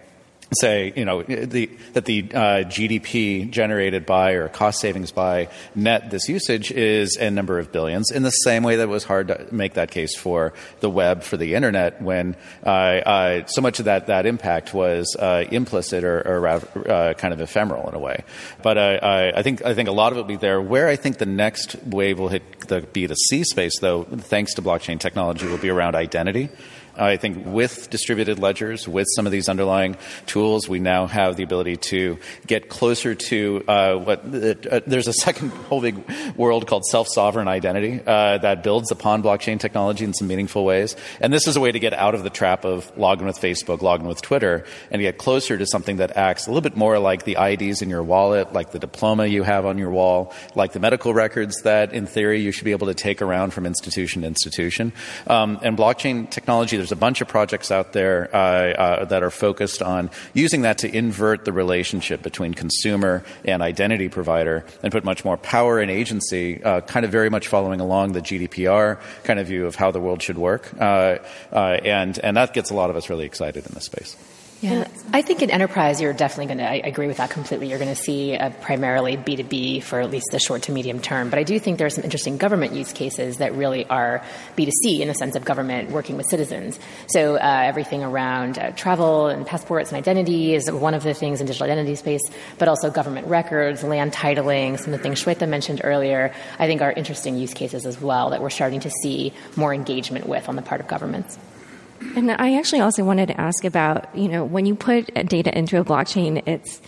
say, 0.52 0.92
you 0.94 1.04
know, 1.04 1.22
the, 1.22 1.66
that 1.94 2.04
the 2.04 2.22
uh, 2.32 2.38
GDP 2.64 3.50
generated 3.50 4.06
by 4.06 4.32
or 4.32 4.48
cost 4.48 4.80
savings 4.80 5.10
by 5.10 5.48
net 5.74 6.10
this 6.10 6.28
usage 6.28 6.70
is 6.70 7.16
a 7.16 7.30
number 7.30 7.58
of 7.58 7.72
billions, 7.72 8.10
in 8.10 8.22
the 8.22 8.30
same 8.30 8.62
way 8.62 8.76
that 8.76 8.84
it 8.84 8.88
was 8.88 9.04
hard 9.04 9.28
to 9.28 9.46
make 9.50 9.74
that 9.74 9.90
case 9.90 10.16
for 10.16 10.52
the 10.80 10.90
web, 10.90 11.22
for 11.22 11.36
the 11.36 11.54
internet, 11.54 12.00
when 12.00 12.36
uh, 12.64 12.68
uh, 12.68 13.46
so 13.46 13.60
much 13.60 13.78
of 13.78 13.86
that, 13.86 14.06
that 14.06 14.26
impact 14.26 14.72
was 14.72 15.16
uh, 15.18 15.44
implicit 15.50 16.04
or, 16.04 16.20
or 16.20 16.46
uh, 16.46 17.14
kind 17.14 17.34
of 17.34 17.40
ephemeral 17.40 17.88
in 17.88 17.94
a 17.94 17.98
way. 17.98 18.22
But 18.62 18.78
I, 18.78 19.42
think, 19.42 19.64
I 19.64 19.74
think 19.74 19.88
a 19.88 19.92
lot 19.92 20.12
of 20.12 20.18
it 20.18 20.22
will 20.22 20.28
be 20.28 20.36
there. 20.36 20.60
Where 20.60 20.88
I 20.88 20.96
think 20.96 21.18
the 21.18 21.26
next 21.26 21.76
wave 21.84 22.18
will 22.18 22.28
hit 22.28 22.68
the 22.68 22.82
B2C 22.82 23.44
space, 23.44 23.78
though, 23.80 24.04
thanks 24.04 24.54
to 24.54 24.62
blockchain 24.62 25.00
technology, 25.00 25.46
will 25.46 25.58
be 25.58 25.70
around 25.70 25.94
identity. 25.94 26.50
I 26.96 27.16
think 27.16 27.44
with 27.46 27.90
distributed 27.90 28.38
ledgers, 28.38 28.88
with 28.88 29.06
some 29.14 29.26
of 29.26 29.32
these 29.32 29.48
underlying 29.48 29.96
tools, 30.26 30.68
we 30.68 30.78
now 30.78 31.06
have 31.06 31.36
the 31.36 31.42
ability 31.42 31.76
to 31.76 32.18
get 32.46 32.68
closer 32.68 33.14
to 33.14 33.64
uh, 33.68 33.96
what 33.96 34.20
uh, 34.24 34.80
there's 34.86 35.08
a 35.08 35.12
second 35.12 35.50
whole 35.68 35.80
big 35.80 35.96
world 36.36 36.66
called 36.66 36.84
self-sovereign 36.86 37.48
identity 37.48 38.00
uh, 38.06 38.38
that 38.38 38.62
builds 38.62 38.90
upon 38.90 39.22
blockchain 39.22 39.58
technology 39.60 40.04
in 40.04 40.14
some 40.14 40.28
meaningful 40.28 40.64
ways. 40.64 40.96
And 41.20 41.32
this 41.32 41.46
is 41.46 41.56
a 41.56 41.60
way 41.60 41.72
to 41.72 41.78
get 41.78 41.92
out 41.92 42.14
of 42.14 42.22
the 42.22 42.30
trap 42.30 42.64
of 42.64 42.90
logging 42.96 43.26
with 43.26 43.38
Facebook, 43.38 43.82
logging 43.82 44.06
with 44.06 44.22
Twitter, 44.22 44.64
and 44.90 45.02
get 45.02 45.18
closer 45.18 45.58
to 45.58 45.66
something 45.66 45.96
that 45.96 46.16
acts 46.16 46.46
a 46.46 46.50
little 46.50 46.62
bit 46.62 46.76
more 46.76 46.98
like 46.98 47.24
the 47.24 47.36
IDs 47.38 47.82
in 47.82 47.90
your 47.90 48.02
wallet, 48.02 48.52
like 48.52 48.70
the 48.72 48.78
diploma 48.78 49.26
you 49.26 49.42
have 49.42 49.66
on 49.66 49.78
your 49.78 49.90
wall, 49.90 50.32
like 50.54 50.72
the 50.72 50.80
medical 50.80 51.12
records 51.14 51.62
that, 51.62 51.92
in 51.92 52.06
theory, 52.06 52.40
you 52.40 52.52
should 52.52 52.64
be 52.64 52.72
able 52.72 52.86
to 52.86 52.94
take 52.94 53.22
around 53.22 53.52
from 53.52 53.66
institution 53.66 54.22
to 54.22 54.28
institution. 54.28 54.92
Um, 55.26 55.58
and 55.62 55.76
blockchain 55.76 56.30
technology, 56.30 56.76
there's 56.86 56.92
a 56.92 56.96
bunch 56.96 57.20
of 57.20 57.26
projects 57.26 57.72
out 57.72 57.92
there 57.92 58.30
uh, 58.32 58.38
uh, 58.38 59.04
that 59.06 59.24
are 59.24 59.30
focused 59.30 59.82
on 59.82 60.08
using 60.34 60.62
that 60.62 60.78
to 60.78 60.96
invert 60.96 61.44
the 61.44 61.52
relationship 61.52 62.22
between 62.22 62.54
consumer 62.54 63.24
and 63.44 63.60
identity 63.60 64.08
provider 64.08 64.64
and 64.84 64.92
put 64.92 65.02
much 65.02 65.24
more 65.24 65.36
power 65.36 65.80
and 65.80 65.90
agency, 65.90 66.62
uh, 66.62 66.80
kind 66.82 67.04
of 67.04 67.10
very 67.10 67.28
much 67.28 67.48
following 67.48 67.80
along 67.80 68.12
the 68.12 68.20
GDPR 68.20 69.00
kind 69.24 69.40
of 69.40 69.48
view 69.48 69.66
of 69.66 69.74
how 69.74 69.90
the 69.90 69.98
world 69.98 70.22
should 70.22 70.38
work. 70.38 70.72
Uh, 70.80 71.18
uh, 71.52 71.78
and, 71.82 72.20
and 72.20 72.36
that 72.36 72.54
gets 72.54 72.70
a 72.70 72.74
lot 72.74 72.88
of 72.88 72.94
us 72.94 73.10
really 73.10 73.26
excited 73.26 73.66
in 73.66 73.74
this 73.74 73.86
space. 73.86 74.16
Yeah, 74.66 74.88
I 75.12 75.22
think 75.22 75.42
in 75.42 75.50
enterprise, 75.50 76.00
you're 76.00 76.12
definitely 76.12 76.46
going 76.46 76.58
to, 76.58 76.68
I 76.68 76.88
agree 76.88 77.06
with 77.06 77.18
that 77.18 77.30
completely. 77.30 77.68
You're 77.68 77.78
going 77.78 77.94
to 77.94 78.00
see 78.00 78.34
a 78.34 78.50
primarily 78.62 79.16
B2B 79.16 79.84
for 79.84 80.00
at 80.00 80.10
least 80.10 80.26
the 80.32 80.40
short 80.40 80.62
to 80.62 80.72
medium 80.72 81.00
term. 81.00 81.30
But 81.30 81.38
I 81.38 81.44
do 81.44 81.58
think 81.60 81.78
there 81.78 81.86
are 81.86 81.90
some 81.90 82.02
interesting 82.02 82.36
government 82.36 82.72
use 82.72 82.92
cases 82.92 83.36
that 83.36 83.54
really 83.54 83.86
are 83.86 84.24
B2C 84.56 85.00
in 85.00 85.06
the 85.06 85.14
sense 85.14 85.36
of 85.36 85.44
government 85.44 85.90
working 85.90 86.16
with 86.16 86.26
citizens. 86.26 86.80
So 87.08 87.36
uh, 87.36 87.62
everything 87.64 88.02
around 88.02 88.58
uh, 88.58 88.72
travel 88.72 89.28
and 89.28 89.46
passports 89.46 89.90
and 89.90 89.98
identity 89.98 90.54
is 90.54 90.68
one 90.68 90.94
of 90.94 91.04
the 91.04 91.14
things 91.14 91.40
in 91.40 91.46
digital 91.46 91.66
identity 91.66 91.94
space, 91.94 92.22
but 92.58 92.66
also 92.66 92.90
government 92.90 93.28
records, 93.28 93.84
land 93.84 94.12
titling, 94.12 94.78
some 94.78 94.92
of 94.92 94.98
the 94.98 95.02
things 95.02 95.22
Shweta 95.22 95.48
mentioned 95.48 95.80
earlier, 95.84 96.34
I 96.58 96.66
think 96.66 96.82
are 96.82 96.92
interesting 96.92 97.38
use 97.38 97.54
cases 97.54 97.86
as 97.86 98.00
well 98.00 98.30
that 98.30 98.42
we're 98.42 98.50
starting 98.50 98.80
to 98.80 98.90
see 98.90 99.32
more 99.54 99.72
engagement 99.72 100.26
with 100.26 100.48
on 100.48 100.56
the 100.56 100.62
part 100.62 100.80
of 100.80 100.88
governments. 100.88 101.38
And 102.16 102.30
I 102.30 102.56
actually 102.58 102.80
also 102.80 103.04
wanted 103.04 103.26
to 103.26 103.40
ask 103.40 103.64
about, 103.64 104.16
you 104.16 104.28
know, 104.28 104.44
when 104.44 104.66
you 104.66 104.74
put 104.74 105.12
data 105.28 105.56
into 105.56 105.80
a 105.80 105.84
blockchain, 105.84 106.42
it's 106.46 106.80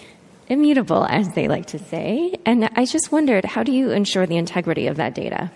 immutable, 0.48 1.04
as 1.04 1.28
they 1.34 1.48
like 1.48 1.66
to 1.66 1.78
say. 1.78 2.34
And 2.44 2.68
I 2.74 2.84
just 2.84 3.12
wondered, 3.12 3.44
how 3.44 3.62
do 3.62 3.72
you 3.72 3.90
ensure 3.90 4.26
the 4.26 4.36
integrity 4.36 4.86
of 4.86 4.96
that 4.96 5.14
data? 5.14 5.50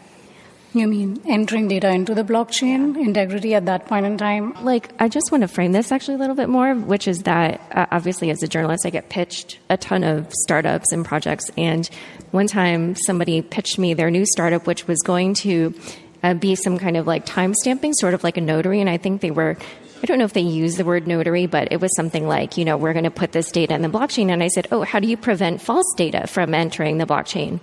You 0.74 0.86
mean 0.86 1.20
entering 1.26 1.68
data 1.68 1.90
into 1.90 2.14
the 2.14 2.22
blockchain, 2.22 2.96
integrity 2.96 3.55
at 3.55 3.66
that 3.66 3.86
point 3.86 4.07
in 4.07 4.16
time? 4.16 4.55
Like, 4.64 4.90
I 4.98 5.09
just 5.09 5.30
want 5.30 5.42
to 5.42 5.48
frame 5.48 5.72
this 5.72 5.92
actually 5.92 6.14
a 6.14 6.18
little 6.18 6.34
bit 6.34 6.48
more, 6.48 6.74
which 6.74 7.07
is 7.07 7.18
that 7.24 7.61
uh, 7.72 7.86
obviously, 7.90 8.30
as 8.30 8.42
a 8.42 8.48
journalist, 8.48 8.86
I 8.86 8.90
get 8.90 9.11
pitched 9.11 9.59
a 9.68 9.76
ton 9.76 10.03
of 10.03 10.32
startups 10.32 10.92
and 10.92 11.05
projects. 11.05 11.50
And 11.59 11.86
one 12.30 12.46
time, 12.46 12.96
somebody 13.07 13.42
pitched 13.42 13.78
me 13.78 13.92
their 13.92 14.11
new 14.11 14.24
startup, 14.24 14.66
which 14.66 14.88
was 14.88 14.98
going 15.00 15.34
to 15.34 15.74
uh, 16.23 16.35
be 16.35 16.55
some 16.55 16.79
kind 16.79 16.97
of 16.97 17.07
like 17.07 17.27
time 17.27 17.55
stamping, 17.55 17.93
sort 17.95 18.14
of 18.14 18.25
like 18.25 18.37
a 18.37 18.41
notary. 18.41 18.81
And 18.81 18.89
I 18.89 18.97
think 18.97 19.20
they 19.20 19.31
were, 19.31 19.57
I 20.03 20.07
don't 20.07 20.18
know 20.18 20.25
if 20.25 20.33
they 20.33 20.41
used 20.41 20.79
the 20.79 20.85
word 20.85 21.07
notary, 21.07 21.47
but 21.47 21.73
it 21.73 21.81
was 21.81 21.95
something 21.97 22.27
like, 22.27 22.57
you 22.57 22.64
know, 22.64 22.77
we're 22.77 22.93
going 22.93 23.05
to 23.05 23.11
put 23.11 23.33
this 23.33 23.51
data 23.51 23.75
in 23.75 23.83
the 23.83 23.89
blockchain. 23.89 24.31
And 24.31 24.43
I 24.43 24.49
said, 24.49 24.68
oh, 24.73 24.83
how 24.83 25.01
do 25.01 25.09
you 25.09 25.16
prevent 25.16 25.61
false 25.61 25.93
data 25.97 26.27
from 26.27 26.55
entering 26.55 26.99
the 26.99 27.07
blockchain? 27.07 27.61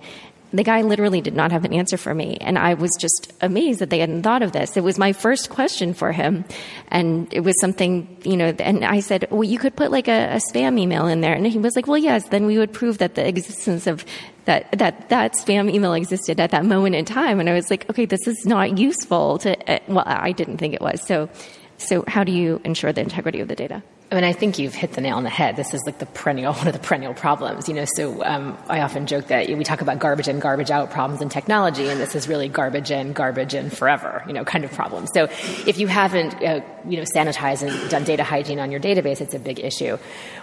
The 0.52 0.64
guy 0.64 0.82
literally 0.82 1.20
did 1.20 1.36
not 1.36 1.52
have 1.52 1.64
an 1.64 1.72
answer 1.72 1.96
for 1.96 2.12
me. 2.12 2.36
And 2.40 2.58
I 2.58 2.74
was 2.74 2.90
just 2.98 3.32
amazed 3.40 3.78
that 3.80 3.90
they 3.90 4.00
hadn't 4.00 4.24
thought 4.24 4.42
of 4.42 4.50
this. 4.50 4.76
It 4.76 4.82
was 4.82 4.98
my 4.98 5.12
first 5.12 5.48
question 5.48 5.94
for 5.94 6.10
him. 6.10 6.44
And 6.88 7.32
it 7.32 7.40
was 7.40 7.54
something, 7.60 8.16
you 8.24 8.36
know, 8.36 8.52
and 8.58 8.84
I 8.84 8.98
said, 8.98 9.28
well, 9.30 9.44
you 9.44 9.60
could 9.60 9.76
put 9.76 9.92
like 9.92 10.08
a, 10.08 10.34
a 10.34 10.40
spam 10.52 10.76
email 10.76 11.06
in 11.06 11.20
there. 11.20 11.34
And 11.34 11.46
he 11.46 11.58
was 11.58 11.76
like, 11.76 11.86
well, 11.86 11.98
yes, 11.98 12.28
then 12.30 12.46
we 12.46 12.58
would 12.58 12.72
prove 12.72 12.98
that 12.98 13.14
the 13.14 13.24
existence 13.28 13.86
of 13.86 14.04
that, 14.50 14.78
that, 14.78 15.08
that 15.10 15.34
spam 15.34 15.72
email 15.72 15.94
existed 15.94 16.40
at 16.40 16.50
that 16.50 16.64
moment 16.64 16.96
in 16.96 17.04
time. 17.04 17.38
And 17.38 17.48
I 17.48 17.54
was 17.54 17.70
like, 17.70 17.88
okay, 17.88 18.04
this 18.04 18.26
is 18.26 18.44
not 18.44 18.78
useful 18.78 19.38
to, 19.38 19.72
uh, 19.72 19.78
well, 19.86 20.02
I 20.04 20.32
didn't 20.32 20.58
think 20.58 20.74
it 20.74 20.80
was. 20.80 21.06
So, 21.06 21.30
so 21.78 22.02
how 22.08 22.24
do 22.24 22.32
you 22.32 22.60
ensure 22.64 22.92
the 22.92 23.00
integrity 23.00 23.38
of 23.38 23.46
the 23.46 23.54
data? 23.54 23.80
I 24.10 24.16
mean, 24.16 24.24
I 24.24 24.32
think 24.32 24.58
you've 24.58 24.74
hit 24.74 24.92
the 24.92 25.00
nail 25.00 25.16
on 25.16 25.22
the 25.22 25.30
head. 25.30 25.54
This 25.54 25.72
is 25.72 25.84
like 25.86 25.98
the 25.98 26.06
perennial, 26.06 26.52
one 26.54 26.66
of 26.66 26.72
the 26.72 26.80
perennial 26.80 27.14
problems, 27.14 27.68
you 27.68 27.74
know. 27.74 27.84
So 27.84 28.24
um, 28.24 28.58
I 28.68 28.80
often 28.80 29.06
joke 29.06 29.28
that 29.28 29.48
we 29.48 29.62
talk 29.62 29.82
about 29.82 30.00
garbage 30.00 30.26
in, 30.26 30.40
garbage 30.40 30.70
out 30.70 30.90
problems 30.90 31.22
in 31.22 31.28
technology, 31.28 31.88
and 31.88 32.00
this 32.00 32.16
is 32.16 32.26
really 32.26 32.48
garbage 32.48 32.90
in, 32.90 33.12
garbage 33.12 33.54
in 33.54 33.70
forever, 33.70 34.24
you 34.26 34.32
know, 34.32 34.44
kind 34.44 34.64
of 34.64 34.72
problem. 34.72 35.06
So 35.06 35.24
if 35.66 35.78
you 35.78 35.86
haven't, 35.86 36.34
uh, 36.42 36.60
you 36.88 36.96
know, 36.96 37.04
sanitized 37.04 37.62
and 37.62 37.90
done 37.90 38.02
data 38.02 38.24
hygiene 38.24 38.58
on 38.58 38.72
your 38.72 38.80
database, 38.80 39.20
it's 39.20 39.34
a 39.34 39.38
big 39.38 39.60
issue. 39.60 39.96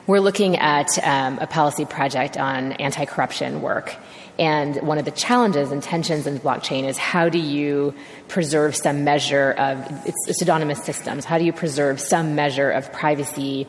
We're 0.05 0.21
looking 0.21 0.55
at 0.55 0.97
um, 1.05 1.39
a 1.39 1.47
policy 1.47 1.83
project 1.83 2.37
on 2.37 2.71
anti-corruption 2.73 3.61
work, 3.61 3.93
and 4.39 4.75
one 4.77 4.97
of 4.97 5.05
the 5.05 5.11
challenges 5.11 5.71
and 5.71 5.81
tensions 5.81 6.27
in 6.27 6.39
blockchain 6.39 6.87
is 6.87 6.97
how 6.97 7.29
do 7.29 7.39
you 7.39 7.93
preserve 8.27 8.75
some 8.75 9.03
measure 9.03 9.51
of 9.53 9.85
pseudonymous 10.31 10.83
systems? 10.83 11.25
How 11.25 11.37
do 11.37 11.43
you 11.43 11.53
preserve 11.53 11.99
some 11.99 12.35
measure 12.35 12.69
of 12.69 12.91
privacy 12.93 13.67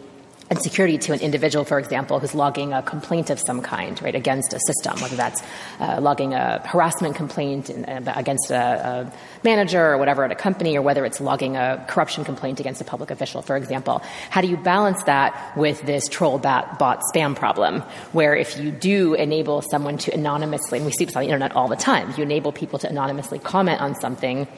and 0.50 0.60
security 0.60 0.96
to 0.98 1.12
an 1.12 1.20
individual, 1.20 1.64
for 1.64 1.78
example, 1.78 2.18
who's 2.18 2.34
logging 2.34 2.72
a 2.72 2.82
complaint 2.82 3.30
of 3.30 3.38
some 3.38 3.60
kind, 3.60 4.00
right, 4.02 4.14
against 4.14 4.52
a 4.54 4.60
system, 4.66 4.98
whether 5.00 5.16
that's 5.16 5.42
uh, 5.80 6.00
logging 6.00 6.32
a 6.34 6.60
harassment 6.66 7.16
complaint 7.16 7.68
in, 7.68 7.84
uh, 7.84 8.12
against 8.16 8.50
a, 8.50 8.56
a, 8.56 9.12
manager 9.44 9.92
or 9.92 9.98
whatever 9.98 10.24
at 10.24 10.32
a 10.32 10.34
company, 10.34 10.76
or 10.76 10.82
whether 10.82 11.04
it's 11.04 11.20
logging 11.20 11.56
a 11.56 11.84
corruption 11.88 12.24
complaint 12.24 12.60
against 12.60 12.80
a 12.80 12.84
public 12.84 13.10
official, 13.10 13.42
for 13.42 13.56
example. 13.56 14.02
How 14.30 14.40
do 14.40 14.48
you 14.48 14.56
balance 14.56 15.02
that 15.04 15.56
with 15.56 15.82
this 15.82 16.08
troll 16.08 16.38
bot, 16.38 16.78
bot 16.78 17.02
spam 17.14 17.36
problem, 17.36 17.82
where 18.12 18.34
if 18.34 18.58
you 18.58 18.70
do 18.70 19.14
enable 19.14 19.62
someone 19.62 19.98
to 19.98 20.14
anonymously, 20.14 20.78
and 20.78 20.86
we 20.86 20.92
see 20.92 21.04
this 21.04 21.14
on 21.14 21.22
the 21.22 21.28
internet 21.28 21.54
all 21.54 21.68
the 21.68 21.76
time, 21.76 22.12
you 22.16 22.22
enable 22.22 22.52
people 22.52 22.78
to 22.80 22.88
anonymously 22.88 23.38
comment 23.38 23.80
on 23.80 23.94
something 24.00 24.48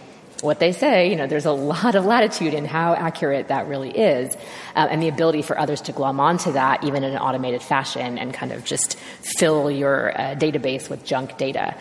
what 0.42 0.58
they 0.58 0.72
say, 0.72 1.10
you 1.10 1.16
know, 1.16 1.26
there's 1.26 1.46
a 1.46 1.52
lot 1.52 1.94
of 1.94 2.04
latitude 2.04 2.54
in 2.54 2.64
how 2.64 2.94
accurate 2.94 3.48
that 3.48 3.66
really 3.66 3.90
is, 3.90 4.34
uh, 4.74 4.88
and 4.90 5.02
the 5.02 5.08
ability 5.08 5.42
for 5.42 5.58
others 5.58 5.80
to 5.82 5.92
glom 5.92 6.20
onto 6.20 6.52
that, 6.52 6.84
even 6.84 7.04
in 7.04 7.12
an 7.12 7.18
automated 7.18 7.62
fashion, 7.62 8.18
and 8.18 8.32
kind 8.32 8.52
of 8.52 8.64
just 8.64 8.96
fill 9.38 9.70
your 9.70 10.12
uh, 10.18 10.34
database 10.34 10.88
with 10.88 11.04
junk 11.04 11.36
data. 11.36 11.76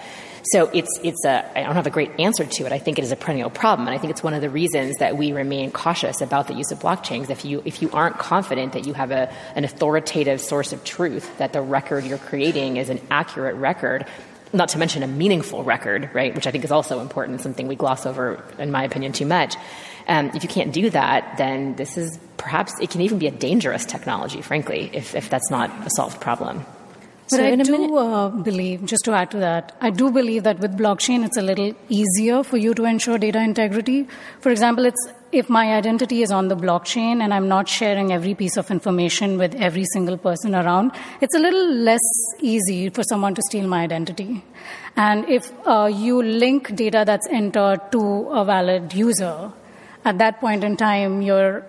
So 0.51 0.69
it's 0.73 0.99
it's 1.03 1.25
a 1.25 1.59
I 1.59 1.63
don't 1.63 1.75
have 1.75 1.87
a 1.87 1.91
great 1.91 2.11
answer 2.19 2.45
to 2.45 2.65
it. 2.65 2.71
I 2.71 2.79
think 2.79 2.97
it 2.97 3.03
is 3.03 3.11
a 3.11 3.15
perennial 3.15 3.49
problem, 3.49 3.87
and 3.87 3.95
I 3.95 3.99
think 3.99 4.11
it's 4.11 4.23
one 4.23 4.33
of 4.33 4.41
the 4.41 4.49
reasons 4.49 4.95
that 4.97 5.17
we 5.17 5.31
remain 5.31 5.71
cautious 5.71 6.21
about 6.21 6.47
the 6.47 6.53
use 6.53 6.71
of 6.71 6.79
blockchains. 6.79 7.29
If 7.29 7.45
you 7.45 7.61
if 7.65 7.81
you 7.81 7.91
aren't 7.91 8.17
confident 8.17 8.73
that 8.73 8.87
you 8.87 8.93
have 8.93 9.11
a 9.11 9.31
an 9.55 9.63
authoritative 9.63 10.41
source 10.41 10.71
of 10.73 10.83
truth, 10.83 11.37
that 11.37 11.53
the 11.53 11.61
record 11.61 12.05
you're 12.05 12.17
creating 12.17 12.77
is 12.77 12.89
an 12.89 13.01
accurate 13.11 13.55
record, 13.55 14.05
not 14.53 14.69
to 14.69 14.77
mention 14.77 15.03
a 15.03 15.07
meaningful 15.07 15.63
record, 15.63 16.09
right, 16.13 16.33
which 16.33 16.47
I 16.47 16.51
think 16.51 16.63
is 16.63 16.71
also 16.71 16.99
important, 16.99 17.41
something 17.41 17.67
we 17.67 17.75
gloss 17.75 18.05
over, 18.05 18.43
in 18.57 18.71
my 18.71 18.83
opinion, 18.83 19.11
too 19.11 19.25
much. 19.25 19.55
Um, 20.07 20.31
if 20.33 20.43
you 20.43 20.49
can't 20.49 20.73
do 20.73 20.89
that, 20.89 21.37
then 21.37 21.75
this 21.75 21.97
is 21.97 22.19
perhaps, 22.37 22.73
it 22.79 22.89
can 22.89 23.01
even 23.01 23.19
be 23.19 23.27
a 23.27 23.31
dangerous 23.31 23.85
technology, 23.85 24.41
frankly, 24.41 24.89
if, 24.93 25.13
if 25.13 25.29
that's 25.29 25.51
not 25.51 25.69
a 25.85 25.89
solved 25.91 26.19
problem. 26.19 26.65
But 27.29 27.37
so 27.37 27.45
I 27.45 27.55
do 27.57 27.95
uh, 27.95 28.29
believe, 28.29 28.85
just 28.85 29.05
to 29.05 29.11
add 29.11 29.29
to 29.31 29.37
that, 29.37 29.75
I 29.81 29.91
do 29.91 30.09
believe 30.09 30.43
that 30.43 30.59
with 30.59 30.75
blockchain, 30.75 31.23
it's 31.23 31.37
a 31.37 31.43
little 31.43 31.75
easier 31.87 32.41
for 32.41 32.57
you 32.57 32.73
to 32.73 32.85
ensure 32.85 33.19
data 33.19 33.39
integrity. 33.39 34.07
For 34.39 34.49
example, 34.49 34.85
it's 34.85 35.07
if 35.31 35.49
my 35.49 35.73
identity 35.73 36.21
is 36.23 36.31
on 36.31 36.47
the 36.47 36.55
blockchain 36.55 37.21
and 37.21 37.33
I'm 37.33 37.47
not 37.47 37.69
sharing 37.69 38.11
every 38.11 38.33
piece 38.33 38.57
of 38.57 38.71
information 38.71 39.37
with 39.37 39.53
every 39.55 39.85
single 39.93 40.17
person 40.17 40.55
around, 40.55 40.91
it's 41.21 41.35
a 41.35 41.39
little 41.39 41.73
less 41.73 41.99
easy 42.39 42.89
for 42.89 43.03
someone 43.03 43.35
to 43.35 43.41
steal 43.43 43.67
my 43.67 43.83
identity. 43.83 44.43
And 44.95 45.27
if 45.29 45.51
uh, 45.67 45.85
you 45.85 46.21
link 46.21 46.75
data 46.75 47.03
that's 47.05 47.27
entered 47.27 47.91
to 47.91 48.29
a 48.29 48.43
valid 48.43 48.93
user, 48.93 49.51
at 50.05 50.17
that 50.17 50.39
point 50.39 50.63
in 50.63 50.77
time, 50.77 51.21
you're 51.21 51.65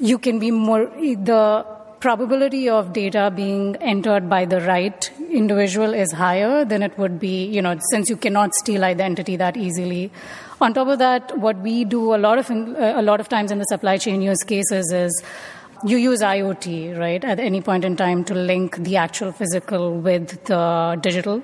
you 0.00 0.18
can 0.18 0.38
be 0.38 0.50
more 0.50 0.86
the 0.86 1.64
probability 2.04 2.68
of 2.68 2.92
data 2.92 3.32
being 3.34 3.76
entered 3.76 4.28
by 4.28 4.44
the 4.44 4.60
right 4.60 5.10
individual 5.30 5.94
is 5.94 6.12
higher 6.12 6.62
than 6.62 6.82
it 6.82 6.98
would 6.98 7.18
be, 7.18 7.46
you 7.46 7.62
know, 7.62 7.78
since 7.90 8.10
you 8.10 8.16
cannot 8.16 8.52
steal 8.54 8.84
identity 8.84 9.36
that 9.36 9.56
easily. 9.56 10.12
On 10.60 10.72
top 10.72 10.88
of 10.88 10.98
that, 10.98 11.36
what 11.38 11.58
we 11.58 11.84
do 11.84 12.14
a 12.14 12.18
lot 12.18 12.38
of 12.38 12.50
in, 12.50 12.76
uh, 12.76 12.94
a 12.96 13.02
lot 13.02 13.20
of 13.20 13.28
times 13.28 13.50
in 13.50 13.58
the 13.58 13.64
supply 13.64 13.96
chain 13.98 14.22
use 14.22 14.42
cases 14.44 14.92
is 14.92 15.22
you 15.84 15.96
use 15.96 16.20
IoT, 16.20 16.98
right, 16.98 17.22
at 17.24 17.40
any 17.40 17.60
point 17.60 17.84
in 17.84 17.96
time 17.96 18.24
to 18.24 18.34
link 18.34 18.76
the 18.76 18.96
actual 18.96 19.32
physical 19.32 19.98
with 19.98 20.44
the 20.44 20.98
digital. 21.00 21.42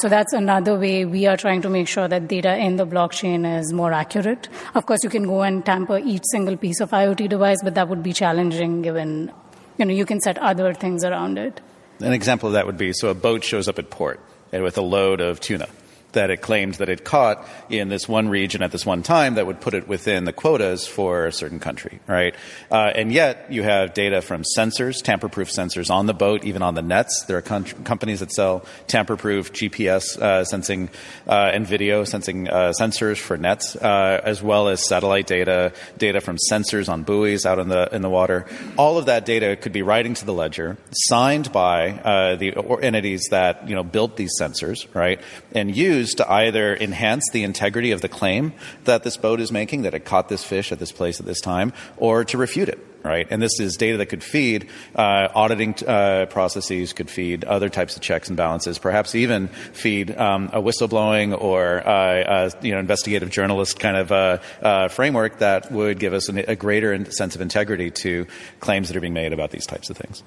So 0.00 0.08
that's 0.08 0.32
another 0.32 0.76
way 0.76 1.04
we 1.04 1.26
are 1.26 1.36
trying 1.36 1.62
to 1.62 1.70
make 1.70 1.86
sure 1.86 2.08
that 2.08 2.26
data 2.26 2.56
in 2.56 2.76
the 2.76 2.86
blockchain 2.86 3.58
is 3.58 3.72
more 3.72 3.92
accurate. 3.92 4.48
Of 4.74 4.86
course, 4.86 5.04
you 5.04 5.10
can 5.10 5.24
go 5.24 5.42
and 5.42 5.64
tamper 5.64 5.98
each 5.98 6.24
single 6.32 6.56
piece 6.56 6.80
of 6.80 6.90
IoT 6.90 7.28
device, 7.28 7.58
but 7.62 7.76
that 7.76 7.88
would 7.88 8.02
be 8.02 8.12
challenging 8.12 8.82
given 8.82 9.30
you 9.78 9.84
know, 9.84 9.92
you 9.92 10.06
can 10.06 10.20
set 10.20 10.38
other 10.38 10.72
things 10.72 11.04
around 11.04 11.38
it. 11.38 11.60
An 12.00 12.12
example 12.12 12.48
of 12.48 12.52
that 12.54 12.66
would 12.66 12.78
be 12.78 12.92
so 12.92 13.08
a 13.08 13.14
boat 13.14 13.44
shows 13.44 13.68
up 13.68 13.78
at 13.78 13.90
port 13.90 14.20
and 14.52 14.62
with 14.62 14.78
a 14.78 14.82
load 14.82 15.20
of 15.20 15.40
tuna. 15.40 15.68
That 16.14 16.30
it 16.30 16.40
claimed 16.40 16.74
that 16.74 16.88
it 16.88 17.04
caught 17.04 17.46
in 17.68 17.88
this 17.88 18.08
one 18.08 18.28
region 18.28 18.62
at 18.62 18.72
this 18.72 18.84
one 18.84 19.02
time 19.02 19.34
that 19.34 19.46
would 19.46 19.60
put 19.60 19.74
it 19.74 19.86
within 19.86 20.24
the 20.24 20.32
quotas 20.32 20.86
for 20.86 21.26
a 21.26 21.32
certain 21.32 21.60
country, 21.60 22.00
right? 22.06 22.34
Uh, 22.70 22.90
and 22.94 23.12
yet 23.12 23.52
you 23.52 23.62
have 23.62 23.94
data 23.94 24.22
from 24.22 24.42
sensors, 24.56 25.02
tamper-proof 25.02 25.48
sensors 25.50 25.90
on 25.90 26.06
the 26.06 26.14
boat, 26.14 26.44
even 26.44 26.62
on 26.62 26.74
the 26.74 26.82
nets. 26.82 27.24
There 27.26 27.36
are 27.36 27.42
com- 27.42 27.64
companies 27.64 28.20
that 28.20 28.32
sell 28.32 28.64
tamper-proof 28.86 29.52
GPS 29.52 30.18
uh, 30.18 30.44
sensing 30.44 30.88
uh, 31.28 31.50
and 31.52 31.66
video 31.66 32.04
sensing 32.04 32.48
uh, 32.48 32.72
sensors 32.78 33.18
for 33.18 33.36
nets, 33.36 33.76
uh, 33.76 34.20
as 34.24 34.42
well 34.42 34.68
as 34.68 34.86
satellite 34.86 35.26
data, 35.26 35.72
data 35.98 36.20
from 36.20 36.38
sensors 36.50 36.88
on 36.88 37.02
buoys 37.02 37.46
out 37.46 37.58
in 37.58 37.68
the 37.68 37.94
in 37.94 38.02
the 38.02 38.10
water. 38.10 38.46
All 38.76 38.98
of 38.98 39.06
that 39.06 39.26
data 39.26 39.56
could 39.56 39.72
be 39.72 39.82
writing 39.82 40.14
to 40.14 40.24
the 40.24 40.32
ledger, 40.32 40.76
signed 40.92 41.52
by 41.52 41.90
uh, 41.90 42.36
the 42.36 42.54
entities 42.82 43.28
that 43.30 43.68
you 43.68 43.74
know 43.74 43.82
built 43.82 44.16
these 44.16 44.32
sensors, 44.40 44.86
right, 44.94 45.20
and 45.52 45.74
used 45.74 46.03
to 46.12 46.30
either 46.30 46.76
enhance 46.76 47.28
the 47.32 47.42
integrity 47.42 47.90
of 47.90 48.00
the 48.00 48.08
claim 48.08 48.52
that 48.84 49.02
this 49.04 49.16
boat 49.16 49.40
is 49.40 49.50
making 49.50 49.82
that 49.82 49.94
it 49.94 50.04
caught 50.04 50.28
this 50.28 50.44
fish 50.44 50.72
at 50.72 50.78
this 50.78 50.92
place 50.92 51.20
at 51.20 51.26
this 51.26 51.40
time, 51.40 51.72
or 51.96 52.24
to 52.24 52.36
refute 52.36 52.68
it 52.68 52.93
right? 53.04 53.26
And 53.30 53.40
this 53.40 53.60
is 53.60 53.76
data 53.76 53.98
that 53.98 54.06
could 54.06 54.24
feed 54.24 54.68
uh, 54.96 55.28
auditing 55.34 55.74
uh, 55.86 56.26
processes, 56.26 56.92
could 56.92 57.10
feed 57.10 57.44
other 57.44 57.68
types 57.68 57.96
of 57.96 58.02
checks 58.02 58.28
and 58.28 58.36
balances, 58.36 58.78
perhaps 58.78 59.14
even 59.14 59.48
feed 59.48 60.16
um, 60.16 60.50
a 60.52 60.60
whistleblowing 60.60 61.38
or 61.38 61.86
uh, 61.86 62.50
you 62.62 62.72
know 62.72 62.78
investigative 62.78 63.30
journalist 63.30 63.78
kind 63.78 63.96
of 63.96 64.10
uh, 64.10 64.38
uh, 64.62 64.88
framework 64.88 65.38
that 65.38 65.70
would 65.70 65.98
give 65.98 66.14
us 66.14 66.28
an, 66.28 66.38
a 66.38 66.56
greater 66.56 67.04
sense 67.12 67.34
of 67.34 67.40
integrity 67.40 67.90
to 67.90 68.26
claims 68.60 68.88
that 68.88 68.96
are 68.96 69.00
being 69.00 69.12
made 69.12 69.32
about 69.32 69.50
these 69.50 69.66
types 69.66 69.90
of 69.90 69.96
things. 69.96 70.22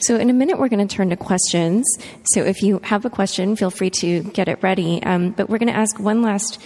So, 0.00 0.16
in 0.16 0.30
a 0.30 0.32
minute, 0.32 0.58
we're 0.58 0.68
going 0.68 0.86
to 0.86 0.94
turn 0.94 1.10
to 1.10 1.16
questions. 1.16 1.84
So, 2.32 2.42
if 2.42 2.62
you 2.62 2.78
have 2.84 3.04
a 3.04 3.10
question, 3.10 3.56
feel 3.56 3.70
free 3.70 3.90
to 3.90 4.22
get 4.22 4.48
it 4.48 4.62
ready. 4.62 5.02
Um, 5.02 5.32
but 5.32 5.50
we're 5.50 5.58
going 5.58 5.72
to 5.72 5.76
ask 5.76 5.98
one 5.98 6.22
last 6.22 6.62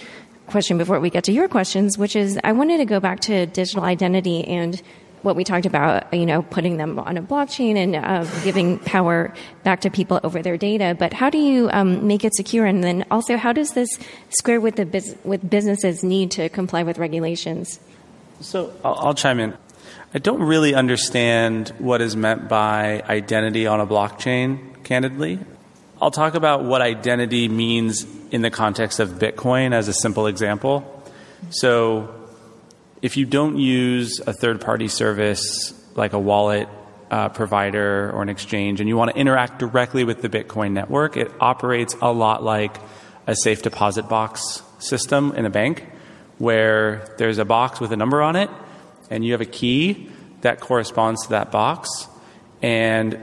question 0.47 0.77
before 0.77 1.01
we 1.01 1.11
get 1.11 1.25
to 1.25 1.33
your 1.33 1.49
questions, 1.49 1.97
which 1.97 2.15
is 2.17 2.39
I 2.45 2.53
wanted 2.53 2.79
to 2.79 2.85
go 2.85 3.01
back 3.01 3.21
to 3.21 3.47
digital 3.47 3.83
identity 3.83 4.45
and 4.45 4.81
what 5.25 5.37
we 5.37 5.43
talked 5.43 5.67
about, 5.67 6.13
you 6.13 6.27
know, 6.27 6.43
putting 6.43 6.77
them 6.77 6.99
on 6.99 7.17
a 7.17 7.23
blockchain 7.23 7.77
and 7.77 7.97
uh, 7.97 8.25
giving 8.45 8.79
power 8.79 9.33
back 9.63 9.81
to 9.81 9.91
people 9.91 10.21
over 10.23 10.43
their 10.43 10.57
data. 10.57 10.95
But 10.99 11.13
how 11.13 11.31
do 11.31 11.39
you 11.39 11.71
um, 11.73 12.07
make 12.07 12.25
it 12.25 12.35
secure? 12.35 12.67
And 12.67 12.85
then 12.85 13.07
also, 13.11 13.37
how 13.37 13.53
does 13.53 13.73
this 13.73 13.89
square 14.29 14.61
with 14.61 14.77
the 14.77 14.85
biz- 14.85 15.17
with 15.25 15.49
businesses' 15.49 16.05
need 16.05 16.31
to 16.33 16.49
comply 16.51 16.83
with 16.83 16.99
regulations? 16.99 17.81
So 18.41 18.73
I'll, 18.85 18.95
I'll 18.95 19.15
chime 19.15 19.41
in. 19.41 19.57
I 20.13 20.19
don't 20.19 20.43
really 20.43 20.75
understand 20.75 21.71
what 21.79 22.01
is 22.01 22.15
meant 22.15 22.49
by 22.49 23.03
identity 23.09 23.67
on 23.67 23.81
a 23.81 23.87
blockchain, 23.87 24.85
candidly. 24.85 25.41
I'll 26.01 26.11
talk 26.11 26.35
about 26.35 26.65
what 26.65 26.83
identity 26.83 27.49
means 27.49 28.07
in 28.31 28.43
the 28.43 28.51
context 28.51 29.01
of 29.01 29.11
Bitcoin 29.11 29.73
as 29.73 29.89
a 29.89 29.93
simple 29.93 30.27
example. 30.27 31.03
So, 31.51 32.15
if 33.05 33.19
you 33.19 33.27
don't 33.27 33.59
use 33.59 34.19
a 34.27 34.33
third 34.33 34.63
party 34.63 34.89
service 34.89 35.75
like 35.95 36.15
a 36.15 36.19
wallet 36.19 36.67
uh, 37.11 37.29
provider 37.29 38.11
or 38.13 38.23
an 38.23 38.31
exchange 38.31 38.81
and 38.81 38.89
you 38.89 38.97
want 38.97 39.11
to 39.11 39.17
interact 39.19 39.59
directly 39.59 40.05
with 40.05 40.23
the 40.23 40.29
Bitcoin 40.31 40.73
network, 40.73 41.19
it 41.19 41.31
operates 41.39 41.95
a 42.01 42.11
lot 42.11 42.43
like 42.43 42.79
a 43.27 43.37
safe 43.37 43.61
deposit 43.61 44.09
box 44.09 44.63
system 44.79 45.33
in 45.33 45.45
a 45.45 45.51
bank 45.51 45.87
where 46.39 47.15
there's 47.19 47.37
a 47.37 47.45
box 47.45 47.79
with 47.79 47.93
a 47.93 47.97
number 47.97 48.23
on 48.23 48.37
it 48.37 48.49
and 49.11 49.23
you 49.23 49.33
have 49.33 49.43
a 49.43 49.53
key 49.61 50.11
that 50.41 50.61
corresponds 50.61 51.25
to 51.25 51.29
that 51.29 51.53
box. 51.53 52.09
And 52.63 53.19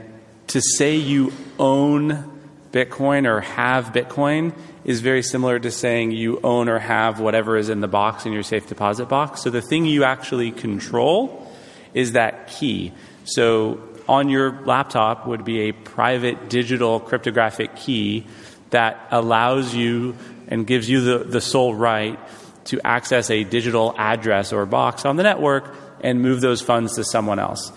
to 0.46 0.60
say 0.60 0.94
you 0.94 1.32
own 1.58 2.40
Bitcoin 2.70 3.26
or 3.26 3.40
have 3.40 3.86
Bitcoin 3.86 4.56
is 4.84 5.00
very 5.00 5.22
similar 5.22 5.58
to 5.58 5.70
saying 5.70 6.10
you 6.10 6.40
own 6.42 6.68
or 6.68 6.78
have 6.78 7.20
whatever 7.20 7.56
is 7.56 7.68
in 7.68 7.80
the 7.80 7.88
box 7.88 8.26
in 8.26 8.32
your 8.32 8.42
safe 8.42 8.66
deposit 8.66 9.08
box. 9.08 9.42
So 9.42 9.50
the 9.50 9.62
thing 9.62 9.86
you 9.86 10.04
actually 10.04 10.50
control 10.50 11.50
is 11.94 12.12
that 12.12 12.48
key. 12.48 12.92
So 13.24 13.80
on 14.08 14.28
your 14.28 14.64
laptop 14.64 15.26
would 15.26 15.44
be 15.44 15.68
a 15.68 15.72
private 15.72 16.48
digital 16.48 16.98
cryptographic 17.00 17.76
key 17.76 18.26
that 18.70 19.06
allows 19.10 19.74
you 19.74 20.16
and 20.48 20.66
gives 20.66 20.88
you 20.88 21.00
the, 21.02 21.24
the 21.24 21.40
sole 21.40 21.74
right 21.74 22.18
to 22.64 22.80
access 22.84 23.30
a 23.30 23.44
digital 23.44 23.94
address 23.98 24.52
or 24.52 24.66
box 24.66 25.04
on 25.04 25.16
the 25.16 25.22
network 25.22 25.74
and 26.00 26.20
move 26.20 26.40
those 26.40 26.60
funds 26.60 26.96
to 26.96 27.04
someone 27.04 27.38
else. 27.38 27.72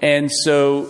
And 0.00 0.30
so 0.30 0.88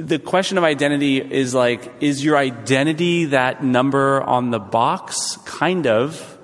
the 0.00 0.18
question 0.18 0.58
of 0.58 0.64
identity 0.64 1.18
is 1.18 1.54
like, 1.54 1.92
is 2.00 2.24
your 2.24 2.36
identity 2.36 3.26
that 3.26 3.62
number 3.62 4.22
on 4.22 4.50
the 4.50 4.58
box? 4.58 5.36
Kind 5.44 5.86
of. 5.86 6.38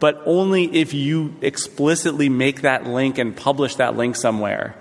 But 0.00 0.22
only 0.26 0.64
if 0.64 0.94
you 0.94 1.34
explicitly 1.40 2.28
make 2.28 2.62
that 2.62 2.86
link 2.86 3.18
and 3.18 3.36
publish 3.36 3.76
that 3.76 3.96
link 3.96 4.16
somewhere 4.16 4.76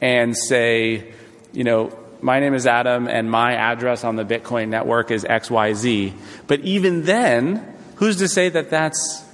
and 0.00 0.36
say, 0.36 1.12
you 1.52 1.64
know, 1.64 1.98
my 2.20 2.40
name 2.40 2.54
is 2.54 2.66
Adam 2.66 3.08
and 3.08 3.30
my 3.30 3.54
address 3.54 4.04
on 4.04 4.16
the 4.16 4.24
Bitcoin 4.24 4.68
network 4.68 5.10
is 5.10 5.24
XYZ. 5.24 6.12
But 6.46 6.60
even 6.60 7.04
then, 7.04 7.76
who's 7.96 8.16
to 8.16 8.28
say 8.28 8.48
that 8.48 8.70
that's 8.70 9.24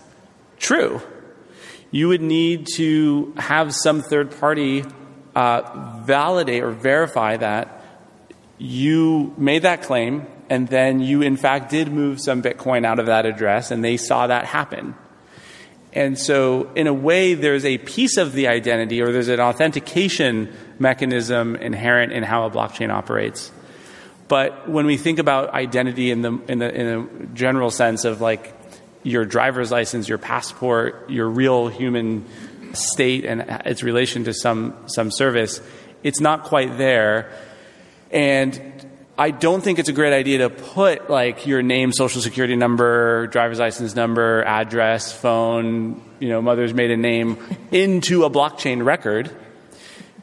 true? 0.59 1.03
You 1.91 2.09
would 2.09 2.23
need 2.23 2.67
to 2.77 3.35
have 3.37 3.75
some 3.75 4.03
third 4.03 4.39
party 4.39 4.85
uh, 5.35 6.03
validate 6.05 6.63
or 6.63 6.71
verify 6.71 7.37
that 7.37 7.78
you 8.59 9.35
made 9.39 9.63
that 9.63 9.83
claim, 9.83 10.27
and 10.51 10.69
then 10.69 11.01
you, 11.01 11.23
in 11.23 11.37
fact, 11.37 11.71
did 11.71 11.93
move 11.93 12.21
some 12.21 12.43
Bitcoin 12.43 12.85
out 12.85 12.99
of 12.99 13.07
that 13.07 13.27
address, 13.27 13.71
and 13.71 13.85
they 13.85 13.97
saw 13.97 14.27
that 14.27 14.45
happen. 14.45 14.95
And 15.93 16.19
so, 16.19 16.71
in 16.75 16.87
a 16.87 16.93
way, 16.93 17.35
there's 17.35 17.65
a 17.65 17.79
piece 17.79 18.17
of 18.17 18.33
the 18.33 18.49
identity, 18.49 19.01
or 19.01 19.13
there's 19.13 19.29
an 19.29 19.41
authentication 19.41 20.53
mechanism 20.79 21.57
inherent 21.57 22.13
in 22.13 22.23
how 22.23 22.47
a 22.47 22.51
blockchain 22.51 22.91
operates. 22.91 23.51
But 24.29 24.69
when 24.69 24.85
we 24.85 24.99
think 24.99 25.19
about 25.19 25.55
identity 25.55 26.11
in 26.11 26.23
the, 26.23 26.39
in 26.49 26.59
the, 26.59 26.75
in 26.75 26.87
a 26.87 27.27
general 27.35 27.71
sense 27.71 28.05
of 28.05 28.21
like 28.21 28.55
your 29.03 29.25
driver's 29.25 29.71
license, 29.71 30.09
your 30.09 30.19
passport, 30.19 31.09
your 31.09 31.29
real 31.29 31.69
human 31.69 32.27
state, 32.75 33.25
and 33.25 33.41
its 33.65 33.83
relation 33.83 34.25
to 34.25 34.35
some, 34.35 34.75
some 34.87 35.11
service, 35.11 35.63
it's 36.03 36.21
not 36.21 36.45
quite 36.45 36.77
there 36.77 37.33
and 38.11 38.79
I 39.19 39.33
don't 39.33 39.63
think 39.63 39.81
it's 39.81 39.89
a 39.89 39.93
great 39.93 40.13
idea 40.13 40.39
to 40.39 40.51
put 40.51 41.11
like 41.11 41.45
your 41.45 41.61
name, 41.61 41.93
social 41.93 42.23
security 42.23 42.55
number, 42.55 43.27
driver's 43.27 43.59
license 43.59 43.97
number, 43.97 44.45
address, 44.45 45.13
phone, 45.13 46.01
you 46.21 46.29
know, 46.29 46.41
mother's 46.41 46.73
maiden 46.73 47.01
name 47.01 47.37
into 47.73 48.25
a 48.25 48.31
blockchain 48.31 48.85
record 48.85 49.35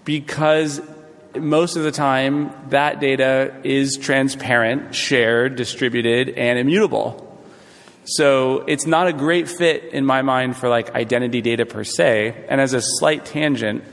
because 0.05 0.81
most 1.35 1.75
of 1.75 1.83
the 1.83 1.91
time 1.91 2.53
that 2.69 3.01
data 3.01 3.59
is 3.63 3.97
transparent, 3.97 4.95
shared, 4.95 5.57
distributed, 5.57 6.29
and 6.29 6.57
immutable. 6.57 7.21
So 8.05 8.59
it's 8.67 8.85
not 8.85 9.07
a 9.07 9.13
great 9.13 9.49
fit 9.49 9.85
in 9.93 10.05
my 10.05 10.21
mind 10.21 10.55
for 10.55 10.69
like 10.69 10.95
identity 10.95 11.41
data 11.41 11.65
per 11.65 11.83
se. 11.83 12.45
And 12.47 12.61
as 12.61 12.73
a 12.73 12.81
slight 12.81 13.25
tangent, 13.25 13.83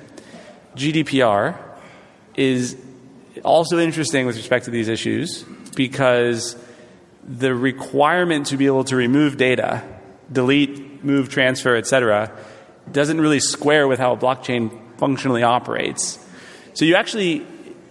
GDPR 0.77 1.59
is 2.37 2.77
also 3.45 3.79
interesting 3.79 4.27
with 4.27 4.37
respect 4.37 4.67
to 4.67 4.71
these 4.71 4.89
issues 4.89 5.45
because 5.75 6.57
the 7.25 7.55
requirement 7.55 8.47
to 8.49 8.57
be 8.57 8.67
able 8.67 8.85
to 8.85 8.97
remove 8.97 9.37
data, 9.37 9.83
delete, 10.31 11.05
move, 11.05 11.29
transfer, 11.29 11.77
etc., 11.77 12.31
doesn't 12.91 13.21
really 13.21 13.41
square 13.41 13.87
with 13.87 13.99
how 13.99 14.13
a 14.13 14.17
blockchain 14.17 14.77
functionally 14.99 15.43
operates. 15.43 16.19
So 16.75 16.85
you 16.85 16.97
actually 16.97 17.47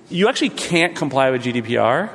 you 0.10 0.28
actually 0.28 0.50
can't 0.50 0.96
comply 0.96 1.32
with 1.32 1.44
GDPR 1.44 2.10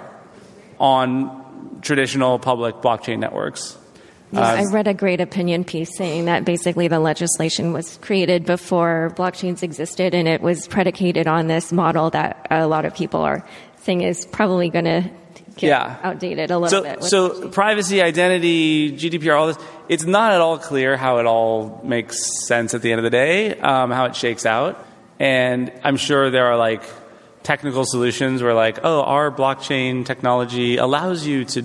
on 0.79 1.79
traditional 1.81 2.39
public 2.39 2.77
blockchain 2.77 3.19
networks. 3.19 3.79
Yes, 4.33 4.43
uh, 4.43 4.69
I 4.69 4.73
read 4.73 4.89
a 4.89 4.95
great 4.95 5.21
opinion 5.21 5.65
piece 5.65 5.97
saying 5.97 6.25
that 6.25 6.45
basically 6.45 6.89
the 6.89 6.99
legislation 6.99 7.73
was 7.73 7.99
created 8.03 8.45
before 8.45 9.13
blockchains 9.17 9.63
existed 9.63 10.15
and 10.15 10.27
it 10.27 10.41
was 10.41 10.67
predicated 10.67 11.29
on 11.29 11.47
this 11.47 11.73
model 11.73 12.11
that 12.11 12.47
a 12.51 12.67
lot 12.67 12.85
of 12.85 12.95
people 12.95 13.21
are 13.21 13.47
saying 13.83 14.01
is 14.01 14.27
probably 14.27 14.69
going 14.69 14.85
to 14.85 15.11
get 15.57 15.69
yeah. 15.69 15.97
outdated 16.03 16.51
a 16.51 16.59
little 16.59 16.83
so, 16.83 16.83
bit. 16.83 17.05
So 17.05 17.49
privacy, 17.49 18.03
identity, 18.03 18.93
GDPR, 18.93 19.39
all 19.39 19.47
this, 19.49 19.59
it's 19.89 20.05
not 20.05 20.33
at 20.33 20.41
all 20.41 20.59
clear 20.59 20.97
how 20.97 21.19
it 21.19 21.27
all 21.27 21.81
makes 21.85 22.47
sense 22.47 22.75
at 22.75 22.83
the 22.83 22.91
end 22.91 22.99
of 22.99 23.05
the 23.05 23.11
day, 23.11 23.59
um, 23.59 23.91
how 23.91 24.07
it 24.07 24.17
shakes 24.17 24.45
out. 24.45 24.85
And 25.19 25.73
I'm 25.83 25.97
sure 25.97 26.31
there 26.31 26.47
are 26.47 26.57
like 26.57 26.83
technical 27.43 27.85
solutions 27.87 28.43
where 28.43 28.55
like, 28.55 28.81
oh, 28.83 29.03
our 29.03 29.31
blockchain 29.31 30.05
technology 30.05 30.77
allows 30.77 31.25
you 31.25 31.45
to 31.45 31.63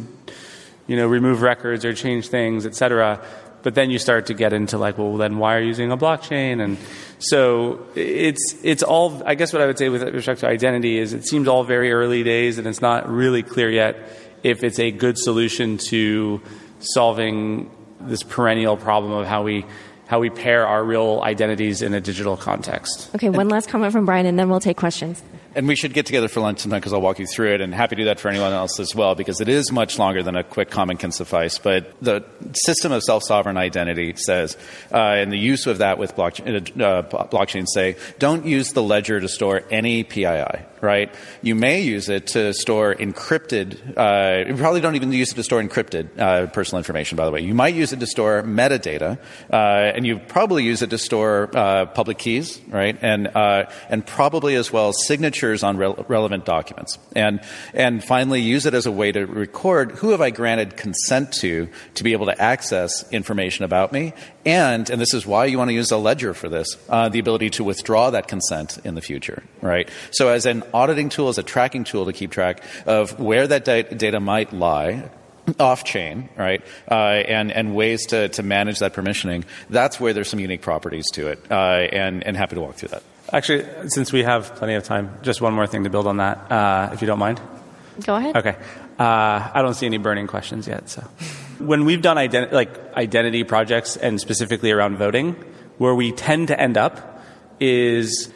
you 0.92 0.98
know, 0.98 1.08
remove 1.08 1.42
records 1.42 1.86
or 1.86 1.94
change 1.94 2.28
things, 2.28 2.66
et 2.66 2.76
cetera. 2.76 3.24
But 3.64 3.76
then 3.76 3.92
you 3.92 3.98
start 3.98 4.26
to 4.26 4.34
get 4.34 4.52
into 4.52 4.78
like, 4.78 4.98
well, 4.98 5.16
then 5.16 5.38
why 5.38 5.56
are 5.56 5.62
you 5.62 5.68
using 5.68 5.90
a 5.90 5.96
blockchain? 5.96 6.62
And 6.62 6.78
so 7.20 7.80
it's 7.96 8.58
it's 8.62 8.84
all. 8.84 9.24
I 9.26 9.36
guess 9.36 9.54
what 9.54 9.62
I 9.62 9.68
would 9.68 9.78
say 9.78 9.88
with 9.88 10.04
respect 10.04 10.42
to 10.42 10.48
identity 10.48 10.98
is 10.98 11.14
it 11.14 11.26
seems 11.26 11.48
all 11.48 11.64
very 11.64 11.94
early 11.94 12.24
days, 12.24 12.58
and 12.58 12.68
it's 12.68 12.82
not 12.82 13.10
really 13.10 13.42
clear 13.42 13.70
yet 13.70 13.96
if 14.44 14.66
it's 14.66 14.80
a 14.80 14.92
good 14.92 15.18
solution 15.18 15.78
to 15.78 16.42
solving 16.80 17.72
this 18.02 18.22
perennial 18.24 18.76
problem 18.76 19.14
of 19.14 19.28
how 19.28 19.44
we 19.44 19.64
how 20.08 20.20
we 20.20 20.30
pair 20.30 20.68
our 20.68 20.84
real 20.84 21.22
identities 21.24 21.82
in 21.82 21.94
a 21.94 22.02
digital 22.02 22.36
context. 22.36 23.10
Okay, 23.16 23.30
one 23.30 23.48
last 23.48 23.70
comment 23.70 23.94
from 23.94 24.06
Brian, 24.06 24.26
and 24.26 24.38
then 24.38 24.50
we'll 24.50 24.60
take 24.60 24.76
questions. 24.76 25.24
And 25.54 25.68
we 25.68 25.76
should 25.76 25.94
get 25.94 26.06
together 26.06 26.30
for 26.30 26.40
lunch 26.40 26.60
sometime 26.60 26.80
because 26.80 26.94
I'll 26.94 27.02
walk 27.02 27.20
you 27.20 27.28
through 27.28 27.56
it 27.56 27.62
and 27.62 27.74
happy 27.74 27.96
to 27.96 28.04
do 28.04 28.06
that 28.06 28.20
for 28.20 28.30
anyone 28.30 28.54
else 28.54 28.80
as 28.80 28.96
well 28.96 29.16
because 29.16 29.42
it 29.42 29.50
is 29.50 29.72
much 29.72 30.00
longer 30.00 30.24
than 30.24 30.38
a 30.38 30.44
quick 30.44 30.70
comment 30.70 31.00
can 31.02 31.12
suffice. 31.12 31.58
But 31.58 31.94
the 32.02 32.24
system 32.54 32.94
of 32.94 33.04
self 33.04 33.24
sovereign 33.24 33.58
identity 33.58 34.16
says, 34.16 34.56
uh, 34.94 34.98
and 34.98 35.32
the 35.32 35.38
use 35.38 35.68
of 35.68 35.80
that 35.80 35.98
with 35.98 36.16
blockchain, 36.16 36.82
uh, 36.82 37.04
blockchain 37.04 37.68
say, 37.68 37.98
don't 38.18 38.46
use 38.46 38.72
the 38.72 38.82
ledger 38.82 39.20
to 39.20 39.28
store 39.28 39.64
any 39.70 40.04
PII 40.04 40.66
right? 40.82 41.14
You 41.42 41.56
may 41.56 41.82
use 41.82 42.10
it 42.10 42.28
to 42.28 42.54
store 42.54 42.96
encrypted, 42.96 43.98
uh, 43.98 44.50
you 44.50 44.56
probably 44.56 44.82
don't 44.82 44.96
even 44.96 45.12
use 45.12 45.32
it 45.32 45.36
to 45.36 45.44
store 45.44 45.62
encrypted 45.62 46.18
uh, 46.20 46.48
personal 46.48 46.80
information, 46.80 47.16
by 47.16 47.26
the 47.26 47.32
way. 47.32 47.42
You 47.42 47.54
might 47.54 47.76
use 47.76 47.94
it 47.94 48.00
to 48.00 48.08
store 48.08 48.44
metadata, 48.44 49.18
uh, 49.52 49.56
and 49.56 50.06
you 50.06 50.20
probably 50.20 50.64
use 50.64 50.82
it 50.82 50.90
to 50.90 50.98
store 50.98 51.50
uh, 51.54 51.86
public 51.86 52.18
keys, 52.18 52.60
right? 52.68 52.98
And, 53.02 53.28
uh, 53.28 53.70
and 53.90 54.06
probably 54.06 54.56
as 54.56 54.72
well 54.72 54.92
signatures 54.94 55.64
on 55.64 55.78
re- 55.78 55.94
relevant 56.08 56.46
documents. 56.46 56.98
And, 57.16 57.42
and 57.74 58.04
finally, 58.04 58.42
use 58.42 58.66
it 58.66 58.74
as 58.74 58.86
a 58.86 58.92
way 58.92 59.12
to 59.12 59.26
record 59.26 59.92
who 59.92 60.10
have 60.12 60.22
I 60.22 60.32
granted 60.32 60.78
consent 60.78 61.34
to 61.34 61.70
to 61.96 62.04
be 62.04 62.14
able 62.14 62.26
to 62.26 62.42
access 62.42 63.10
information 63.12 63.66
about 63.66 63.92
me 63.92 64.14
and, 64.46 64.90
and 64.90 65.00
this 65.00 65.14
is 65.14 65.26
why 65.26 65.46
you 65.46 65.58
want 65.58 65.70
to 65.70 65.74
use 65.74 65.92
a 65.92 65.98
ledger 65.98 66.34
for 66.34 66.50
this, 66.50 66.78
uh, 66.90 67.10
the 67.10 67.20
ability 67.20 67.52
to 67.52 67.64
withdraw 67.64 68.10
that 68.10 68.28
consent 68.28 68.80
in 68.84 68.96
the 68.96 69.02
future, 69.02 69.44
right? 69.62 69.90
So 70.12 70.30
as 70.30 70.46
an 70.46 70.64
auditing 70.74 71.10
tool, 71.10 71.30
as 71.30 71.38
a 71.38 71.44
tracking 71.44 71.84
tool 71.84 72.06
to 72.06 72.14
keep 72.14 72.32
track 72.32 72.64
of 72.86 73.20
where 73.20 73.48
that 73.48 73.66
data 73.66 74.20
might 74.20 74.54
lie, 74.54 75.10
off 75.60 75.84
chain, 75.84 76.30
right, 76.38 76.62
uh, 76.90 76.96
and 76.96 77.52
and 77.52 77.76
ways 77.76 78.06
to, 78.08 78.30
to 78.30 78.44
manage 78.44 78.80
that 78.80 78.94
permissioning. 78.94 79.44
That's 79.70 80.00
where 80.00 80.14
there's 80.14 80.30
some 80.30 80.40
unique 80.40 80.62
properties 80.62 81.06
to 81.14 81.28
it, 81.28 81.40
uh, 81.50 81.54
and 81.54 82.24
and 82.24 82.38
happy 82.38 82.56
to 82.56 82.62
walk 82.62 82.76
through 82.76 82.90
that. 82.90 83.04
Actually, 83.34 83.66
since 83.90 84.12
we 84.12 84.24
have 84.24 84.56
plenty 84.56 84.76
of 84.76 84.84
time, 84.84 85.18
just 85.22 85.42
one 85.42 85.54
more 85.54 85.68
thing 85.68 85.84
to 85.84 85.90
build 85.90 86.06
on 86.08 86.18
that, 86.18 86.52
uh, 86.52 86.90
if 86.94 87.02
you 87.02 87.08
don't 87.08 87.20
mind. 87.20 87.40
Go 88.06 88.16
ahead. 88.16 88.36
Okay. 88.36 88.56
Uh, 89.00 89.50
I 89.54 89.62
don't 89.62 89.74
see 89.74 89.86
any 89.86 89.98
burning 89.98 90.28
questions 90.28 90.68
yet. 90.68 90.90
So, 90.90 91.02
when 91.60 91.86
we've 91.86 92.02
done 92.02 92.18
identi- 92.18 92.52
like 92.52 92.94
identity 92.96 93.44
projects 93.44 93.98
and 93.98 94.20
specifically 94.20 94.72
around 94.72 94.98
voting, 94.98 95.34
where 95.78 95.96
we 95.96 96.12
tend 96.12 96.50
to 96.50 96.60
end 96.60 96.78
up 96.78 97.24
is 97.60 98.32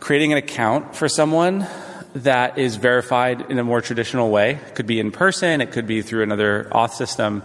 creating 0.00 0.32
an 0.32 0.38
account 0.38 0.96
for 0.96 1.08
someone 1.08 1.66
that 2.14 2.58
is 2.58 2.76
verified 2.76 3.50
in 3.50 3.58
a 3.58 3.64
more 3.64 3.80
traditional 3.80 4.30
way. 4.30 4.52
It 4.52 4.74
could 4.74 4.86
be 4.86 4.98
in 4.98 5.12
person, 5.12 5.60
it 5.60 5.70
could 5.70 5.86
be 5.86 6.02
through 6.02 6.22
another 6.22 6.68
auth 6.72 6.92
system, 6.92 7.42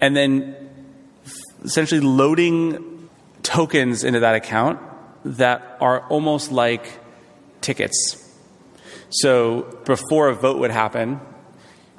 and 0.00 0.16
then 0.16 0.56
essentially 1.64 2.00
loading 2.00 3.08
tokens 3.42 4.04
into 4.04 4.20
that 4.20 4.34
account 4.34 4.80
that 5.24 5.76
are 5.80 6.06
almost 6.08 6.52
like 6.52 7.00
tickets. 7.60 8.24
So 9.10 9.62
before 9.84 10.28
a 10.28 10.34
vote 10.34 10.58
would 10.58 10.70
happen, 10.70 11.20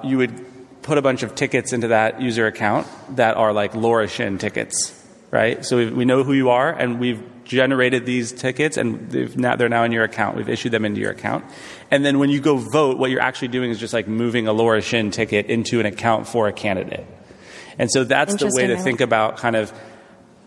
you 0.02 0.18
would 0.18 0.82
put 0.82 0.96
a 0.96 1.02
bunch 1.02 1.22
of 1.22 1.34
tickets 1.34 1.72
into 1.72 1.88
that 1.88 2.20
user 2.20 2.46
account 2.46 2.86
that 3.16 3.36
are 3.36 3.52
like 3.52 3.74
Laura 3.74 4.08
Shin 4.08 4.38
tickets, 4.38 4.96
right? 5.30 5.64
So 5.64 5.76
we, 5.76 5.90
we 5.90 6.04
know 6.04 6.24
who 6.24 6.32
you 6.32 6.50
are, 6.50 6.72
and 6.72 6.98
we've 6.98 7.22
generated 7.50 8.06
these 8.06 8.30
tickets, 8.30 8.76
and 8.76 9.36
now, 9.36 9.56
they're 9.56 9.68
now 9.68 9.82
in 9.82 9.90
your 9.90 10.04
account. 10.04 10.36
We've 10.36 10.48
issued 10.48 10.70
them 10.70 10.84
into 10.84 11.00
your 11.00 11.10
account. 11.10 11.44
And 11.90 12.04
then 12.04 12.20
when 12.20 12.30
you 12.30 12.40
go 12.40 12.56
vote, 12.56 12.96
what 12.96 13.10
you're 13.10 13.20
actually 13.20 13.48
doing 13.48 13.70
is 13.70 13.80
just 13.80 13.92
like 13.92 14.06
moving 14.06 14.46
a 14.46 14.52
Laura 14.52 14.80
Shin 14.80 15.10
ticket 15.10 15.46
into 15.46 15.80
an 15.80 15.86
account 15.86 16.28
for 16.28 16.46
a 16.46 16.52
candidate. 16.52 17.04
And 17.76 17.90
so 17.90 18.04
that's 18.04 18.36
the 18.36 18.52
way 18.54 18.68
to 18.68 18.76
think 18.76 19.00
about 19.00 19.38
kind 19.38 19.56
of 19.56 19.72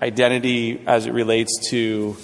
identity 0.02 0.82
as 0.88 1.06
it 1.06 1.12
relates 1.12 1.70
to 1.72 2.16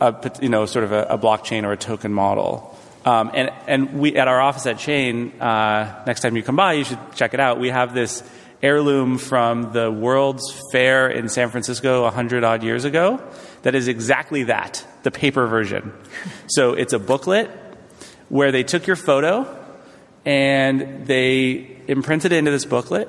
a, 0.00 0.30
you 0.40 0.48
know, 0.48 0.64
sort 0.64 0.84
of 0.84 0.92
a, 0.92 1.02
a 1.10 1.18
blockchain 1.18 1.64
or 1.64 1.72
a 1.72 1.76
token 1.76 2.12
model. 2.12 2.78
Um, 3.04 3.32
and 3.34 3.50
and 3.66 3.98
we 3.98 4.14
at 4.16 4.28
our 4.28 4.40
office 4.40 4.66
at 4.66 4.78
Chain, 4.78 5.32
uh, 5.40 6.04
next 6.06 6.20
time 6.20 6.36
you 6.36 6.44
come 6.44 6.56
by, 6.56 6.74
you 6.74 6.84
should 6.84 7.00
check 7.16 7.34
it 7.34 7.40
out. 7.40 7.58
We 7.58 7.70
have 7.70 7.94
this 7.94 8.22
heirloom 8.62 9.18
from 9.18 9.72
the 9.72 9.90
World's 9.90 10.44
Fair 10.70 11.08
in 11.08 11.28
San 11.28 11.48
Francisco 11.48 12.04
a 12.04 12.10
hundred 12.10 12.44
odd 12.44 12.62
years 12.62 12.84
ago. 12.84 13.18
That 13.62 13.74
is 13.74 13.88
exactly 13.88 14.44
that, 14.44 14.86
the 15.02 15.10
paper 15.10 15.46
version. 15.46 15.92
So 16.46 16.72
it's 16.72 16.92
a 16.92 16.98
booklet 16.98 17.50
where 18.28 18.52
they 18.52 18.62
took 18.62 18.86
your 18.86 18.96
photo 18.96 19.56
and 20.24 21.06
they 21.06 21.76
imprinted 21.86 22.32
it 22.32 22.36
into 22.36 22.50
this 22.50 22.64
booklet 22.64 23.08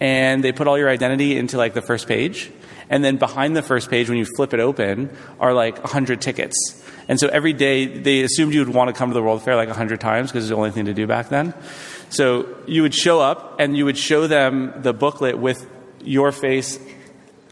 and 0.00 0.42
they 0.42 0.52
put 0.52 0.68
all 0.68 0.78
your 0.78 0.88
identity 0.88 1.36
into 1.36 1.56
like 1.56 1.74
the 1.74 1.82
first 1.82 2.08
page. 2.08 2.50
And 2.90 3.04
then 3.04 3.16
behind 3.18 3.54
the 3.54 3.62
first 3.62 3.90
page, 3.90 4.08
when 4.08 4.18
you 4.18 4.26
flip 4.36 4.54
it 4.54 4.60
open, 4.60 5.14
are 5.38 5.52
like 5.52 5.78
100 5.78 6.20
tickets 6.20 6.56
and 7.08 7.18
so 7.18 7.28
every 7.28 7.54
day 7.54 7.86
they 7.86 8.20
assumed 8.20 8.52
you 8.52 8.60
would 8.60 8.74
want 8.74 8.88
to 8.88 8.92
come 8.94 9.10
to 9.10 9.14
the 9.14 9.22
World 9.22 9.42
Fair 9.42 9.56
like 9.56 9.68
100 9.68 9.98
times 9.98 10.30
because 10.30 10.44
it's 10.44 10.50
the 10.50 10.56
only 10.56 10.70
thing 10.70 10.84
to 10.84 10.94
do 10.94 11.06
back 11.06 11.30
then. 11.30 11.54
So 12.10 12.46
you 12.66 12.82
would 12.82 12.94
show 12.94 13.20
up 13.20 13.56
and 13.58 13.76
you 13.76 13.86
would 13.86 13.96
show 13.96 14.26
them 14.26 14.74
the 14.82 14.92
booklet 14.92 15.38
with 15.38 15.66
your 16.04 16.30
face 16.32 16.78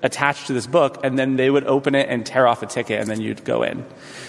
attached 0.07 0.47
to 0.47 0.53
this 0.53 0.67
book, 0.67 1.01
and 1.05 1.19
then 1.19 1.37
they 1.37 1.51
would 1.51 1.67
open 1.67 1.95
it 1.95 2.09
and 2.09 2.25
tear 2.25 2.47
off 2.47 2.63
a 2.63 2.67
ticket, 2.67 3.01
and 3.01 3.11
then 3.11 3.21
you'd 3.21 3.45
go 3.45 3.63
in. 3.63 3.85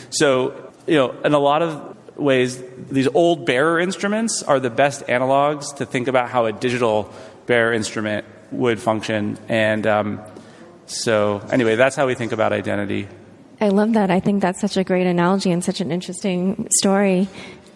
So, 0.10 0.74
you 0.88 0.96
know, 0.96 1.12
in 1.24 1.34
a 1.34 1.40
lot 1.40 1.62
of 1.62 1.96
ways, 2.18 2.62
these 2.90 3.08
old 3.14 3.46
bearer 3.46 3.80
instruments 3.80 4.44
are 4.44 4.60
the 4.60 4.70
best 4.70 5.06
analogs 5.08 5.76
to 5.78 5.86
think 5.86 6.08
about 6.08 6.30
how 6.30 6.46
a 6.46 6.52
digital 6.52 7.14
bearer 7.46 7.72
instrument 7.74 8.26
would 8.52 8.80
function. 8.80 9.38
And 9.48 9.86
um, 9.86 10.22
so, 10.88 11.42
anyway, 11.52 11.76
that's 11.76 11.96
how 11.96 12.08
we 12.08 12.16
think 12.16 12.32
about 12.32 12.52
identity. 12.54 13.08
I 13.62 13.70
love 13.70 13.94
that. 13.94 14.12
I 14.12 14.20
think 14.20 14.42
that's 14.42 14.62
such 14.62 14.78
a 14.78 14.84
great 14.84 15.08
analogy 15.08 15.52
and 15.52 15.64
such 15.64 15.82
an 15.82 15.92
interesting 15.92 16.68
story. 16.72 17.28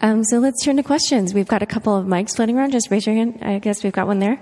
Um, 0.02 0.24
so 0.24 0.40
let's 0.40 0.64
turn 0.64 0.78
to 0.78 0.84
questions. 0.84 1.34
We've 1.34 1.48
got 1.48 1.62
a 1.62 1.66
couple 1.66 1.96
of 1.96 2.06
mics 2.06 2.36
floating 2.36 2.58
around. 2.58 2.72
Just 2.72 2.90
raise 2.90 3.06
your 3.06 3.16
hand. 3.16 3.40
I 3.42 3.60
guess 3.60 3.84
we've 3.84 3.94
got 3.94 4.08
one 4.08 4.20
there. 4.20 4.40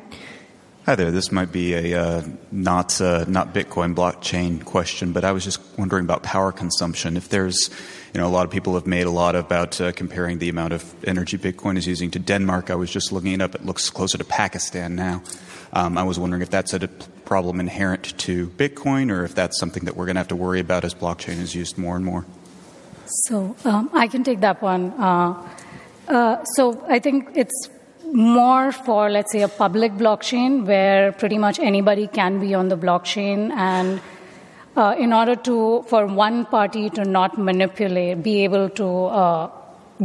Hi 0.89 0.95
there. 0.95 1.11
This 1.11 1.31
might 1.31 1.51
be 1.51 1.75
a 1.75 2.01
uh, 2.01 2.23
not 2.51 2.99
uh, 2.99 3.23
not 3.27 3.53
Bitcoin 3.53 3.93
blockchain 3.93 4.65
question, 4.65 5.13
but 5.13 5.23
I 5.23 5.33
was 5.33 5.43
just 5.43 5.61
wondering 5.77 6.03
about 6.03 6.23
power 6.23 6.51
consumption. 6.51 7.15
If 7.15 7.29
there's, 7.29 7.69
you 8.11 8.19
know, 8.19 8.25
a 8.25 8.33
lot 8.33 8.45
of 8.45 8.49
people 8.49 8.73
have 8.73 8.87
made 8.87 9.05
a 9.05 9.11
lot 9.11 9.35
about 9.35 9.79
uh, 9.79 9.91
comparing 9.91 10.39
the 10.39 10.49
amount 10.49 10.73
of 10.73 10.95
energy 11.05 11.37
Bitcoin 11.37 11.77
is 11.77 11.85
using 11.85 12.09
to 12.09 12.17
Denmark. 12.17 12.71
I 12.71 12.73
was 12.73 12.89
just 12.89 13.11
looking 13.11 13.33
it 13.33 13.39
up. 13.39 13.53
It 13.53 13.63
looks 13.63 13.91
closer 13.91 14.17
to 14.17 14.23
Pakistan 14.23 14.95
now. 14.95 15.21
Um, 15.73 15.95
I 15.95 16.01
was 16.01 16.17
wondering 16.17 16.41
if 16.41 16.49
that's 16.49 16.73
a 16.73 16.87
problem 17.23 17.59
inherent 17.59 18.17
to 18.25 18.47
Bitcoin 18.47 19.11
or 19.11 19.23
if 19.25 19.35
that's 19.35 19.59
something 19.59 19.85
that 19.85 19.95
we're 19.95 20.05
going 20.05 20.15
to 20.15 20.21
have 20.21 20.29
to 20.29 20.35
worry 20.35 20.59
about 20.59 20.85
as 20.85 20.95
blockchain 20.95 21.39
is 21.39 21.53
used 21.53 21.77
more 21.77 21.97
and 21.97 22.03
more. 22.03 22.25
So 23.05 23.55
um, 23.63 23.91
I 23.93 24.07
can 24.07 24.23
take 24.23 24.39
that 24.39 24.59
one. 24.63 24.89
Uh, 24.93 25.49
uh, 26.07 26.43
so 26.55 26.83
I 26.89 26.97
think 26.97 27.29
it's 27.35 27.69
more 28.13 28.71
for, 28.71 29.09
let's 29.09 29.31
say, 29.31 29.41
a 29.41 29.47
public 29.47 29.93
blockchain 29.93 30.65
where 30.65 31.11
pretty 31.11 31.37
much 31.37 31.59
anybody 31.59 32.07
can 32.07 32.39
be 32.39 32.53
on 32.53 32.69
the 32.69 32.77
blockchain 32.77 33.51
and 33.51 34.01
uh, 34.75 34.95
in 34.97 35.13
order 35.13 35.35
to 35.35 35.83
for 35.87 36.05
one 36.05 36.45
party 36.45 36.89
to 36.89 37.03
not 37.03 37.37
manipulate 37.37 38.23
be 38.23 38.43
able 38.43 38.69
to 38.69 39.05
uh, 39.05 39.49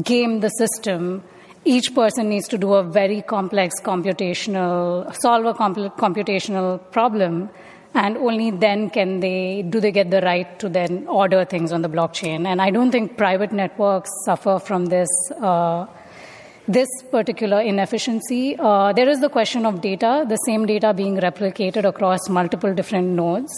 game 0.02 0.40
the 0.40 0.48
system 0.48 1.22
each 1.64 1.94
person 1.94 2.28
needs 2.28 2.46
to 2.48 2.58
do 2.58 2.74
a 2.74 2.82
very 2.82 3.22
complex 3.22 3.80
computational, 3.80 5.14
solve 5.20 5.46
a 5.46 5.54
computational 5.54 6.78
problem, 6.90 7.48
and 7.94 8.18
only 8.18 8.50
then 8.50 8.90
can 8.90 9.20
they 9.20 9.62
do 9.62 9.80
they 9.80 9.90
get 9.90 10.10
the 10.10 10.20
right 10.20 10.58
to 10.58 10.68
then 10.68 11.06
order 11.06 11.44
things 11.44 11.72
on 11.72 11.80
the 11.80 11.88
blockchain. 11.88 12.46
And 12.46 12.60
I 12.60 12.70
don't 12.70 12.90
think 12.90 13.16
private 13.16 13.52
networks 13.52 14.10
suffer 14.24 14.58
from 14.58 14.86
this. 14.86 15.08
Uh, 15.40 15.86
this 16.66 16.88
particular 17.10 17.60
inefficiency. 17.60 18.56
Uh, 18.58 18.92
there 18.92 19.08
is 19.08 19.20
the 19.20 19.28
question 19.28 19.66
of 19.66 19.80
data, 19.80 20.24
the 20.28 20.36
same 20.46 20.66
data 20.66 20.94
being 20.94 21.16
replicated 21.16 21.84
across 21.84 22.28
multiple 22.28 22.74
different 22.74 23.08
nodes. 23.08 23.52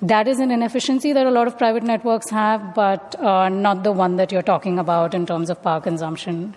That 0.00 0.28
is 0.28 0.38
an 0.38 0.50
inefficiency 0.50 1.12
that 1.12 1.26
a 1.26 1.30
lot 1.30 1.46
of 1.46 1.58
private 1.58 1.82
networks 1.82 2.30
have, 2.30 2.74
but 2.74 3.18
uh, 3.20 3.48
not 3.48 3.82
the 3.82 3.92
one 3.92 4.16
that 4.16 4.30
you're 4.30 4.42
talking 4.42 4.78
about 4.78 5.12
in 5.12 5.26
terms 5.26 5.50
of 5.50 5.62
power 5.62 5.80
consumption. 5.80 6.54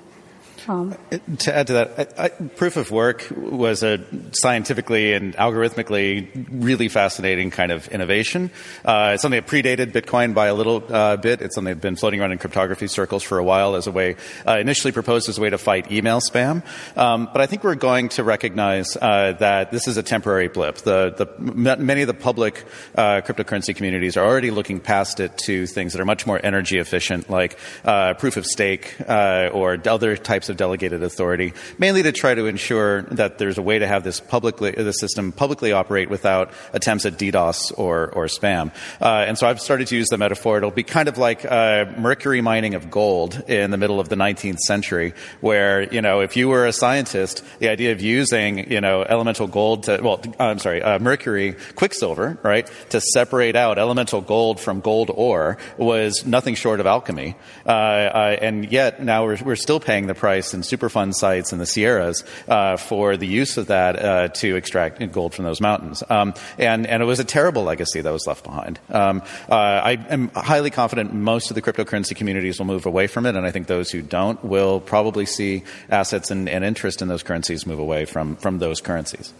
To 1.39 1.55
add 1.55 1.67
to 1.67 1.73
that, 1.73 2.13
I, 2.17 2.25
I, 2.25 2.29
proof 2.29 2.77
of 2.77 2.91
work 2.91 3.27
was 3.35 3.83
a 3.83 3.99
scientifically 4.33 5.13
and 5.13 5.35
algorithmically 5.35 6.47
really 6.51 6.87
fascinating 6.87 7.51
kind 7.51 7.71
of 7.71 7.87
innovation. 7.87 8.51
Uh, 8.85 9.11
it's 9.13 9.21
something 9.21 9.41
that 9.41 9.49
predated 9.49 9.91
Bitcoin 9.91 10.33
by 10.33 10.47
a 10.47 10.53
little 10.53 10.83
uh, 10.93 11.17
bit. 11.17 11.41
It's 11.41 11.55
something 11.55 11.73
that's 11.73 11.81
been 11.81 11.95
floating 11.95 12.21
around 12.21 12.31
in 12.31 12.37
cryptography 12.37 12.87
circles 12.87 13.23
for 13.23 13.37
a 13.37 13.43
while 13.43 13.75
as 13.75 13.87
a 13.87 13.91
way, 13.91 14.15
uh, 14.47 14.57
initially 14.57 14.91
proposed 14.91 15.29
as 15.29 15.37
a 15.37 15.41
way 15.41 15.49
to 15.49 15.57
fight 15.57 15.91
email 15.91 16.19
spam. 16.19 16.63
Um, 16.97 17.29
but 17.31 17.41
I 17.41 17.47
think 17.47 17.63
we're 17.63 17.75
going 17.75 18.09
to 18.09 18.23
recognize 18.23 18.95
uh, 18.95 19.33
that 19.39 19.71
this 19.71 19.87
is 19.87 19.97
a 19.97 20.03
temporary 20.03 20.47
blip. 20.47 20.77
The, 20.77 21.13
the, 21.17 21.75
many 21.77 22.01
of 22.01 22.07
the 22.07 22.13
public 22.13 22.65
uh, 22.95 23.21
cryptocurrency 23.21 23.75
communities 23.75 24.17
are 24.17 24.25
already 24.25 24.51
looking 24.51 24.79
past 24.79 25.19
it 25.19 25.37
to 25.39 25.65
things 25.65 25.93
that 25.93 26.01
are 26.01 26.05
much 26.05 26.27
more 26.27 26.39
energy 26.43 26.77
efficient, 26.77 27.29
like 27.29 27.57
uh, 27.83 28.13
proof 28.13 28.37
of 28.37 28.45
stake 28.45 28.95
or 29.07 29.77
other 29.87 30.15
types 30.17 30.49
of 30.49 30.50
delegated 30.57 31.03
authority, 31.03 31.53
mainly 31.77 32.03
to 32.03 32.11
try 32.11 32.33
to 32.33 32.45
ensure 32.45 33.03
that 33.03 33.37
there's 33.37 33.57
a 33.57 33.61
way 33.61 33.79
to 33.79 33.87
have 33.87 34.03
this 34.03 34.19
publicly, 34.19 34.71
the 34.71 34.93
system 34.93 35.31
publicly 35.31 35.71
operate 35.71 36.09
without 36.09 36.51
attempts 36.73 37.05
at 37.05 37.13
DDoS 37.13 37.77
or, 37.77 38.09
or 38.09 38.25
spam. 38.25 38.71
Uh, 39.01 39.25
and 39.27 39.37
so 39.37 39.47
I've 39.47 39.61
started 39.61 39.87
to 39.87 39.95
use 39.95 40.09
the 40.09 40.17
metaphor. 40.17 40.57
It'll 40.57 40.71
be 40.71 40.83
kind 40.83 41.07
of 41.07 41.17
like 41.17 41.45
uh, 41.45 41.85
mercury 41.97 42.41
mining 42.41 42.75
of 42.75 42.89
gold 42.89 43.41
in 43.47 43.71
the 43.71 43.77
middle 43.77 43.99
of 43.99 44.09
the 44.09 44.15
19th 44.15 44.59
century, 44.59 45.13
where, 45.41 45.91
you 45.93 46.01
know, 46.01 46.21
if 46.21 46.35
you 46.35 46.49
were 46.49 46.65
a 46.65 46.73
scientist, 46.73 47.43
the 47.59 47.69
idea 47.69 47.91
of 47.91 48.01
using, 48.01 48.71
you 48.71 48.81
know, 48.81 49.03
elemental 49.03 49.47
gold 49.47 49.83
to, 49.83 49.99
well, 50.01 50.21
I'm 50.39 50.59
sorry, 50.59 50.81
uh, 50.81 50.99
mercury, 50.99 51.55
quicksilver, 51.75 52.37
right, 52.43 52.69
to 52.89 53.01
separate 53.01 53.55
out 53.55 53.77
elemental 53.77 54.21
gold 54.21 54.59
from 54.59 54.81
gold 54.81 55.11
ore 55.13 55.57
was 55.77 56.25
nothing 56.25 56.55
short 56.55 56.79
of 56.79 56.85
alchemy. 56.85 57.35
Uh, 57.65 57.69
uh, 57.69 58.37
and 58.41 58.71
yet 58.71 59.03
now 59.03 59.25
we're, 59.25 59.37
we're 59.43 59.55
still 59.55 59.79
paying 59.79 60.07
the 60.07 60.15
price 60.15 60.40
in 60.53 60.61
Superfund 60.61 61.13
sites 61.13 61.53
in 61.53 61.59
the 61.59 61.65
Sierras 61.65 62.23
uh, 62.47 62.77
for 62.77 63.17
the 63.17 63.27
use 63.27 63.57
of 63.57 63.67
that 63.67 63.95
uh, 63.97 64.27
to 64.29 64.55
extract 64.55 64.99
gold 65.11 65.33
from 65.33 65.45
those 65.45 65.61
mountains. 65.61 66.03
Um, 66.09 66.33
and, 66.57 66.87
and 66.87 67.01
it 67.01 67.05
was 67.05 67.19
a 67.19 67.23
terrible 67.23 67.63
legacy 67.63 68.01
that 68.01 68.11
was 68.11 68.25
left 68.27 68.43
behind. 68.43 68.79
Um, 68.89 69.21
uh, 69.49 69.55
I 69.55 69.91
am 70.09 70.29
highly 70.29 70.69
confident 70.69 71.13
most 71.13 71.51
of 71.51 71.55
the 71.55 71.61
cryptocurrency 71.61 72.15
communities 72.15 72.59
will 72.59 72.65
move 72.65 72.85
away 72.85 73.07
from 73.07 73.25
it, 73.25 73.35
and 73.35 73.45
I 73.45 73.51
think 73.51 73.67
those 73.67 73.91
who 73.91 74.01
don't 74.01 74.43
will 74.43 74.79
probably 74.79 75.25
see 75.25 75.63
assets 75.89 76.31
and, 76.31 76.49
and 76.49 76.63
interest 76.63 77.01
in 77.01 77.07
those 77.07 77.23
currencies 77.23 77.65
move 77.65 77.79
away 77.79 78.05
from, 78.05 78.35
from 78.35 78.59
those 78.59 78.81
currencies. 78.81 79.33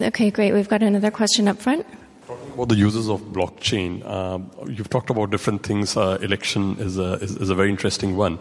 Okay, 0.00 0.30
great. 0.30 0.52
We've 0.54 0.68
got 0.68 0.82
another 0.82 1.10
question 1.10 1.46
up 1.46 1.58
front. 1.58 1.86
Talking 2.26 2.52
about 2.52 2.68
the 2.68 2.76
uses 2.76 3.08
of 3.10 3.20
blockchain, 3.20 4.02
uh, 4.04 4.38
you've 4.66 4.88
talked 4.88 5.10
about 5.10 5.30
different 5.30 5.62
things. 5.62 5.96
Uh, 5.96 6.16
election 6.22 6.76
is 6.78 6.96
a, 6.96 7.14
is, 7.14 7.36
is 7.36 7.50
a 7.50 7.54
very 7.54 7.70
interesting 7.70 8.16
one. 8.16 8.38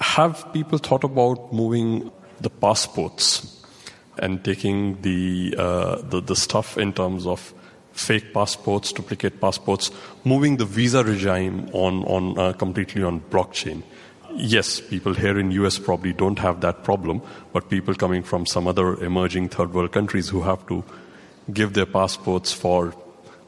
Have 0.00 0.52
people 0.52 0.78
thought 0.78 1.04
about 1.04 1.52
moving 1.52 2.10
the 2.40 2.50
passports 2.50 3.64
and 4.18 4.44
taking 4.44 5.00
the, 5.02 5.54
uh, 5.58 6.02
the, 6.02 6.20
the 6.20 6.36
stuff 6.36 6.78
in 6.78 6.92
terms 6.92 7.26
of 7.26 7.54
fake 7.92 8.34
passports, 8.34 8.92
duplicate 8.92 9.40
passports, 9.40 9.90
moving 10.24 10.58
the 10.58 10.64
visa 10.64 11.02
regime 11.02 11.68
on, 11.72 12.04
on 12.04 12.38
uh, 12.38 12.52
completely 12.52 13.02
on 13.02 13.20
blockchain. 13.30 13.82
Yes, 14.34 14.80
people 14.80 15.14
here 15.14 15.38
in 15.38 15.50
US 15.52 15.78
probably 15.78 16.12
don't 16.12 16.38
have 16.38 16.60
that 16.60 16.84
problem, 16.84 17.22
but 17.52 17.70
people 17.70 17.94
coming 17.94 18.22
from 18.22 18.44
some 18.44 18.68
other 18.68 19.02
emerging 19.02 19.48
third 19.48 19.72
world 19.72 19.92
countries 19.92 20.28
who 20.28 20.42
have 20.42 20.66
to 20.66 20.84
give 21.52 21.72
their 21.72 21.86
passports 21.86 22.52
for 22.52 22.94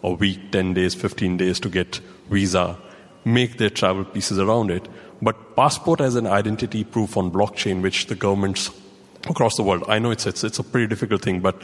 a 0.03 0.11
week, 0.11 0.51
10 0.53 0.75
days, 0.75 0.95
15 0.95 1.37
days 1.37 1.61
to 1.61 1.69
get 1.69 2.01
visa, 2.31 2.79
make 3.25 3.59
their 3.59 3.71
travel 3.71 4.05
pieces 4.05 4.39
around 4.39 4.71
it. 4.71 4.89
But 5.21 5.57
passport 5.57 6.01
as 6.01 6.15
an 6.15 6.27
identity 6.27 6.85
proof 6.85 7.17
on 7.17 7.31
blockchain, 7.31 7.83
which 7.83 8.07
the 8.07 8.15
governments 8.15 8.71
across 9.29 9.57
the 9.57 9.63
world, 9.63 9.85
I 9.89 9.99
know 9.99 10.11
it's, 10.11 10.27
it's, 10.27 10.45
it's 10.45 10.59
a 10.59 10.63
pretty 10.65 10.87
difficult 10.87 11.23
thing, 11.23 11.41
but 11.41 11.61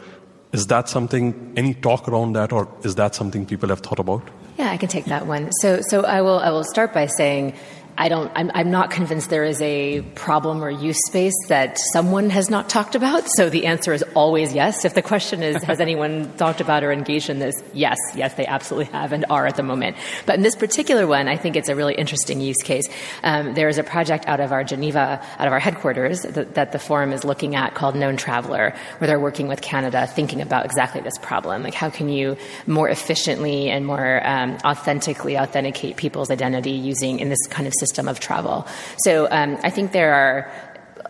is 0.51 0.67
that 0.67 0.89
something, 0.89 1.53
any 1.57 1.73
talk 1.73 2.07
around 2.07 2.33
that, 2.33 2.51
or 2.51 2.67
is 2.83 2.95
that 2.95 3.15
something 3.15 3.45
people 3.45 3.69
have 3.69 3.79
thought 3.79 3.99
about? 3.99 4.27
Yeah, 4.57 4.71
I 4.71 4.77
can 4.77 4.87
take 4.87 5.05
that 5.05 5.27
one. 5.27 5.51
So, 5.59 5.81
so 5.81 6.05
I 6.05 6.21
will, 6.21 6.39
I 6.39 6.49
will 6.49 6.63
start 6.63 6.93
by 6.93 7.07
saying 7.07 7.53
I 7.97 8.09
don't, 8.09 8.29
I'm, 8.35 8.51
I'm, 8.53 8.71
not 8.71 8.91
convinced 8.91 9.29
there 9.29 9.45
is 9.45 9.61
a 9.61 10.01
problem 10.15 10.61
or 10.61 10.69
use 10.69 10.97
space 11.07 11.35
that 11.47 11.77
someone 11.93 12.29
has 12.29 12.49
not 12.49 12.67
talked 12.67 12.93
about. 12.93 13.23
So 13.29 13.49
the 13.49 13.67
answer 13.67 13.93
is 13.93 14.03
always 14.15 14.53
yes. 14.53 14.83
If 14.83 14.95
the 14.95 15.01
question 15.01 15.41
is, 15.41 15.63
has 15.63 15.79
anyone 15.79 16.35
talked 16.35 16.59
about 16.59 16.83
or 16.83 16.91
engaged 16.91 17.29
in 17.29 17.39
this? 17.39 17.55
Yes, 17.73 17.97
yes, 18.13 18.33
they 18.33 18.45
absolutely 18.45 18.91
have 18.91 19.13
and 19.13 19.23
are 19.29 19.47
at 19.47 19.55
the 19.55 19.63
moment. 19.63 19.95
But 20.25 20.35
in 20.35 20.41
this 20.41 20.57
particular 20.57 21.07
one, 21.07 21.29
I 21.29 21.37
think 21.37 21.55
it's 21.55 21.69
a 21.69 21.75
really 21.75 21.93
interesting 21.93 22.41
use 22.41 22.61
case. 22.61 22.89
Um, 23.23 23.53
there 23.53 23.69
is 23.69 23.77
a 23.77 23.83
project 23.83 24.27
out 24.27 24.41
of 24.41 24.51
our 24.51 24.65
Geneva, 24.65 25.21
out 25.39 25.47
of 25.47 25.53
our 25.53 25.59
headquarters 25.59 26.23
that, 26.23 26.55
that 26.55 26.73
the 26.73 26.79
forum 26.79 27.13
is 27.13 27.23
looking 27.23 27.55
at 27.55 27.75
called 27.75 27.95
Known 27.95 28.17
Traveler, 28.17 28.75
where 28.97 29.07
they're 29.07 29.19
working 29.19 29.47
with 29.47 29.61
Canada 29.61 30.05
thinking 30.05 30.41
about 30.41 30.65
exactly 30.65 30.99
this 30.99 31.17
problem. 31.19 31.63
Like 31.63 31.73
how 31.73 31.89
can 31.89 32.09
you 32.09 32.35
more 32.67 32.89
efficiently 32.89 33.69
and 33.69 33.85
more 33.85 34.21
um, 34.27 34.57
authentically 34.65 35.37
authenticate 35.37 35.95
people's 35.95 36.29
identity 36.29 36.71
using 36.71 37.19
in 37.19 37.29
this 37.29 37.47
kind 37.47 37.67
of 37.67 37.73
system 37.73 37.84
of 38.07 38.19
travel. 38.19 38.67
So 38.99 39.27
um, 39.31 39.57
I 39.63 39.69
think 39.69 39.91
there 39.91 40.13
are 40.13 40.51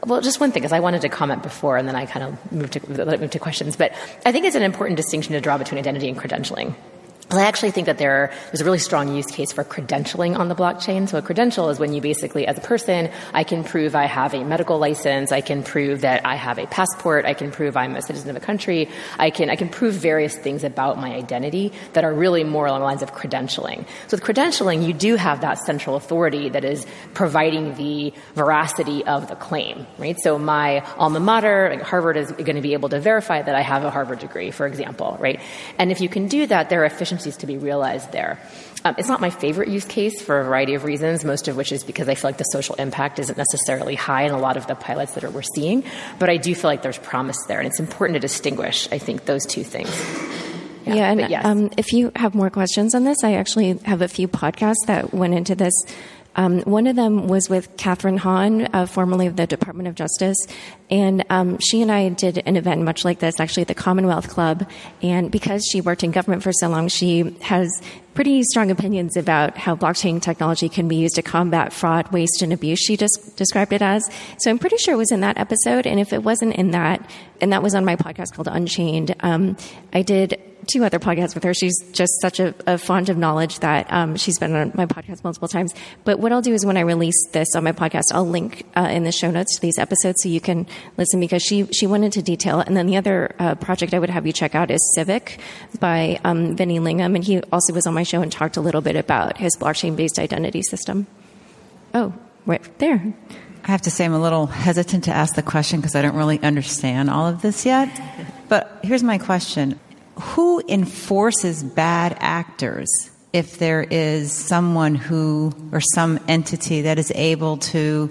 well, 0.05 0.21
just 0.21 0.39
one 0.39 0.51
thing, 0.51 0.61
because 0.61 0.73
I 0.73 0.81
wanted 0.81 1.01
to 1.01 1.09
comment 1.09 1.41
before, 1.41 1.77
and 1.77 1.87
then 1.87 1.95
I 1.95 2.05
kind 2.05 2.25
of 2.25 2.51
moved 2.51 2.73
to, 2.73 3.17
move 3.17 3.31
to 3.31 3.39
questions. 3.39 3.75
But 3.75 3.93
I 4.25 4.31
think 4.31 4.45
it's 4.45 4.55
an 4.55 4.61
important 4.61 4.97
distinction 4.97 5.33
to 5.33 5.41
draw 5.41 5.57
between 5.57 5.79
identity 5.79 6.07
and 6.09 6.17
credentialing. 6.17 6.75
I 7.37 7.43
actually 7.43 7.71
think 7.71 7.87
that 7.87 7.97
there, 7.97 8.31
there's 8.47 8.61
a 8.61 8.65
really 8.65 8.79
strong 8.79 9.15
use 9.15 9.27
case 9.27 9.51
for 9.51 9.63
credentialing 9.63 10.37
on 10.37 10.47
the 10.47 10.55
blockchain. 10.55 11.07
So 11.09 11.17
a 11.17 11.21
credential 11.21 11.69
is 11.69 11.79
when 11.79 11.93
you 11.93 12.01
basically, 12.01 12.47
as 12.47 12.57
a 12.57 12.61
person, 12.61 13.09
I 13.33 13.43
can 13.43 13.63
prove 13.63 13.95
I 13.95 14.05
have 14.05 14.33
a 14.33 14.43
medical 14.43 14.77
license, 14.77 15.31
I 15.31 15.41
can 15.41 15.63
prove 15.63 16.01
that 16.01 16.25
I 16.25 16.35
have 16.35 16.57
a 16.57 16.67
passport, 16.67 17.25
I 17.25 17.33
can 17.33 17.51
prove 17.51 17.75
I'm 17.75 17.95
a 17.95 18.01
citizen 18.01 18.29
of 18.29 18.35
a 18.35 18.39
country, 18.39 18.89
I 19.19 19.29
can, 19.29 19.49
I 19.49 19.55
can 19.55 19.69
prove 19.69 19.95
various 19.95 20.35
things 20.35 20.63
about 20.63 20.97
my 20.97 21.13
identity 21.13 21.73
that 21.93 22.03
are 22.03 22.13
really 22.13 22.43
more 22.43 22.67
along 22.67 22.79
the 22.79 22.85
lines 22.85 23.01
of 23.01 23.13
credentialing. 23.13 23.85
So 24.07 24.17
with 24.17 24.23
credentialing, 24.23 24.85
you 24.85 24.93
do 24.93 25.15
have 25.15 25.41
that 25.41 25.57
central 25.59 25.95
authority 25.95 26.49
that 26.49 26.63
is 26.63 26.85
providing 27.13 27.75
the 27.75 28.13
veracity 28.35 29.03
of 29.05 29.27
the 29.27 29.35
claim, 29.35 29.85
right? 29.97 30.17
So 30.19 30.37
my 30.37 30.79
alma 30.97 31.19
mater, 31.19 31.69
like 31.71 31.81
Harvard, 31.81 32.17
is 32.17 32.31
going 32.31 32.55
to 32.55 32.61
be 32.61 32.73
able 32.73 32.89
to 32.89 32.99
verify 32.99 33.41
that 33.41 33.55
I 33.55 33.61
have 33.61 33.83
a 33.83 33.89
Harvard 33.89 34.19
degree, 34.19 34.51
for 34.51 34.65
example, 34.67 35.17
right? 35.19 35.39
And 35.77 35.91
if 35.91 36.01
you 36.01 36.09
can 36.09 36.27
do 36.27 36.47
that, 36.47 36.69
there 36.69 36.81
are 36.81 36.85
efficient 36.85 37.21
efficiencies 37.25 37.37
to 37.37 37.47
be 37.47 37.57
realized 37.57 38.11
there. 38.11 38.39
Um, 38.83 38.95
it's 38.97 39.07
not 39.07 39.19
my 39.19 39.29
favorite 39.29 39.69
use 39.69 39.85
case 39.85 40.21
for 40.21 40.39
a 40.39 40.43
variety 40.43 40.75
of 40.75 40.83
reasons, 40.83 41.25
most 41.25 41.47
of 41.47 41.57
which 41.57 41.71
is 41.71 41.83
because 41.83 42.07
I 42.07 42.15
feel 42.15 42.29
like 42.29 42.37
the 42.37 42.43
social 42.43 42.75
impact 42.75 43.19
isn't 43.19 43.37
necessarily 43.37 43.95
high 43.95 44.23
in 44.23 44.31
a 44.31 44.37
lot 44.37 44.57
of 44.57 44.67
the 44.67 44.75
pilots 44.75 45.13
that 45.13 45.31
we're 45.33 45.41
seeing, 45.41 45.83
but 46.19 46.29
I 46.29 46.37
do 46.37 46.53
feel 46.53 46.69
like 46.69 46.83
there's 46.83 46.99
promise 46.99 47.37
there, 47.47 47.59
and 47.59 47.67
it's 47.67 47.79
important 47.79 48.15
to 48.15 48.19
distinguish, 48.19 48.87
I 48.91 48.99
think, 48.99 49.25
those 49.25 49.45
two 49.45 49.63
things. 49.63 49.89
Yeah, 50.85 50.93
yeah 50.93 51.11
and 51.11 51.29
yes. 51.29 51.45
um, 51.45 51.71
if 51.77 51.93
you 51.93 52.11
have 52.15 52.35
more 52.35 52.51
questions 52.51 52.93
on 52.93 53.05
this, 53.05 53.23
I 53.23 53.33
actually 53.33 53.79
have 53.85 54.03
a 54.03 54.07
few 54.07 54.27
podcasts 54.27 54.85
that 54.85 55.13
went 55.13 55.33
into 55.33 55.55
this. 55.55 55.73
Um, 56.35 56.61
one 56.61 56.87
of 56.87 56.95
them 56.95 57.27
was 57.27 57.49
with 57.49 57.75
Kathryn 57.77 58.17
Haun, 58.17 58.67
uh, 58.73 58.85
formerly 58.85 59.27
of 59.27 59.35
the 59.35 59.47
Department 59.47 59.87
of 59.87 59.95
Justice, 59.95 60.37
and 60.89 61.25
um, 61.29 61.57
she 61.59 61.81
and 61.81 61.91
I 61.91 62.09
did 62.09 62.43
an 62.45 62.57
event 62.57 62.81
much 62.81 63.05
like 63.05 63.19
this, 63.19 63.39
actually 63.39 63.61
at 63.61 63.67
the 63.67 63.75
Commonwealth 63.75 64.29
Club. 64.29 64.69
And 65.01 65.31
because 65.31 65.65
she 65.71 65.81
worked 65.81 66.03
in 66.03 66.11
government 66.11 66.43
for 66.43 66.51
so 66.51 66.67
long, 66.69 66.87
she 66.87 67.35
has 67.41 67.69
pretty 68.13 68.43
strong 68.43 68.71
opinions 68.71 69.17
about 69.17 69.57
how 69.57 69.75
blockchain 69.75 70.21
technology 70.21 70.69
can 70.69 70.87
be 70.87 70.95
used 70.95 71.15
to 71.15 71.21
combat 71.21 71.73
fraud, 71.73 72.11
waste, 72.11 72.41
and 72.41 72.53
abuse. 72.53 72.79
She 72.79 72.97
just 72.97 73.35
described 73.35 73.73
it 73.73 73.81
as. 73.81 74.09
So 74.39 74.49
I'm 74.49 74.59
pretty 74.59 74.77
sure 74.77 74.93
it 74.93 74.97
was 74.97 75.11
in 75.11 75.19
that 75.21 75.37
episode. 75.37 75.85
And 75.85 75.99
if 75.99 76.13
it 76.13 76.23
wasn't 76.23 76.55
in 76.55 76.71
that, 76.71 77.09
and 77.41 77.51
that 77.51 77.63
was 77.63 77.75
on 77.75 77.83
my 77.83 77.95
podcast 77.95 78.33
called 78.33 78.47
Unchained, 78.47 79.15
um, 79.21 79.57
I 79.93 80.01
did 80.01 80.39
two 80.67 80.83
other 80.83 80.99
podcasts 80.99 81.35
with 81.35 81.43
her. 81.43 81.53
She's 81.53 81.77
just 81.91 82.19
such 82.21 82.39
a, 82.39 82.53
a 82.67 82.77
font 82.77 83.09
of 83.09 83.17
knowledge 83.17 83.59
that 83.59 83.91
um, 83.91 84.15
she's 84.15 84.39
been 84.39 84.55
on 84.55 84.71
my 84.75 84.85
podcast 84.85 85.23
multiple 85.23 85.47
times. 85.47 85.73
But 86.03 86.19
what 86.19 86.31
I'll 86.31 86.41
do 86.41 86.53
is 86.53 86.65
when 86.65 86.77
I 86.77 86.81
release 86.81 87.27
this 87.31 87.55
on 87.55 87.63
my 87.63 87.71
podcast, 87.71 88.05
I'll 88.13 88.27
link 88.27 88.65
uh, 88.75 88.89
in 88.91 89.03
the 89.03 89.11
show 89.11 89.31
notes 89.31 89.55
to 89.55 89.61
these 89.61 89.77
episodes 89.77 90.21
so 90.21 90.29
you 90.29 90.41
can 90.41 90.67
listen 90.97 91.19
because 91.19 91.41
she 91.43 91.65
she 91.67 91.87
went 91.87 92.03
into 92.03 92.21
detail. 92.21 92.59
And 92.59 92.75
then 92.75 92.87
the 92.87 92.97
other 92.97 93.35
uh, 93.39 93.55
project 93.55 93.93
I 93.93 93.99
would 93.99 94.09
have 94.09 94.25
you 94.25 94.33
check 94.33 94.55
out 94.55 94.71
is 94.71 94.93
Civic 94.95 95.39
by 95.79 96.19
um, 96.23 96.55
Vinny 96.55 96.79
Lingham, 96.79 97.15
and 97.15 97.23
he 97.23 97.41
also 97.51 97.73
was 97.73 97.87
on 97.87 97.93
my 97.93 98.03
show 98.03 98.21
and 98.21 98.31
talked 98.31 98.57
a 98.57 98.61
little 98.61 98.81
bit 98.81 98.95
about 98.95 99.37
his 99.37 99.55
blockchain 99.57 99.95
based 99.95 100.19
identity 100.19 100.61
system. 100.61 101.07
Oh, 101.93 102.13
right 102.45 102.61
there. 102.79 103.13
I 103.67 103.71
have 103.71 103.81
to 103.83 103.91
say, 103.91 104.05
I'm 104.05 104.13
a 104.13 104.21
little 104.21 104.45
hesitant 104.45 105.05
to 105.05 105.11
ask 105.11 105.33
the 105.33 105.41
question 105.41 105.79
because 105.79 105.95
I 105.95 106.03
don't 106.03 106.15
really 106.15 106.39
understand 106.43 107.09
all 107.09 107.27
of 107.27 107.41
this 107.41 107.65
yet. 107.65 107.89
But 108.47 108.79
here's 108.83 109.01
my 109.01 109.17
question 109.17 109.79
who 110.19 110.61
enforces 110.67 111.63
bad 111.63 112.17
actors 112.19 112.89
if 113.33 113.57
there 113.59 113.83
is 113.83 114.31
someone 114.31 114.95
who 114.95 115.51
or 115.73 115.81
some 115.81 116.19
entity 116.27 116.83
that 116.83 116.97
is 116.97 117.11
able 117.15 117.57
to 117.57 118.09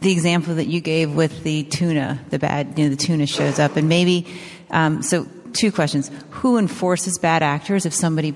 the 0.00 0.10
example 0.12 0.54
that 0.54 0.66
you 0.66 0.80
gave 0.80 1.14
with 1.14 1.42
the 1.42 1.64
tuna 1.64 2.18
the 2.30 2.38
bad 2.38 2.78
you 2.78 2.84
know 2.84 2.90
the 2.90 2.96
tuna 2.96 3.26
shows 3.26 3.58
up. 3.58 3.76
And 3.76 3.88
maybe 3.88 4.26
um, 4.70 5.02
so 5.02 5.26
two 5.52 5.72
questions. 5.72 6.10
Who 6.30 6.58
enforces 6.58 7.18
bad 7.18 7.42
actors 7.42 7.86
if 7.86 7.92
somebody 7.92 8.34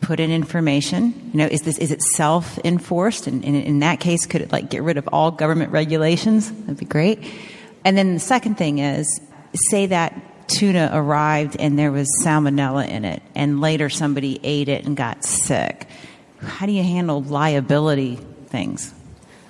put 0.00 0.18
in 0.18 0.32
information? 0.32 1.30
You 1.32 1.38
know 1.38 1.46
is 1.46 1.62
this 1.62 1.78
is 1.78 1.92
it 1.92 2.02
self 2.02 2.58
enforced 2.64 3.28
and, 3.28 3.44
and 3.44 3.54
in 3.54 3.78
that 3.80 4.00
case 4.00 4.26
could 4.26 4.40
it 4.40 4.50
like 4.50 4.70
get 4.70 4.82
rid 4.82 4.96
of 4.96 5.08
all 5.12 5.30
government 5.30 5.70
regulations? 5.70 6.50
That'd 6.50 6.78
be 6.78 6.84
great. 6.84 7.24
And 7.84 7.96
then 7.96 8.14
the 8.14 8.20
second 8.20 8.56
thing 8.56 8.80
is 8.80 9.20
say 9.54 9.86
that 9.86 10.20
tuna 10.50 10.90
arrived 10.92 11.56
and 11.58 11.78
there 11.78 11.92
was 11.92 12.08
salmonella 12.24 12.88
in 12.88 13.04
it, 13.04 13.22
and 13.34 13.60
later 13.60 13.88
somebody 13.88 14.40
ate 14.42 14.68
it 14.68 14.84
and 14.84 14.96
got 14.96 15.24
sick. 15.24 15.86
How 16.40 16.66
do 16.66 16.72
you 16.72 16.82
handle 16.82 17.22
liability 17.22 18.16
things? 18.46 18.92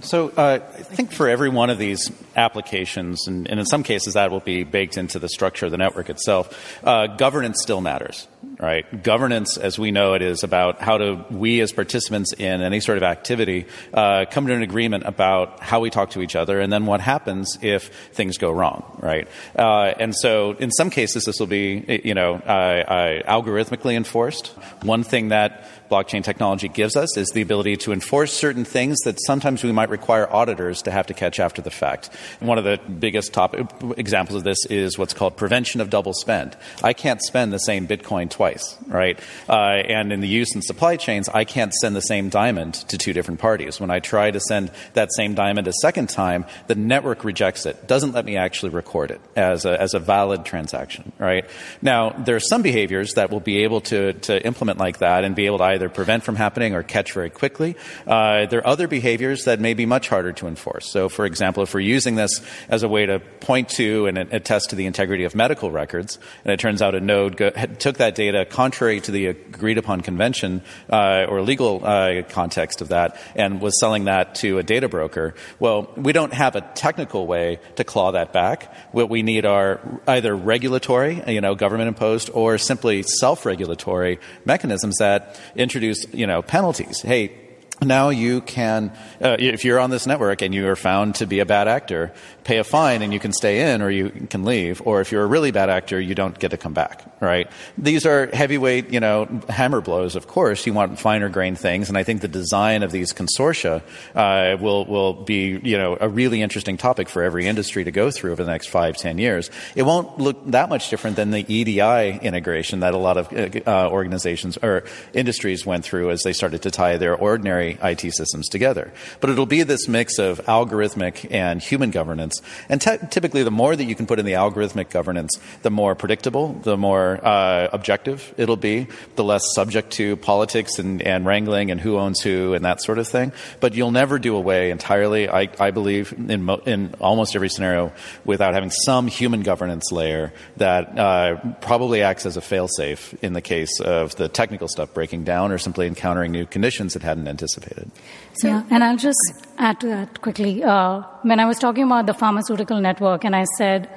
So 0.03 0.31
uh, 0.31 0.61
I 0.63 0.83
think 0.83 1.13
for 1.13 1.29
every 1.29 1.51
one 1.51 1.71
of 1.71 1.79
these 1.79 2.11
applications, 2.35 3.27
and, 3.27 3.49
and, 3.49 3.61
in 3.61 3.67
some 3.67 3.83
cases 3.83 4.15
that 4.15 4.31
will 4.31 4.41
be 4.41 4.65
baked 4.65 4.97
into 4.97 5.19
the 5.19 5.29
structure 5.29 5.67
of 5.67 5.73
the 5.73 5.79
network 5.79 6.09
itself, 6.09 6.83
uh, 6.85 7.07
governance 7.07 7.61
still 7.61 7.81
matters. 7.81 8.27
Right? 8.61 9.03
Governance, 9.03 9.57
as 9.57 9.79
we 9.79 9.91
know 9.91 10.15
it, 10.15 10.23
is 10.23 10.43
about 10.43 10.81
how 10.81 10.99
do 10.99 11.25
we 11.31 11.61
as 11.61 11.73
participants 11.73 12.33
in 12.35 12.61
any 12.61 12.81
sort 12.81 12.99
of 12.99 13.03
activity 13.03 13.67
uh, 13.95 14.27
come 14.31 14.47
to 14.47 14.53
an 14.53 14.63
agreement 14.63 15.05
about 15.07 15.61
how 15.61 15.81
we 15.81 15.91
talk 15.91 16.11
to 16.11 16.21
each 16.21 16.37
other 16.37 16.61
and 16.61 16.73
then 16.73 16.87
what 16.87 17.01
happens 17.01 17.59
if 17.63 17.89
things 18.13 18.37
go 18.39 18.51
wrong, 18.51 18.99
right? 19.03 19.29
Uh, 19.59 19.93
and 19.99 20.15
so 20.15 20.53
in 20.53 20.71
some 20.71 20.91
cases, 20.91 21.25
this 21.25 21.41
will 21.41 21.47
be, 21.47 22.03
you 22.05 22.15
know, 22.15 22.35
uh, 22.35 23.23
algorithmically 23.23 23.95
enforced. 23.95 24.49
One 24.83 25.05
thing 25.05 25.29
that 25.29 25.67
blockchain 25.91 26.23
technology 26.23 26.69
gives 26.69 26.97
us 26.97 27.17
is 27.17 27.31
the 27.31 27.43
ability 27.43 27.77
to 27.77 27.93
enforce 27.93 28.33
certain 28.33 28.65
things 28.65 28.99
that 29.01 29.19
sometimes 29.27 29.65
we 29.65 29.73
might 29.73 29.91
require 29.91 30.33
auditors 30.33 30.83
to 30.83 30.91
have 30.91 31.07
to 31.09 31.15
catch 31.15 31.41
after 31.41 31.61
the 31.61 31.71
fact. 31.71 32.11
And 32.39 32.49
One 32.49 32.59
of 32.59 32.65
the 32.65 32.79
biggest 32.79 33.35
top 33.35 33.55
examples 33.99 34.37
of 34.37 34.45
this 34.45 34.65
is 34.67 34.97
what's 34.97 35.13
called 35.13 35.37
prevention 35.37 35.81
of 35.81 35.91
double 35.91 36.13
spend. 36.15 36.57
I 36.83 36.93
can't 36.93 37.21
spend 37.23 37.53
the 37.53 37.59
same 37.59 37.89
Bitcoin 37.89 38.31
twice, 38.31 38.50
right? 38.87 39.19
Uh, 39.49 39.83
and 39.89 40.13
in 40.13 40.21
the 40.21 40.29
use 40.29 40.55
and 40.55 40.65
supply 40.65 40.97
chains, 40.97 41.29
I 41.29 41.45
can't 41.45 41.73
send 41.75 41.95
the 41.95 42.01
same 42.01 42.29
diamond 42.29 42.75
to 42.89 42.99
two 42.99 43.13
different 43.13 43.41
parties. 43.41 43.81
When 43.81 43.91
I 43.91 44.01
try 44.01 44.31
to 44.31 44.41
send 44.41 44.71
that 44.95 45.13
same 45.13 45.35
diamond 45.35 45.69
a 45.69 45.73
second 45.81 46.09
time, 46.09 46.45
the 46.67 46.75
network 46.75 47.25
rejects 47.25 47.67
it, 47.67 47.87
doesn't 47.87 48.13
let 48.13 48.25
me 48.25 48.37
actually 48.37 48.71
record 48.71 49.11
it 49.11 49.21
as 49.37 49.65
a, 49.65 49.81
as 49.81 49.95
a 49.95 49.99
valid 49.99 50.45
transaction, 50.45 51.13
right? 51.19 51.45
Now, 51.83 52.11
there 52.11 52.37
are 52.37 52.41
some 52.41 52.63
behaviors 52.63 53.15
that 53.15 53.31
will 53.31 53.41
be 53.41 53.65
able 53.65 53.81
to, 53.83 54.13
to 54.13 54.45
implement 54.45 54.79
like 54.79 54.99
that 54.99 55.25
and 55.25 55.35
be 55.35 55.47
able 55.47 55.59
to 55.59 55.65
either 55.65 55.89
prevent 55.89 56.25
from 56.25 56.37
happening 56.37 56.75
or 56.75 56.83
catch 56.83 57.13
very 57.13 57.31
quickly. 57.31 57.77
Uh, 58.07 58.47
there 58.47 58.61
are 58.61 58.67
other 58.67 58.89
behaviors 58.89 59.45
that 59.45 59.61
may 59.61 59.75
be 59.75 59.87
much 59.87 60.09
harder 60.09 60.33
to 60.33 60.47
enforce. 60.47 60.91
So, 60.91 61.09
for 61.09 61.27
example, 61.27 61.63
if 61.63 61.75
we're 61.75 61.81
using 61.81 62.17
this 62.17 62.41
as 62.69 62.83
a 62.83 62.89
way 62.89 63.07
to 63.07 63.21
point 63.21 63.69
to 63.71 64.07
and 64.07 64.19
attest 64.19 64.71
to 64.71 64.77
the 64.77 64.87
integrity 64.87 65.25
of 65.25 65.35
medical 65.35 65.71
records, 65.71 66.19
and 66.45 66.53
it 66.53 66.61
turns 66.61 66.83
out 66.83 66.95
a 66.95 67.01
node 67.01 67.37
go, 67.37 67.51
took 67.79 67.99
that 67.99 68.15
data 68.15 68.40
contrary 68.45 69.01
to 69.01 69.11
the 69.11 69.27
agreed 69.27 69.79
upon 69.79 70.01
convention 70.01 70.63
uh, 70.91 71.27
or 71.29 71.43
legal 71.43 71.85
uh, 71.85 72.23
context 72.29 72.81
of 72.81 72.89
that 72.89 73.17
and 73.35 73.61
was 73.61 73.79
selling 73.81 74.05
that 74.05 74.35
to 74.37 74.59
a 74.59 74.63
data 74.63 74.89
broker, 74.89 75.35
well, 75.59 75.93
we 75.97 76.13
don't 76.13 76.33
have 76.33 76.57
a 76.57 76.61
technical 76.75 77.27
way 77.27 77.59
to 77.77 77.85
claw 77.85 78.13
that 78.13 78.33
back. 78.33 78.75
What 78.93 79.09
we 79.09 79.23
need 79.23 79.47
are 79.47 79.81
either 80.07 80.35
regulatory, 80.35 81.23
you 81.27 81.41
know, 81.41 81.55
government 81.55 81.89
imposed, 81.89 82.31
or 82.33 82.59
simply 82.59 83.03
self 83.03 83.47
regulatory 83.47 84.19
mechanisms 84.45 84.97
that 84.99 85.39
introduce, 85.57 86.07
you 86.13 86.27
know, 86.27 86.43
penalties. 86.43 87.01
Hey, 87.03 87.37
now 87.83 88.11
you 88.11 88.43
can, 88.43 88.93
uh, 89.23 89.37
if 89.39 89.65
you're 89.65 89.81
on 89.81 89.91
this 89.91 90.07
network 90.07 90.43
and 90.43 90.55
you 90.55 90.69
are 90.69 90.77
found 90.77 91.15
to 91.17 91.27
be 91.27 91.41
a 91.41 91.47
bad 91.47 91.67
actor, 91.67 92.13
pay 92.45 92.59
a 92.59 92.65
fine 92.65 93.03
and 93.03 93.13
you 93.13 93.19
can 93.19 93.33
stay 93.33 93.73
in 93.73 93.81
or 93.81 93.91
you 93.91 94.11
can 94.29 94.45
leave. 94.45 94.83
Or 94.85 95.01
if 95.01 95.13
you're 95.13 95.23
a 95.23 95.27
really 95.27 95.51
bad 95.51 95.71
actor, 95.71 95.99
you 95.99 96.15
don't 96.15 96.39
get 96.39 96.51
to 96.51 96.57
come 96.57 96.75
back, 96.75 97.05
right? 97.21 97.51
These 97.77 98.07
are 98.07 98.27
heavyweight, 98.27 98.91
you 98.91 99.01
know, 99.01 99.27
hammer 99.49 99.81
blows, 99.81 100.17
of 100.17 100.27
course. 100.27 100.67
You 100.67 100.73
want 100.73 100.99
finer 100.99 101.29
grained 101.29 101.59
things. 101.59 101.89
And 101.89 101.99
I 101.99 102.03
think 102.03 102.21
the 102.21 102.29
design 102.29 102.83
of 102.83 102.93
these 102.93 103.13
consortia 103.13 103.83
uh, 104.15 104.57
will, 104.61 104.85
will 104.87 105.13
be, 105.13 105.61
you 105.63 105.77
know, 105.77 105.97
a 106.01 106.09
really 106.09 106.43
interesting 106.43 106.77
topic 106.77 107.09
for 107.09 107.23
every 107.23 107.47
industry 107.47 107.85
to 107.85 107.91
go 107.91 108.11
through 108.11 108.33
over 108.33 108.43
the 108.43 108.51
next 108.51 108.69
five, 108.69 108.97
ten 108.97 109.19
years. 109.19 109.51
It 109.75 109.83
won't 109.83 110.19
look 110.19 110.45
that 110.51 110.69
much 110.69 110.91
different 110.91 111.17
than 111.17 111.31
the 111.31 111.45
EDI 111.53 112.19
integration 112.25 112.81
that 112.81 112.95
a 112.95 112.99
lot 112.99 113.17
of 113.17 113.33
uh, 113.67 113.89
organizations 113.91 114.57
or 114.63 114.85
industries 115.13 115.67
went 115.67 115.85
through 115.85 116.11
as 116.11 116.23
they 116.23 116.33
started 116.33 116.63
to 116.63 116.71
tie 116.71 116.97
their 116.97 117.15
ordinary 117.15 117.79
IT 117.83 118.01
systems 118.13 118.49
together. 118.49 118.93
But 119.21 119.31
it'll 119.31 119.47
be 119.47 119.63
this 119.63 119.89
mix 119.89 120.19
of 120.19 120.41
algorithmic 120.47 121.27
and 121.31 121.63
human 121.63 121.91
governance 121.91 122.41
and 122.69 122.81
typically, 122.81 123.43
the 123.43 123.51
more 123.51 123.75
that 123.75 123.85
you 123.85 123.95
can 123.95 124.07
put 124.07 124.19
in 124.19 124.25
the 124.25 124.33
algorithmic 124.33 124.91
governance, 124.91 125.39
the 125.63 125.71
more 125.71 125.95
predictable, 125.95 126.53
the 126.53 126.77
more 126.77 127.10
uh, 127.17 127.69
objective 127.73 128.35
it'll 128.37 128.57
be, 128.57 128.87
the 129.17 129.25
less 129.25 129.43
subject 129.55 129.91
to 129.93 130.17
politics 130.17 130.79
and, 130.79 131.03
and, 131.03 131.27
wrangling 131.27 131.71
and 131.71 131.81
who 131.81 131.99
owns 131.99 132.21
who 132.21 132.55
and 132.55 132.65
that 132.65 132.83
sort 132.83 132.99
of 132.99 133.07
thing. 133.09 133.33
But 133.61 133.75
you'll 133.75 133.91
never 133.91 134.19
do 134.19 134.37
away 134.37 134.71
entirely, 134.71 135.29
I, 135.29 135.49
I 135.59 135.71
believe, 135.71 136.13
in, 136.13 136.43
mo- 136.43 136.63
in 136.67 136.95
almost 137.01 137.37
every 137.37 137.49
scenario 137.49 137.93
without 138.25 138.55
having 138.55 138.71
some 138.71 139.07
human 139.07 139.43
governance 139.43 139.93
layer 139.93 140.33
that 140.57 140.99
uh, 140.99 141.37
probably 141.61 142.03
acts 142.03 142.27
as 142.27 142.37
a 142.37 142.41
failsafe 142.41 143.17
in 143.23 143.33
the 143.33 143.43
case 143.43 143.81
of 143.81 144.15
the 144.17 144.29
technical 144.29 144.69
stuff 144.69 144.93
breaking 144.95 145.25
down 145.25 145.53
or 145.53 145.59
simply 145.59 145.87
encountering 145.87 146.33
new 146.33 146.47
conditions 146.47 146.97
it 146.97 147.03
hadn't 147.03 147.29
anticipated. 147.29 147.91
So, 148.35 148.49
yeah, 148.49 148.65
and 148.71 148.83
I'll 148.83 148.97
just 148.97 149.21
add 149.59 149.81
to 149.81 149.89
that 149.89 150.21
quickly. 150.23 150.63
Uh, 150.63 151.03
when 151.23 151.41
I 151.41 151.47
was 151.47 151.59
talking 151.59 151.85
about 151.85 152.07
the 152.07 152.15
pharmaceutical 152.15 152.81
network, 152.81 153.25
and 153.25 153.37
I 153.37 153.45
said 153.59 153.89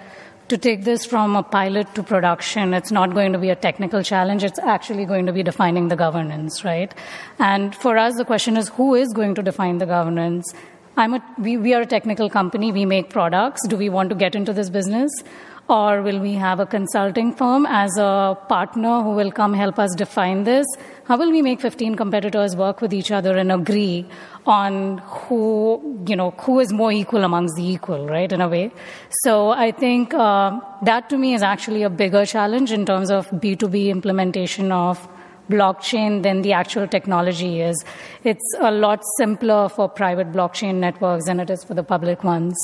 to 0.53 0.57
take 0.59 0.83
this 0.83 1.03
from 1.03 1.35
a 1.35 1.41
pilot 1.41 1.87
to 1.95 2.03
production, 2.03 2.75
it's 2.75 2.91
not 2.91 3.15
going 3.15 3.33
to 3.33 3.39
be 3.39 3.49
a 3.49 3.55
technical 3.55 4.03
challenge. 4.03 4.43
It's 4.43 4.59
actually 4.59 5.05
going 5.05 5.25
to 5.25 5.33
be 5.33 5.41
defining 5.41 5.87
the 5.87 5.95
governance, 5.95 6.63
right? 6.63 6.93
And 7.39 7.75
for 7.75 7.97
us, 7.97 8.13
the 8.17 8.25
question 8.25 8.55
is 8.55 8.69
who 8.69 8.93
is 8.93 9.11
going 9.13 9.33
to 9.33 9.41
define 9.41 9.79
the 9.79 9.87
governance? 9.87 10.53
I'm 10.95 11.15
a, 11.15 11.23
we, 11.39 11.57
we 11.57 11.73
are 11.73 11.81
a 11.81 11.87
technical 11.87 12.29
company. 12.29 12.71
We 12.71 12.85
make 12.85 13.09
products. 13.09 13.67
Do 13.67 13.77
we 13.77 13.89
want 13.89 14.09
to 14.09 14.15
get 14.15 14.35
into 14.35 14.53
this 14.53 14.69
business? 14.69 15.09
Or 15.69 16.03
will 16.03 16.19
we 16.19 16.33
have 16.33 16.59
a 16.59 16.67
consulting 16.67 17.33
firm 17.33 17.65
as 17.65 17.97
a 17.97 18.37
partner 18.47 19.01
who 19.01 19.15
will 19.15 19.31
come 19.31 19.55
help 19.55 19.79
us 19.79 19.95
define 19.95 20.43
this? 20.43 20.67
How 21.05 21.17
will 21.17 21.31
we 21.31 21.41
make 21.41 21.59
15 21.59 21.95
competitors 21.95 22.55
work 22.55 22.79
with 22.79 22.93
each 22.93 23.11
other 23.11 23.37
and 23.37 23.51
agree 23.51 24.05
on 24.45 24.99
who, 24.99 26.03
you 26.07 26.15
know, 26.15 26.31
who 26.31 26.61
is 26.61 26.71
more 26.71 26.93
equal 26.93 27.25
amongst 27.25 27.55
the 27.57 27.69
equal, 27.69 28.07
right, 28.07 28.31
in 28.31 28.39
a 28.39 28.47
way? 28.47 28.71
So 29.23 29.49
I 29.49 29.71
think 29.71 30.13
uh, 30.13 30.61
that 30.83 31.09
to 31.09 31.17
me 31.17 31.33
is 31.33 31.43
actually 31.43 31.83
a 31.83 31.89
bigger 31.89 32.25
challenge 32.25 32.71
in 32.71 32.85
terms 32.85 33.11
of 33.11 33.29
B2B 33.31 33.89
implementation 33.89 34.71
of 34.71 35.05
blockchain 35.49 36.23
than 36.23 36.41
the 36.41 36.53
actual 36.53 36.87
technology 36.87 37.59
is. 37.59 37.83
It's 38.23 38.55
a 38.61 38.71
lot 38.71 39.01
simpler 39.17 39.67
for 39.67 39.89
private 39.89 40.31
blockchain 40.31 40.75
networks 40.75 41.25
than 41.25 41.41
it 41.41 41.49
is 41.49 41.65
for 41.65 41.73
the 41.73 41.83
public 41.83 42.23
ones. 42.23 42.55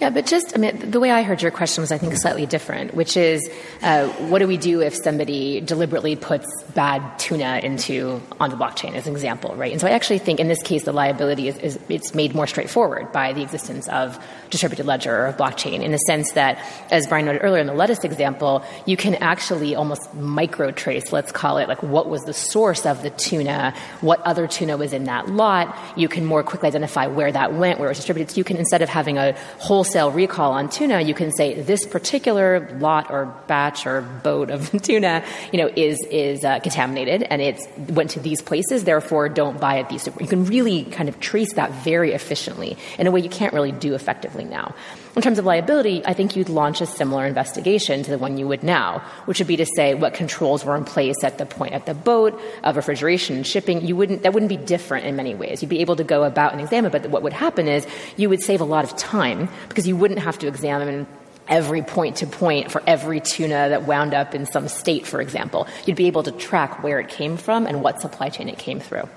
Yeah, 0.00 0.10
but 0.10 0.26
just, 0.26 0.56
I 0.56 0.58
mean, 0.58 0.90
the 0.90 0.98
way 0.98 1.12
I 1.12 1.22
heard 1.22 1.40
your 1.40 1.52
question 1.52 1.82
was, 1.82 1.92
I 1.92 1.98
think, 1.98 2.14
slightly 2.16 2.46
different, 2.46 2.94
which 2.94 3.16
is, 3.16 3.48
uh, 3.80 4.08
what 4.28 4.40
do 4.40 4.48
we 4.48 4.56
do 4.56 4.82
if 4.82 4.94
somebody 4.94 5.60
deliberately 5.60 6.16
puts 6.16 6.46
bad 6.74 7.16
tuna 7.18 7.60
into 7.62 8.20
on 8.40 8.50
the 8.50 8.56
blockchain, 8.56 8.94
as 8.94 9.06
an 9.06 9.12
example, 9.12 9.54
right? 9.54 9.70
And 9.70 9.80
so 9.80 9.86
I 9.86 9.90
actually 9.90 10.18
think 10.18 10.40
in 10.40 10.48
this 10.48 10.60
case, 10.62 10.82
the 10.82 10.92
liability 10.92 11.46
is, 11.46 11.56
is 11.58 11.78
it's 11.88 12.12
made 12.12 12.34
more 12.34 12.48
straightforward 12.48 13.12
by 13.12 13.32
the 13.32 13.42
existence 13.42 13.88
of 13.88 14.18
distributed 14.54 14.86
ledger 14.86 15.26
or 15.26 15.32
blockchain, 15.32 15.82
in 15.82 15.90
the 15.90 15.98
sense 15.98 16.32
that, 16.32 16.58
as 16.90 17.06
Brian 17.08 17.26
noted 17.26 17.42
earlier 17.42 17.60
in 17.60 17.66
the 17.66 17.74
lettuce 17.74 18.04
example, 18.04 18.64
you 18.86 18.96
can 18.96 19.16
actually 19.16 19.74
almost 19.74 20.14
micro 20.14 20.70
trace, 20.70 21.12
let's 21.12 21.32
call 21.32 21.58
it, 21.58 21.68
like 21.68 21.82
what 21.82 22.08
was 22.08 22.22
the 22.22 22.32
source 22.32 22.86
of 22.86 23.02
the 23.02 23.10
tuna, 23.10 23.74
what 24.00 24.20
other 24.22 24.46
tuna 24.46 24.76
was 24.76 24.92
in 24.92 25.04
that 25.04 25.28
lot. 25.28 25.76
You 25.96 26.08
can 26.08 26.24
more 26.24 26.42
quickly 26.44 26.68
identify 26.68 27.08
where 27.08 27.32
that 27.32 27.52
went, 27.54 27.78
where 27.80 27.88
it 27.88 27.90
was 27.90 27.98
distributed. 27.98 28.32
So 28.32 28.38
you 28.38 28.44
can, 28.44 28.56
instead 28.56 28.82
of 28.82 28.88
having 28.88 29.18
a 29.18 29.32
wholesale 29.58 30.10
recall 30.10 30.52
on 30.52 30.68
tuna, 30.68 31.00
you 31.00 31.14
can 31.14 31.32
say 31.32 31.60
this 31.60 31.84
particular 31.84 32.68
lot 32.78 33.10
or 33.10 33.26
batch 33.46 33.86
or 33.86 34.02
boat 34.02 34.50
of 34.50 34.70
tuna, 34.82 35.24
you 35.52 35.58
know, 35.58 35.70
is 35.74 35.98
is 36.10 36.44
uh, 36.44 36.60
contaminated 36.60 37.24
and 37.24 37.42
it 37.42 37.60
went 37.90 38.10
to 38.10 38.20
these 38.20 38.40
places. 38.40 38.84
Therefore, 38.84 39.28
don't 39.28 39.60
buy 39.60 39.78
at 39.78 39.88
these. 39.88 40.06
You 40.06 40.26
can 40.26 40.44
really 40.44 40.84
kind 40.84 41.08
of 41.08 41.18
trace 41.20 41.54
that 41.54 41.72
very 41.72 42.12
efficiently 42.12 42.76
in 42.98 43.06
a 43.06 43.10
way 43.10 43.20
you 43.20 43.28
can't 43.28 43.52
really 43.52 43.72
do 43.72 43.94
effectively 43.94 44.43
now. 44.50 44.74
In 45.16 45.22
terms 45.22 45.38
of 45.38 45.44
liability, 45.44 46.04
I 46.04 46.12
think 46.12 46.36
you'd 46.36 46.48
launch 46.48 46.80
a 46.80 46.86
similar 46.86 47.26
investigation 47.26 48.02
to 48.02 48.10
the 48.10 48.18
one 48.18 48.36
you 48.36 48.48
would 48.48 48.62
now, 48.62 49.00
which 49.26 49.38
would 49.38 49.48
be 49.48 49.56
to 49.56 49.66
say 49.76 49.94
what 49.94 50.14
controls 50.14 50.64
were 50.64 50.76
in 50.76 50.84
place 50.84 51.22
at 51.22 51.38
the 51.38 51.46
point 51.46 51.72
at 51.72 51.86
the 51.86 51.94
boat, 51.94 52.40
of 52.62 52.76
refrigeration 52.76 53.36
and 53.36 53.46
shipping. 53.46 53.86
You 53.86 53.96
wouldn't, 53.96 54.22
that 54.22 54.32
wouldn't 54.32 54.48
be 54.50 54.56
different 54.56 55.06
in 55.06 55.16
many 55.16 55.34
ways. 55.34 55.62
You'd 55.62 55.68
be 55.68 55.80
able 55.80 55.96
to 55.96 56.04
go 56.04 56.24
about 56.24 56.52
and 56.52 56.60
examine, 56.60 56.90
but 56.90 57.06
what 57.10 57.22
would 57.22 57.32
happen 57.32 57.68
is 57.68 57.86
you 58.16 58.28
would 58.28 58.42
save 58.42 58.60
a 58.60 58.64
lot 58.64 58.84
of 58.84 58.96
time 58.96 59.48
because 59.68 59.86
you 59.86 59.96
wouldn't 59.96 60.20
have 60.20 60.38
to 60.40 60.48
examine 60.48 61.06
every 61.48 61.82
point 61.82 62.16
to 62.16 62.26
point 62.26 62.70
for 62.70 62.82
every 62.86 63.20
tuna 63.20 63.68
that 63.68 63.84
wound 63.84 64.14
up 64.14 64.34
in 64.34 64.46
some 64.46 64.68
state, 64.68 65.06
for 65.06 65.20
example. 65.20 65.66
You'd 65.86 65.96
be 65.96 66.06
able 66.06 66.22
to 66.22 66.32
track 66.32 66.82
where 66.82 66.98
it 67.00 67.08
came 67.08 67.36
from 67.36 67.66
and 67.66 67.82
what 67.82 68.00
supply 68.00 68.28
chain 68.30 68.48
it 68.48 68.58
came 68.58 68.80
through. 68.80 69.08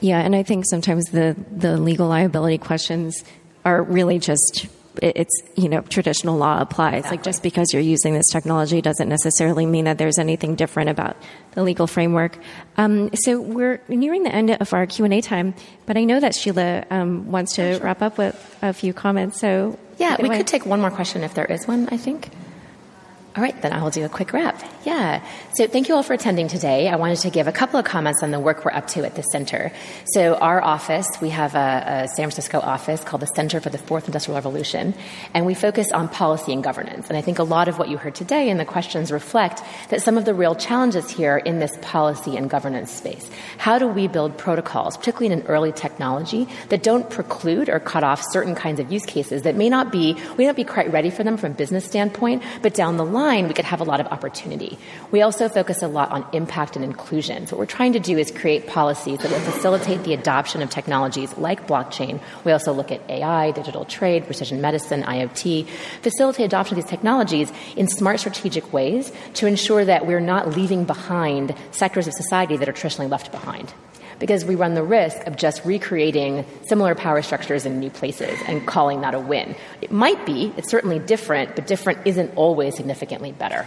Yeah, 0.00 0.20
and 0.20 0.36
I 0.36 0.42
think 0.42 0.64
sometimes 0.68 1.06
the, 1.06 1.36
the 1.50 1.76
legal 1.76 2.08
liability 2.08 2.58
questions 2.58 3.24
are 3.66 3.82
really 3.82 4.18
just 4.18 4.68
it's 5.02 5.42
you 5.56 5.68
know 5.68 5.82
traditional 5.82 6.38
law 6.38 6.60
applies. 6.60 7.00
Exactly. 7.00 7.16
Like 7.16 7.24
just 7.24 7.42
because 7.42 7.72
you're 7.72 7.82
using 7.82 8.14
this 8.14 8.28
technology 8.32 8.80
doesn't 8.80 9.08
necessarily 9.08 9.66
mean 9.66 9.84
that 9.84 9.98
there's 9.98 10.18
anything 10.18 10.54
different 10.54 10.88
about 10.88 11.16
the 11.52 11.62
legal 11.62 11.86
framework. 11.86 12.38
Um, 12.78 13.10
so 13.14 13.40
we're 13.40 13.82
nearing 13.88 14.22
the 14.22 14.34
end 14.34 14.50
of 14.50 14.72
our 14.72 14.86
Q 14.86 15.04
and 15.04 15.12
A 15.12 15.20
time, 15.20 15.54
but 15.84 15.98
I 15.98 16.04
know 16.04 16.20
that 16.20 16.34
Sheila 16.34 16.86
um, 16.90 17.30
wants 17.30 17.56
to 17.56 17.74
sure. 17.74 17.84
wrap 17.84 18.00
up 18.00 18.16
with 18.16 18.58
a 18.62 18.72
few 18.72 18.94
comments. 18.94 19.38
So 19.38 19.78
yeah, 19.98 20.16
we 20.20 20.30
could 20.30 20.46
take 20.46 20.64
one 20.64 20.80
more 20.80 20.90
question 20.90 21.22
if 21.22 21.34
there 21.34 21.44
is 21.44 21.66
one. 21.66 21.88
I 21.90 21.96
think. 21.96 22.30
All 23.36 23.42
right, 23.42 23.60
then 23.60 23.74
I 23.74 23.82
will 23.82 23.90
do 23.90 24.02
a 24.02 24.08
quick 24.08 24.32
wrap. 24.32 24.62
Yeah. 24.86 25.22
So 25.52 25.66
thank 25.66 25.90
you 25.90 25.94
all 25.94 26.02
for 26.02 26.14
attending 26.14 26.48
today. 26.48 26.88
I 26.88 26.96
wanted 26.96 27.18
to 27.18 27.28
give 27.28 27.46
a 27.46 27.52
couple 27.52 27.78
of 27.78 27.84
comments 27.84 28.22
on 28.22 28.30
the 28.30 28.40
work 28.40 28.64
we're 28.64 28.70
up 28.70 28.86
to 28.88 29.04
at 29.04 29.14
the 29.14 29.20
center. 29.24 29.72
So 30.06 30.36
our 30.36 30.62
office, 30.62 31.06
we 31.20 31.28
have 31.28 31.54
a, 31.54 32.04
a, 32.04 32.08
San 32.08 32.30
Francisco 32.30 32.60
office 32.60 33.04
called 33.04 33.20
the 33.20 33.26
Center 33.26 33.60
for 33.60 33.68
the 33.68 33.76
Fourth 33.76 34.06
Industrial 34.06 34.34
Revolution, 34.36 34.94
and 35.34 35.44
we 35.44 35.52
focus 35.52 35.92
on 35.92 36.08
policy 36.08 36.54
and 36.54 36.64
governance. 36.64 37.08
And 37.08 37.18
I 37.18 37.20
think 37.20 37.38
a 37.38 37.42
lot 37.42 37.68
of 37.68 37.78
what 37.78 37.90
you 37.90 37.98
heard 37.98 38.14
today 38.14 38.48
and 38.48 38.58
the 38.58 38.64
questions 38.64 39.12
reflect 39.12 39.60
that 39.90 40.00
some 40.00 40.16
of 40.16 40.24
the 40.24 40.32
real 40.32 40.54
challenges 40.54 41.10
here 41.10 41.36
in 41.36 41.58
this 41.58 41.76
policy 41.82 42.38
and 42.38 42.48
governance 42.48 42.90
space. 42.90 43.28
How 43.58 43.78
do 43.78 43.86
we 43.86 44.08
build 44.08 44.38
protocols, 44.38 44.96
particularly 44.96 45.34
in 45.34 45.40
an 45.40 45.46
early 45.46 45.72
technology, 45.72 46.48
that 46.70 46.82
don't 46.82 47.10
preclude 47.10 47.68
or 47.68 47.80
cut 47.80 48.02
off 48.02 48.24
certain 48.30 48.54
kinds 48.54 48.80
of 48.80 48.90
use 48.90 49.04
cases 49.04 49.42
that 49.42 49.56
may 49.56 49.68
not 49.68 49.92
be, 49.92 50.14
we 50.14 50.44
may 50.44 50.46
not 50.46 50.56
be 50.56 50.64
quite 50.64 50.90
ready 50.90 51.10
for 51.10 51.22
them 51.22 51.36
from 51.36 51.52
a 51.52 51.54
business 51.54 51.84
standpoint, 51.84 52.42
but 52.62 52.72
down 52.72 52.96
the 52.96 53.04
line 53.04 53.25
we 53.26 53.54
could 53.54 53.64
have 53.64 53.80
a 53.80 53.84
lot 53.84 54.00
of 54.00 54.06
opportunity. 54.06 54.78
We 55.10 55.20
also 55.20 55.48
focus 55.48 55.82
a 55.82 55.88
lot 55.88 56.10
on 56.10 56.24
impact 56.32 56.76
and 56.76 56.84
inclusion. 56.84 57.46
So 57.46 57.56
what 57.56 57.60
we're 57.60 57.66
trying 57.66 57.92
to 57.94 58.00
do 58.00 58.16
is 58.16 58.30
create 58.30 58.66
policies 58.66 59.18
that 59.18 59.30
will 59.30 59.40
facilitate 59.40 60.04
the 60.04 60.14
adoption 60.14 60.62
of 60.62 60.70
technologies 60.70 61.36
like 61.36 61.66
blockchain. 61.66 62.20
We 62.44 62.52
also 62.52 62.72
look 62.72 62.92
at 62.92 63.00
AI, 63.10 63.50
digital 63.50 63.84
trade, 63.84 64.26
precision 64.26 64.60
medicine, 64.60 65.02
IoT, 65.02 65.68
facilitate 66.02 66.46
adoption 66.46 66.78
of 66.78 66.84
these 66.84 66.90
technologies 66.90 67.52
in 67.76 67.88
smart 67.88 68.20
strategic 68.20 68.72
ways 68.72 69.12
to 69.34 69.46
ensure 69.46 69.84
that 69.84 70.06
we're 70.06 70.20
not 70.20 70.56
leaving 70.56 70.84
behind 70.84 71.54
sectors 71.72 72.06
of 72.06 72.14
society 72.14 72.56
that 72.56 72.68
are 72.68 72.72
traditionally 72.72 73.10
left 73.10 73.32
behind 73.32 73.74
because 74.18 74.44
we 74.44 74.54
run 74.54 74.74
the 74.74 74.82
risk 74.82 75.26
of 75.26 75.36
just 75.36 75.64
recreating 75.64 76.44
similar 76.66 76.94
power 76.94 77.22
structures 77.22 77.66
in 77.66 77.78
new 77.80 77.90
places 77.90 78.38
and 78.46 78.66
calling 78.66 79.00
that 79.02 79.14
a 79.14 79.20
win. 79.20 79.54
It 79.80 79.92
might 79.92 80.24
be, 80.24 80.52
it's 80.56 80.70
certainly 80.70 80.98
different, 80.98 81.54
but 81.54 81.66
different 81.66 82.00
isn't 82.06 82.36
always 82.36 82.76
significantly 82.76 83.32
better. 83.32 83.66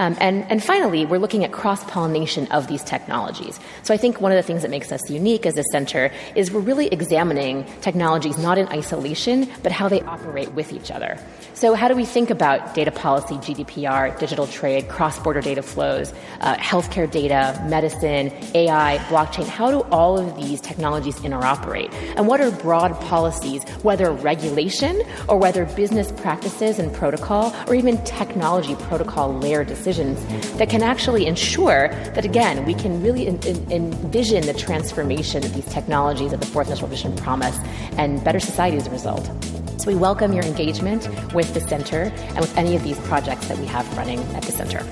Um, 0.00 0.16
and, 0.18 0.50
and 0.50 0.64
finally, 0.64 1.04
we're 1.04 1.18
looking 1.18 1.44
at 1.44 1.52
cross 1.52 1.84
pollination 1.84 2.46
of 2.46 2.68
these 2.68 2.82
technologies. 2.82 3.60
So 3.82 3.92
I 3.92 3.98
think 3.98 4.18
one 4.18 4.32
of 4.32 4.36
the 4.36 4.42
things 4.42 4.62
that 4.62 4.70
makes 4.70 4.90
us 4.90 5.10
unique 5.10 5.44
as 5.44 5.58
a 5.58 5.64
center 5.64 6.10
is 6.34 6.50
we're 6.50 6.60
really 6.60 6.86
examining 6.86 7.66
technologies 7.82 8.38
not 8.38 8.56
in 8.56 8.66
isolation, 8.68 9.46
but 9.62 9.72
how 9.72 9.90
they 9.90 10.00
operate 10.00 10.54
with 10.54 10.72
each 10.72 10.90
other. 10.90 11.18
So, 11.52 11.74
how 11.74 11.88
do 11.88 11.94
we 11.94 12.06
think 12.06 12.30
about 12.30 12.74
data 12.74 12.90
policy, 12.90 13.34
GDPR, 13.34 14.18
digital 14.18 14.46
trade, 14.46 14.88
cross 14.88 15.18
border 15.18 15.42
data 15.42 15.60
flows, 15.60 16.14
uh, 16.40 16.54
healthcare 16.54 17.10
data, 17.10 17.62
medicine, 17.68 18.32
AI, 18.54 18.96
blockchain? 19.08 19.46
How 19.46 19.70
do 19.70 19.80
all 19.90 20.18
of 20.18 20.34
these 20.36 20.62
technologies 20.62 21.16
interoperate? 21.16 21.92
And 22.16 22.26
what 22.26 22.40
are 22.40 22.50
broad 22.50 22.98
policies, 23.02 23.64
whether 23.82 24.10
regulation 24.10 25.02
or 25.28 25.36
whether 25.36 25.66
business 25.66 26.10
practices 26.12 26.78
and 26.78 26.90
protocol, 26.90 27.54
or 27.66 27.74
even 27.74 28.02
technology 28.04 28.74
protocol 28.76 29.34
layer 29.34 29.62
decisions 29.62 29.89
that 29.98 30.68
can 30.68 30.82
actually 30.82 31.26
ensure 31.26 31.88
that, 31.88 32.24
again, 32.24 32.64
we 32.64 32.74
can 32.74 33.02
really 33.02 33.26
in, 33.26 33.38
in, 33.46 33.72
envision 33.72 34.46
the 34.46 34.54
transformation 34.54 35.44
of 35.44 35.54
these 35.54 35.66
technologies 35.66 36.32
of 36.32 36.40
the 36.40 36.46
fourth 36.46 36.68
industrial 36.68 36.90
Vision 36.90 37.16
promise 37.16 37.56
and 37.98 38.22
better 38.24 38.40
society 38.40 38.76
as 38.76 38.86
a 38.86 38.90
result? 38.90 39.30
So 39.78 39.86
we 39.86 39.94
welcome 39.94 40.32
your 40.32 40.44
engagement 40.44 41.08
with 41.32 41.52
the 41.54 41.60
center 41.60 42.12
and 42.14 42.40
with 42.40 42.56
any 42.56 42.76
of 42.76 42.82
these 42.82 42.98
projects 43.00 43.48
that 43.48 43.58
we 43.58 43.66
have 43.66 43.86
running 43.96 44.20
at 44.34 44.42
the 44.42 44.52
center. 44.52 44.84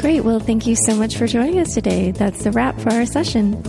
Great. 0.00 0.20
Well, 0.20 0.38
thank 0.38 0.66
you 0.66 0.76
so 0.76 0.94
much 0.94 1.16
for 1.16 1.26
joining 1.26 1.58
us 1.58 1.74
today. 1.74 2.12
That's 2.12 2.44
the 2.44 2.52
wrap 2.52 2.78
for 2.78 2.92
our 2.92 3.06
session. 3.06 3.62